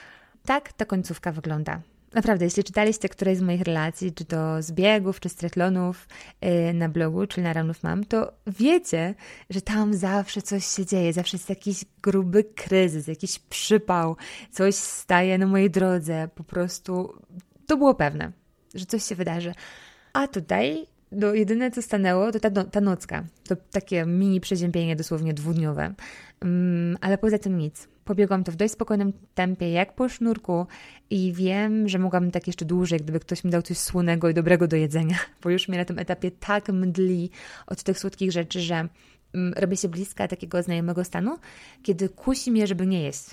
Tak 0.44 0.72
ta 0.72 0.84
końcówka 0.84 1.32
wygląda. 1.32 1.80
Naprawdę, 2.14 2.44
jeśli 2.44 2.64
czytaliście 2.64 3.08
któreś 3.08 3.38
z 3.38 3.40
moich 3.40 3.62
relacji, 3.62 4.12
czy 4.12 4.24
to 4.24 4.62
z 4.62 4.72
biegów, 4.72 5.20
czy 5.20 5.28
z 5.28 5.34
triathlonów 5.34 6.08
yy, 6.42 6.74
na 6.74 6.88
blogu, 6.88 7.26
czy 7.26 7.40
na 7.40 7.52
Ranów 7.52 7.82
Mam, 7.82 8.04
to 8.04 8.32
wiecie, 8.46 9.14
że 9.50 9.60
tam 9.60 9.94
zawsze 9.94 10.42
coś 10.42 10.66
się 10.66 10.86
dzieje, 10.86 11.12
zawsze 11.12 11.36
jest 11.36 11.48
jakiś 11.48 11.84
gruby 12.02 12.44
kryzys, 12.44 13.06
jakiś 13.06 13.38
przypał, 13.38 14.16
coś 14.50 14.74
staje 14.74 15.38
na 15.38 15.46
mojej 15.46 15.70
drodze, 15.70 16.28
po 16.34 16.44
prostu 16.44 17.22
to 17.66 17.76
było 17.76 17.94
pewne, 17.94 18.32
że 18.74 18.86
coś 18.86 19.04
się 19.04 19.14
wydarzy. 19.14 19.54
A 20.12 20.28
tutaj 20.28 20.86
no, 21.12 21.34
jedyne 21.34 21.70
co 21.70 21.82
stanęło 21.82 22.32
to 22.32 22.40
ta, 22.40 22.50
no, 22.50 22.64
ta 22.64 22.80
nocka. 22.80 23.24
To 23.48 23.56
takie 23.56 24.06
mini 24.06 24.40
przeziębienie 24.40 24.96
dosłownie 24.96 25.34
dwudniowe. 25.34 25.94
Um, 26.42 26.96
ale 27.00 27.18
poza 27.18 27.38
tym 27.38 27.58
nic. 27.58 27.88
Pobiegłam 28.04 28.44
to 28.44 28.52
w 28.52 28.56
dość 28.56 28.72
spokojnym 28.72 29.12
tempie, 29.34 29.70
jak 29.70 29.94
po 29.94 30.08
sznurku 30.08 30.66
i 31.10 31.32
wiem, 31.32 31.88
że 31.88 31.98
mogłabym 31.98 32.30
tak 32.30 32.46
jeszcze 32.46 32.64
dłużej, 32.64 32.98
gdyby 32.98 33.20
ktoś 33.20 33.44
mi 33.44 33.50
dał 33.50 33.62
coś 33.62 33.78
słonego 33.78 34.28
i 34.28 34.34
dobrego 34.34 34.68
do 34.68 34.76
jedzenia, 34.76 35.16
bo 35.42 35.50
już 35.50 35.68
mnie 35.68 35.78
na 35.78 35.84
tym 35.84 35.98
etapie 35.98 36.30
tak 36.30 36.68
mdli 36.68 37.30
od 37.66 37.82
tych 37.82 37.98
słodkich 37.98 38.32
rzeczy, 38.32 38.60
że 38.60 38.88
um, 39.34 39.52
robię 39.56 39.76
się 39.76 39.88
bliska 39.88 40.28
takiego 40.28 40.62
znajomego 40.62 41.04
stanu, 41.04 41.38
kiedy 41.82 42.08
kusi 42.08 42.52
mnie, 42.52 42.66
żeby 42.66 42.86
nie 42.86 43.02
jeść. 43.02 43.24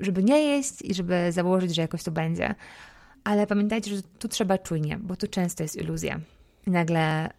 Żeby 0.00 0.24
nie 0.24 0.42
jeść 0.42 0.82
i 0.82 0.94
żeby 0.94 1.32
założyć, 1.32 1.74
że 1.74 1.82
jakoś 1.82 2.02
to 2.02 2.10
będzie. 2.10 2.54
Ale 3.24 3.46
pamiętajcie, 3.46 3.96
że 3.96 4.02
tu 4.18 4.28
trzeba 4.28 4.58
czujnie, 4.58 4.98
bo 5.02 5.16
tu 5.16 5.26
często 5.26 5.62
jest 5.62 5.76
iluzja. 5.76 6.20
Nagle 6.66 7.30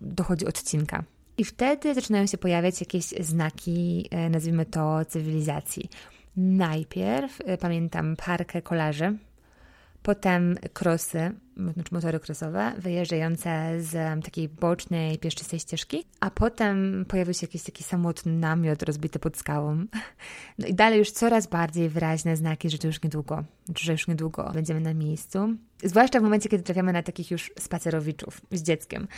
dochodzi 0.00 0.46
odcinka. 0.46 1.04
I 1.38 1.44
wtedy 1.44 1.94
zaczynają 1.94 2.26
się 2.26 2.38
pojawiać 2.38 2.80
jakieś 2.80 3.04
znaki, 3.04 4.08
e, 4.10 4.30
nazwijmy 4.30 4.66
to, 4.66 5.04
cywilizacji. 5.04 5.88
Najpierw 6.36 7.38
e, 7.44 7.58
pamiętam 7.58 8.16
parkę 8.16 8.62
kolarzy, 8.62 9.18
potem 10.02 10.56
krosy, 10.72 11.32
znaczy 11.56 11.94
motory 11.94 12.20
krosowe, 12.20 12.72
wyjeżdżające 12.78 13.80
z 13.80 14.24
takiej 14.24 14.48
bocznej, 14.48 15.18
pieszczystej 15.18 15.60
ścieżki, 15.60 16.04
a 16.20 16.30
potem 16.30 17.04
pojawił 17.08 17.34
się 17.34 17.46
jakiś 17.46 17.62
taki 17.62 17.84
samotny 17.84 18.32
namiot 18.32 18.82
rozbity 18.82 19.18
pod 19.18 19.36
skałą. 19.36 19.76
No 20.58 20.66
i 20.66 20.74
dalej 20.74 20.98
już 20.98 21.10
coraz 21.10 21.46
bardziej 21.46 21.88
wyraźne 21.88 22.36
znaki, 22.36 22.70
że 22.70 22.78
to 22.78 22.86
już 22.86 23.02
niedługo, 23.02 23.44
znaczy, 23.64 23.84
że 23.84 23.92
już 23.92 24.08
niedługo 24.08 24.50
będziemy 24.54 24.80
na 24.80 24.94
miejscu. 24.94 25.54
Zwłaszcza 25.84 26.20
w 26.20 26.22
momencie, 26.22 26.48
kiedy 26.48 26.62
trafiamy 26.62 26.92
na 26.92 27.02
takich 27.02 27.30
już 27.30 27.50
spacerowiczów 27.58 28.40
z 28.50 28.62
dzieckiem. 28.62 29.08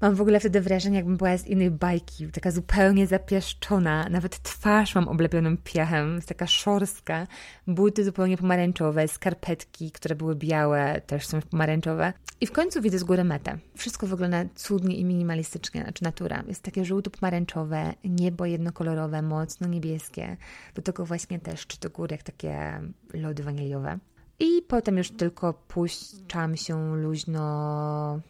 Mam 0.00 0.14
w 0.14 0.20
ogóle 0.20 0.40
wtedy 0.40 0.60
wrażenie, 0.60 0.96
jakbym 0.96 1.16
była 1.16 1.36
z 1.38 1.46
innej 1.46 1.70
bajki, 1.70 2.28
taka 2.28 2.50
zupełnie 2.50 3.06
zapieszczona. 3.06 4.08
Nawet 4.10 4.42
twarz 4.42 4.94
mam 4.94 5.08
oblepioną 5.08 5.56
piachem, 5.56 6.14
jest 6.14 6.28
taka 6.28 6.46
szorstka. 6.46 7.26
Buty 7.66 8.04
zupełnie 8.04 8.36
pomarańczowe, 8.36 9.08
skarpetki, 9.08 9.90
które 9.90 10.14
były 10.14 10.36
białe, 10.36 11.00
też 11.06 11.26
są 11.26 11.40
pomarańczowe. 11.42 12.12
I 12.40 12.46
w 12.46 12.52
końcu 12.52 12.82
widzę 12.82 12.98
z 12.98 13.04
góry 13.04 13.24
metę. 13.24 13.58
Wszystko 13.76 14.06
wygląda 14.06 14.44
cudnie 14.54 14.96
i 14.96 15.04
minimalistycznie, 15.04 15.82
znaczy 15.82 16.04
natura. 16.04 16.42
Jest 16.48 16.62
takie 16.62 16.84
żółto-pomarańczowe, 16.84 17.92
niebo 18.04 18.46
jednokolorowe, 18.46 19.22
mocno 19.22 19.68
niebieskie. 19.68 20.36
Do 20.74 20.82
tego 20.82 21.06
właśnie 21.06 21.38
też 21.38 21.66
do 21.66 21.90
góry, 21.90 22.14
jak 22.14 22.22
takie 22.22 22.80
lody 23.14 23.42
waniliowe. 23.42 23.98
I 24.40 24.62
potem 24.62 24.98
już 24.98 25.10
tylko 25.10 25.54
puszczam 25.54 26.56
się 26.56 26.96
luźno 26.96 27.40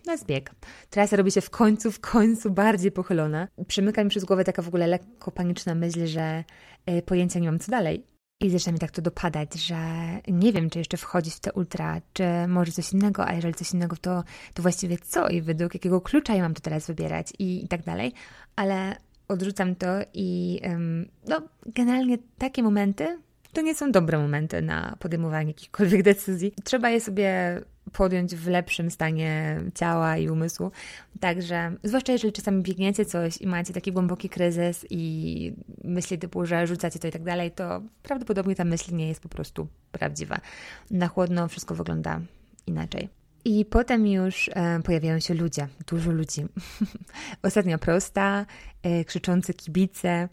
na 0.07 0.17
zbieg. 0.17 0.51
Trasa 0.91 1.17
robi 1.17 1.31
się 1.31 1.41
w 1.41 1.51
końcu, 1.51 1.93
w 1.93 2.01
końcu 2.01 2.51
bardziej 2.51 2.93
pochylona. 2.93 3.49
Przemyka 3.67 4.05
mi 4.05 4.11
przez 4.11 4.25
głowę 4.25 4.45
taka 4.45 4.63
w 4.63 4.69
ogóle 4.69 4.87
lekko 4.87 5.31
paniczna 5.31 5.75
myśl, 5.75 6.07
że 6.07 6.45
y, 6.91 7.03
pojęcia 7.03 7.39
nie 7.39 7.51
mam 7.51 7.59
co 7.59 7.71
dalej. 7.71 8.07
I 8.41 8.51
zaczyna 8.51 8.73
mi 8.73 8.79
tak 8.79 8.91
to 8.91 9.03
dopadać, 9.03 9.55
że 9.55 9.77
nie 10.29 10.53
wiem, 10.53 10.71
czy 10.71 10.79
jeszcze 10.79 10.97
wchodzić 10.97 11.35
w 11.35 11.41
te 11.41 11.53
ultra, 11.53 12.01
czy 12.13 12.25
może 12.49 12.73
coś 12.73 12.93
innego, 12.93 13.27
a 13.27 13.33
jeżeli 13.33 13.55
coś 13.55 13.73
innego, 13.73 13.97
to, 13.97 14.25
to 14.55 14.63
właściwie 14.63 14.99
co 14.99 15.29
i 15.29 15.43
według 15.43 15.75
jakiego 15.75 16.01
klucza 16.01 16.35
ja 16.35 16.43
mam 16.43 16.55
to 16.55 16.61
teraz 16.61 16.87
wybierać 16.87 17.33
i, 17.39 17.65
i 17.65 17.69
tak 17.69 17.83
dalej. 17.83 18.13
Ale 18.57 18.97
odrzucam 19.29 19.75
to 19.75 19.87
i 20.15 20.61
no, 21.29 21.43
generalnie 21.67 22.19
takie 22.39 22.63
momenty 22.63 23.19
to 23.53 23.61
nie 23.61 23.75
są 23.75 23.93
dobre 23.93 24.19
momenty 24.19 24.63
na 24.63 24.97
podejmowanie 24.99 25.51
jakichkolwiek 25.51 26.03
decyzji. 26.03 26.53
Trzeba 26.65 26.91
je 26.91 27.01
sobie 27.01 27.61
podjąć 27.93 28.35
w 28.35 28.49
lepszym 28.49 28.91
stanie 28.91 29.61
ciała 29.75 30.17
i 30.17 30.29
umysłu. 30.29 30.71
Także, 31.21 31.73
zwłaszcza 31.85 32.13
jeżeli 32.13 32.33
czasami 32.33 32.63
biegniecie 32.63 33.05
coś 33.05 33.37
i 33.37 33.47
macie 33.47 33.73
taki 33.73 33.93
głęboki 33.93 34.29
kryzys 34.29 34.87
i 34.91 35.53
myśli 35.85 36.19
typu, 36.19 36.47
że 36.47 36.67
rzucacie 36.67 36.99
to 36.99 37.09
i 37.09 37.11
tak 37.11 37.23
dalej, 37.23 37.51
to 37.51 37.83
prawdopodobnie 38.03 38.55
ta 38.55 38.65
myśl 38.65 38.97
nie 38.97 39.09
jest 39.09 39.21
po 39.21 39.29
prostu 39.29 39.69
prawdziwa. 39.93 40.41
Na 40.91 41.09
chłodno 41.09 41.49
wszystko 41.49 41.75
wygląda 41.75 42.21
inaczej. 42.67 43.09
I 43.45 43.65
potem 43.65 44.07
już 44.07 44.51
e, 44.55 44.81
pojawiają 44.83 45.21
się 45.21 45.35
ludzie, 45.35 45.69
dużo 45.87 46.11
ludzi. 46.11 46.47
Ostatnio 47.43 47.79
prosta, 47.79 48.47
e, 48.83 49.05
krzyczące 49.05 49.55
kibice, 49.55 50.29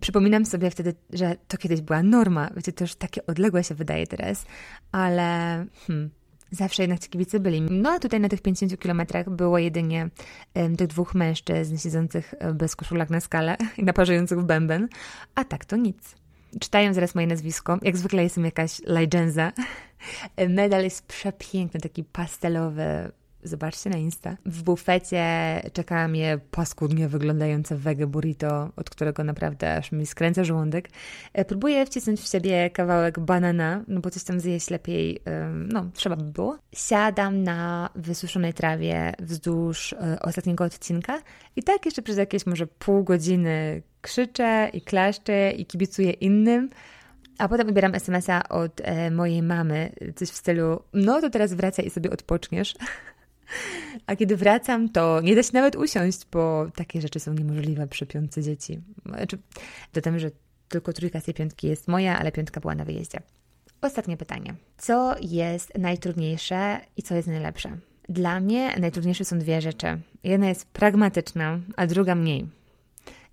przypominam 0.00 0.46
sobie 0.46 0.70
wtedy, 0.70 0.94
że 1.12 1.36
to 1.48 1.58
kiedyś 1.58 1.80
była 1.80 2.02
norma. 2.02 2.50
Wiecie, 2.56 2.72
to 2.72 2.84
już 2.84 2.94
takie 2.94 3.26
odległe 3.26 3.64
się 3.64 3.74
wydaje 3.74 4.06
teraz, 4.06 4.46
ale 4.92 5.26
hmm, 5.86 6.10
zawsze 6.50 6.82
jednak 6.82 7.00
ci 7.00 7.08
kibice 7.08 7.40
byli. 7.40 7.60
No 7.60 7.90
a 7.90 7.98
tutaj 7.98 8.20
na 8.20 8.28
tych 8.28 8.42
50 8.42 8.80
kilometrach 8.80 9.30
było 9.30 9.58
jedynie 9.58 10.10
um, 10.54 10.76
tych 10.76 10.86
dwóch 10.86 11.14
mężczyzn 11.14 11.76
siedzących 11.76 12.34
e, 12.38 12.54
bez 12.54 12.76
koszulek 12.76 13.10
na 13.10 13.20
skale 13.20 13.56
i 13.78 13.84
naparzających 13.84 14.40
w 14.40 14.44
bęben, 14.44 14.88
a 15.34 15.44
tak 15.44 15.64
to 15.64 15.76
nic. 15.76 16.14
Czytają 16.60 16.94
zaraz 16.94 17.14
moje 17.14 17.26
nazwisko. 17.26 17.78
Jak 17.82 17.96
zwykle 17.96 18.22
jestem 18.22 18.44
jakaś 18.44 18.80
legenza. 18.84 19.52
Medal 20.48 20.84
jest 20.84 21.06
przepiękny, 21.06 21.80
taki 21.80 22.04
pastelowy, 22.04 23.12
Zobaczcie 23.46 23.90
na 23.90 23.98
Insta. 23.98 24.36
W 24.46 24.62
bufecie 24.62 25.24
czeka 25.72 26.08
mnie 26.08 26.38
paskudnie 26.50 27.08
wyglądające 27.08 27.76
wege 27.76 28.06
burrito, 28.06 28.70
od 28.76 28.90
którego 28.90 29.24
naprawdę 29.24 29.76
aż 29.76 29.92
mi 29.92 30.06
skręca 30.06 30.44
żołądek. 30.44 30.88
E, 31.32 31.44
próbuję 31.44 31.86
wcisnąć 31.86 32.20
w 32.20 32.28
siebie 32.28 32.70
kawałek 32.70 33.20
banana, 33.20 33.84
no 33.88 34.00
bo 34.00 34.10
coś 34.10 34.24
tam 34.24 34.40
zjeść 34.40 34.70
lepiej, 34.70 35.20
no 35.52 35.90
trzeba 35.94 36.16
by 36.16 36.24
było. 36.24 36.58
Siadam 36.74 37.42
na 37.42 37.90
wysuszonej 37.94 38.54
trawie 38.54 39.12
wzdłuż 39.18 39.92
e, 39.92 40.18
ostatniego 40.20 40.64
odcinka 40.64 41.22
i 41.56 41.62
tak 41.62 41.86
jeszcze 41.86 42.02
przez 42.02 42.16
jakieś 42.16 42.46
może 42.46 42.66
pół 42.66 43.04
godziny 43.04 43.82
krzyczę 44.00 44.70
i 44.72 44.80
klaszczę 44.80 45.50
i 45.50 45.66
kibicuję 45.66 46.10
innym. 46.10 46.70
A 47.38 47.48
potem 47.48 47.68
odbieram 47.68 47.94
SMS-a 47.94 48.48
od 48.48 48.80
e, 48.80 49.10
mojej 49.10 49.42
mamy, 49.42 49.92
coś 50.16 50.28
w 50.28 50.36
stylu: 50.36 50.82
No 50.92 51.20
to 51.20 51.30
teraz 51.30 51.54
wracaj 51.54 51.86
i 51.86 51.90
sobie 51.90 52.10
odpoczniesz. 52.10 52.74
A 54.06 54.16
kiedy 54.16 54.36
wracam, 54.36 54.88
to 54.88 55.20
nie 55.20 55.36
da 55.36 55.42
się 55.42 55.50
nawet 55.52 55.76
usiąść, 55.76 56.20
bo 56.32 56.66
takie 56.74 57.00
rzeczy 57.00 57.20
są 57.20 57.32
niemożliwe 57.32 57.86
przy 57.86 58.06
piątce 58.06 58.42
dzieci. 58.42 58.80
Znaczy, 59.06 59.38
dodam, 59.92 60.18
że 60.18 60.30
tylko 60.68 60.92
trójka 60.92 61.20
z 61.20 61.24
tej 61.24 61.34
piątki 61.34 61.66
jest 61.66 61.88
moja, 61.88 62.18
ale 62.18 62.32
piątka 62.32 62.60
była 62.60 62.74
na 62.74 62.84
wyjeździe. 62.84 63.20
Ostatnie 63.80 64.16
pytanie. 64.16 64.54
Co 64.78 65.16
jest 65.20 65.78
najtrudniejsze 65.78 66.80
i 66.96 67.02
co 67.02 67.14
jest 67.14 67.28
najlepsze? 67.28 67.78
Dla 68.08 68.40
mnie 68.40 68.76
najtrudniejsze 68.78 69.24
są 69.24 69.38
dwie 69.38 69.60
rzeczy. 69.60 69.86
Jedna 70.24 70.48
jest 70.48 70.66
pragmatyczna, 70.66 71.60
a 71.76 71.86
druga 71.86 72.14
mniej. 72.14 72.46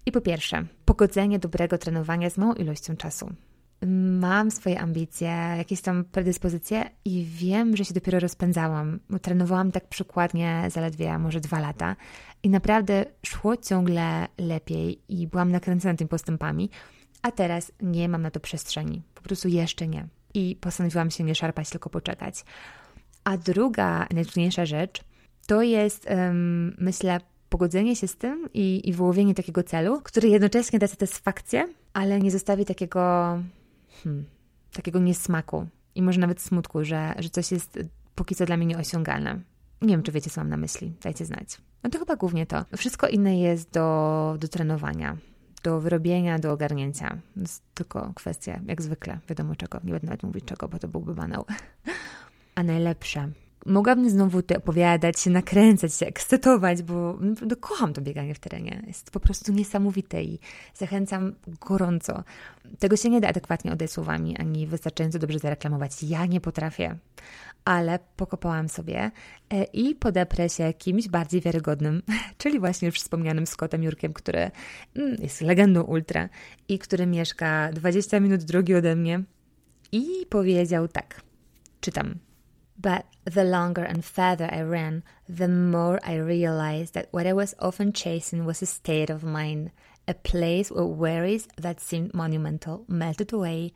I 0.06 0.12
po 0.12 0.22
pierwsze, 0.22 0.66
pogodzenie 0.86 1.40
dobrego 1.40 1.78
trenowania 1.78 2.30
z 2.30 2.38
małą 2.38 2.54
ilością 2.54 2.96
czasu 2.96 3.30
mam 3.88 4.52
swoje 4.52 4.80
ambicje, 4.80 5.28
jakieś 5.58 5.82
tam 5.82 6.04
predyspozycje 6.04 6.90
i 7.06 7.26
wiem, 7.30 7.76
że 7.78 7.86
się 7.86 7.94
dopiero 7.94 8.20
rozpędzałam. 8.20 9.00
Trenowałam 9.22 9.72
tak 9.72 9.88
przykładnie 9.88 10.68
zaledwie 10.72 11.20
może 11.20 11.40
dwa 11.40 11.60
lata 11.60 11.96
i 12.44 12.50
naprawdę 12.50 13.06
szło 13.26 13.58
ciągle 13.58 14.28
lepiej 14.38 15.00
i 15.10 15.28
byłam 15.28 15.52
nakręcona 15.52 15.94
tymi 15.94 16.08
postępami, 16.08 16.70
a 17.22 17.32
teraz 17.32 17.72
nie 17.82 18.10
mam 18.10 18.22
na 18.22 18.32
to 18.32 18.40
przestrzeni. 18.40 19.02
Po 19.16 19.22
prostu 19.22 19.48
jeszcze 19.48 19.88
nie. 19.88 20.08
I 20.34 20.58
postanowiłam 20.62 21.12
się 21.12 21.24
nie 21.24 21.36
szarpać, 21.36 21.70
tylko 21.70 21.90
poczekać. 21.90 22.46
A 23.24 23.38
druga, 23.38 24.08
najtrudniejsza 24.14 24.66
rzecz 24.66 25.02
to 25.48 25.62
jest, 25.62 26.10
um, 26.10 26.76
myślę, 26.80 27.20
pogodzenie 27.50 27.96
się 27.96 28.08
z 28.08 28.16
tym 28.16 28.50
i, 28.54 28.90
i 28.90 28.94
wyłowienie 28.94 29.36
takiego 29.36 29.64
celu, 29.64 30.02
który 30.02 30.30
jednocześnie 30.30 30.80
da 30.80 30.88
satysfakcję, 30.88 31.68
ale 31.94 32.20
nie 32.20 32.32
zostawi 32.32 32.66
takiego 32.66 33.38
hmm, 34.04 34.26
takiego 34.74 35.00
niesmaku 35.00 35.68
i 35.96 36.02
może 36.02 36.20
nawet 36.20 36.42
smutku, 36.42 36.84
że, 36.84 37.14
że 37.20 37.30
coś 37.30 37.52
jest 37.52 37.80
póki 38.16 38.36
co 38.36 38.46
dla 38.46 38.58
mnie 38.58 38.66
nieosiągalne. 38.66 39.40
Nie 39.82 39.90
wiem, 39.90 40.04
czy 40.04 40.12
wiecie, 40.12 40.30
co 40.30 40.42
mam 40.42 40.50
na 40.50 40.58
myśli. 40.58 40.94
Dajcie 41.02 41.26
znać. 41.26 41.58
No 41.84 41.90
to 41.90 42.00
chyba 42.00 42.16
głównie 42.16 42.46
to. 42.46 42.66
Wszystko 42.78 43.08
inne 43.08 43.40
jest 43.40 43.72
do, 43.72 44.38
do 44.40 44.48
trenowania, 44.48 45.18
do 45.64 45.80
wyrobienia, 45.80 46.40
do 46.40 46.52
ogarnięcia. 46.52 47.10
To 47.36 47.42
jest 47.42 47.64
tylko 47.74 48.14
kwestia, 48.16 48.60
jak 48.66 48.82
zwykle, 48.82 49.20
wiadomo 49.30 49.56
czego. 49.56 49.80
Nie 49.84 49.92
będę 49.92 50.08
nawet 50.08 50.24
mówić 50.24 50.46
czego, 50.46 50.68
bo 50.68 50.80
to 50.80 50.88
byłby 50.88 51.16
banał. 51.16 51.46
A 52.56 52.64
najlepsze, 52.64 53.32
mogłabym 53.66 54.10
znowu 54.10 54.42
tutaj 54.42 54.58
opowiadać 54.58 55.20
się, 55.20 55.30
nakręcać 55.30 55.94
się, 55.94 56.06
ekscytować, 56.06 56.84
bo 56.84 57.18
no, 57.22 57.56
kocham 57.60 57.94
to 57.94 58.02
bieganie 58.02 58.36
w 58.36 58.40
terenie. 58.40 58.84
Jest 58.88 59.12
po 59.12 59.20
prostu 59.20 59.52
niesamowite 59.52 60.24
i 60.24 60.40
zachęcam 60.74 61.36
gorąco. 61.68 62.24
Tego 62.80 62.98
się 62.98 63.10
nie 63.10 63.22
da 63.22 63.28
adekwatnie 63.28 63.72
odejść 63.72 63.94
słowami, 63.94 64.38
ani 64.38 64.68
wystarczająco 64.68 65.20
dobrze 65.20 65.40
zareklamować. 65.40 66.04
Ja 66.04 66.26
nie 66.26 66.42
potrafię. 66.42 66.98
Ale 67.66 68.00
pokopałam 68.16 68.70
sobie 68.70 69.12
e, 69.50 69.64
i 69.64 69.96
podeprę 69.96 70.50
się 70.50 70.74
kimś 70.74 71.08
bardziej 71.08 71.42
wiarygodnym, 71.42 72.02
czyli 72.38 72.60
właśnie 72.60 72.86
już 72.86 73.00
wspomnianym 73.00 73.48
Scottem 73.48 73.84
Jurkiem, 73.84 74.14
który 74.14 74.52
mm, 74.96 75.16
jest 75.20 75.42
legendą 75.42 75.82
ultra 75.82 76.30
i 76.68 76.80
który 76.80 77.08
mieszka 77.08 77.70
20 77.74 78.20
minut 78.20 78.44
drogi 78.44 78.76
ode 78.76 78.96
mnie 78.96 79.24
i 79.92 80.06
powiedział 80.30 80.88
tak. 80.88 81.22
Czytam. 81.82 82.16
But 82.78 83.06
the 83.26 83.44
longer 83.44 83.84
and 83.84 84.04
farther 84.04 84.50
I 84.52 84.62
ran, 84.62 85.04
the 85.30 85.48
more 85.48 86.00
I 86.04 86.16
realized 86.16 86.94
that 86.94 87.08
what 87.12 87.28
I 87.28 87.34
was 87.34 87.56
often 87.60 87.94
chasing 87.94 88.46
was 88.46 88.62
a 88.62 88.66
state 88.66 89.10
of 89.10 89.24
mind, 89.24 89.72
a 90.08 90.14
place 90.14 90.72
where 90.72 90.86
worries 90.86 91.48
that 91.58 91.80
seemed 91.80 92.14
monumental 92.14 92.86
melted 92.88 93.32
away, 93.32 93.74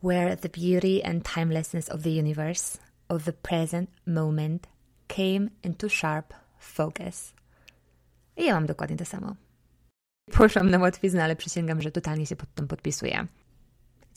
where 0.00 0.36
the 0.36 0.48
beauty 0.48 1.02
and 1.02 1.24
timelessness 1.24 1.88
of 1.88 2.02
the 2.02 2.12
universe, 2.12 2.78
of 3.10 3.24
the 3.24 3.32
present 3.32 3.88
moment, 4.06 4.66
came 5.08 5.50
into 5.62 5.88
sharp 5.88 6.32
focus. 6.58 7.32
I 8.36 8.44
ja 8.44 8.54
mam 8.54 8.66
dokładnie 8.66 8.96
to 8.96 9.04
samo. 9.04 9.36
Poszłam 10.30 10.70
na 10.70 10.78
łatwiznę, 10.78 11.24
ale 11.24 11.36
przysięgam, 11.36 11.82
że 11.82 11.90
totalnie 11.90 12.26
się 12.26 12.36
pod 12.36 12.54
tym 12.54 12.68
podpisuję. 12.68 13.26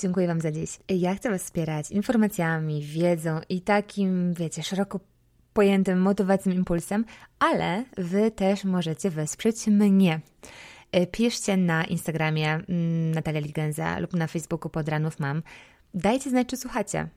Dziękuję 0.01 0.27
Wam 0.27 0.41
za 0.41 0.51
dziś. 0.51 0.79
Ja 0.89 1.15
chcę 1.15 1.29
Was 1.29 1.43
wspierać 1.43 1.91
informacjami, 1.91 2.81
wiedzą 2.81 3.39
i 3.49 3.61
takim, 3.61 4.33
wiecie, 4.33 4.63
szeroko 4.63 4.99
pojętym 5.53 6.01
motywacyjnym 6.01 6.59
impulsem, 6.59 7.05
ale 7.39 7.85
Wy 7.97 8.31
też 8.31 8.63
możecie 8.63 9.09
wesprzeć 9.09 9.67
mnie. 9.67 10.21
E, 10.91 11.07
piszcie 11.07 11.57
na 11.57 11.85
Instagramie 11.85 12.53
mm, 12.53 13.11
Natalia 13.11 13.39
Ligenza 13.39 13.99
lub 13.99 14.13
na 14.13 14.27
Facebooku 14.27 14.69
Podranów 14.69 15.19
Mam. 15.19 15.43
Dajcie 15.93 16.29
znać, 16.29 16.47
czy 16.47 16.57
słuchacie. 16.57 17.07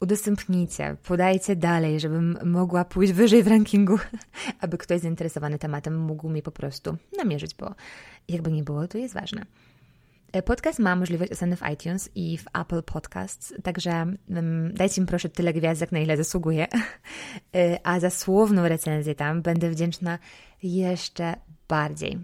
Udostępnijcie, 0.00 0.96
podajcie 1.02 1.56
dalej, 1.56 2.00
żebym 2.00 2.38
mogła 2.44 2.84
pójść 2.84 3.12
wyżej 3.12 3.42
w 3.42 3.46
rankingu, 3.46 3.98
aby 4.60 4.78
ktoś 4.78 5.00
zainteresowany 5.00 5.58
tematem 5.58 5.98
mógł 5.98 6.28
mi 6.28 6.42
po 6.42 6.50
prostu 6.50 6.96
namierzyć, 7.16 7.54
bo 7.54 7.74
jakby 8.28 8.52
nie 8.52 8.62
było, 8.62 8.88
to 8.88 8.98
jest 8.98 9.14
ważne. 9.14 9.46
E, 10.32 10.42
podcast 10.42 10.78
ma 10.78 10.96
możliwość 10.96 11.32
oceny 11.32 11.56
w 11.56 11.62
iTunes 11.72 12.10
i 12.14 12.38
w 12.38 12.44
Apple 12.60 12.82
Podcasts, 12.82 13.54
także 13.62 13.90
um, 14.28 14.74
dajcie 14.74 15.00
mi 15.00 15.06
proszę 15.06 15.28
tyle 15.28 15.52
gwiazdek, 15.52 15.92
na 15.92 15.98
ile 15.98 16.16
zasługuje. 16.16 16.66
E, 17.54 17.78
a 17.86 18.00
za 18.00 18.10
słowną 18.10 18.68
recenzję 18.68 19.14
tam 19.14 19.42
będę 19.42 19.70
wdzięczna 19.70 20.18
jeszcze 20.62 21.34
bardziej. 21.68 22.18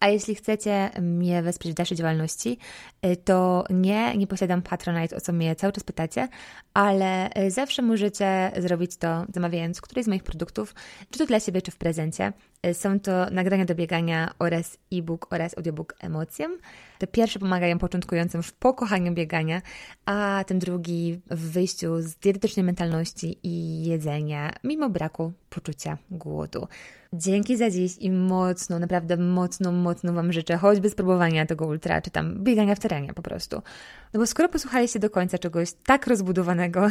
A 0.00 0.08
jeśli 0.08 0.34
chcecie 0.34 0.90
mnie 1.00 1.42
wesprzeć 1.42 1.72
w 1.72 1.74
dalszej 1.74 1.96
działalności, 1.96 2.58
y, 3.06 3.16
to 3.16 3.64
nie, 3.70 4.16
nie 4.16 4.26
posiadam 4.26 4.62
Patronite, 4.62 5.16
o 5.16 5.20
co 5.20 5.32
mnie 5.32 5.56
cały 5.56 5.72
czas 5.72 5.84
pytacie, 5.84 6.28
ale 6.74 7.30
zawsze 7.48 7.82
możecie 7.82 8.52
zrobić 8.56 8.96
to 8.96 9.26
zamawiając 9.34 9.80
któryś 9.80 10.04
z 10.04 10.08
moich 10.08 10.22
produktów, 10.22 10.74
czy 11.10 11.18
to 11.18 11.26
dla 11.26 11.40
siebie, 11.40 11.62
czy 11.62 11.70
w 11.70 11.76
prezencie. 11.76 12.32
Y, 12.70 12.74
są 12.74 13.00
to 13.00 13.30
nagrania 13.30 13.64
do 13.64 13.74
biegania 13.74 14.34
oraz 14.38 14.78
e-book 14.92 15.26
oraz 15.30 15.58
audiobook 15.58 15.94
Emocjem. 16.00 16.58
Te 16.98 17.06
pierwsze 17.06 17.38
pomagają 17.38 17.78
początkującym 17.78 18.42
w 18.42 18.52
pokochaniu 18.52 19.14
biegania, 19.14 19.62
a 20.06 20.44
ten 20.46 20.58
drugi 20.58 21.20
w 21.30 21.50
wyjściu 21.50 22.00
z 22.00 22.16
dietetycznej 22.16 22.64
mentalności 22.64 23.38
i 23.42 23.84
jedzenia, 23.84 24.52
mimo 24.64 24.90
braku 24.90 25.32
poczucia 25.50 25.98
głodu. 26.10 26.68
Dzięki 27.12 27.56
za 27.56 27.70
dziś 27.70 27.96
i 27.98 28.10
mocno, 28.10 28.78
naprawdę 28.78 29.16
mocno, 29.16 29.72
mocno 29.72 30.12
Wam 30.12 30.32
życzę 30.32 30.56
choćby 30.56 30.90
spróbowania 30.90 31.46
tego 31.46 31.66
ultra, 31.66 32.02
czy 32.02 32.10
tam 32.10 32.44
biegania 32.44 32.74
w 32.74 32.80
terenie 32.80 33.14
po 33.14 33.22
prostu. 33.22 33.62
No 34.14 34.20
bo 34.20 34.26
skoro 34.26 34.48
posłuchaliście 34.48 34.98
do 34.98 35.10
końca 35.10 35.38
czegoś 35.38 35.72
tak 35.86 36.06
rozbudowanego, 36.06 36.88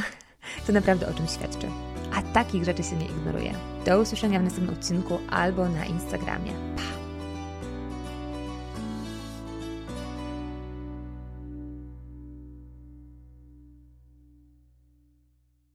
to 0.68 0.74
naprawdę 0.74 1.08
o 1.08 1.14
czym 1.14 1.28
świadczy. 1.28 1.68
A 2.16 2.22
takich 2.22 2.64
rzeczy 2.66 2.84
się 2.84 2.96
nie 2.96 3.06
ignoruje. 3.06 3.54
Do 3.86 4.00
usłyszenia 4.00 4.40
w 4.40 4.44
następnym 4.44 4.76
odcinku 4.76 5.20
albo 5.30 5.70
na 5.70 5.86
Instagramie. 5.86 6.52
Pa! 6.52 7.03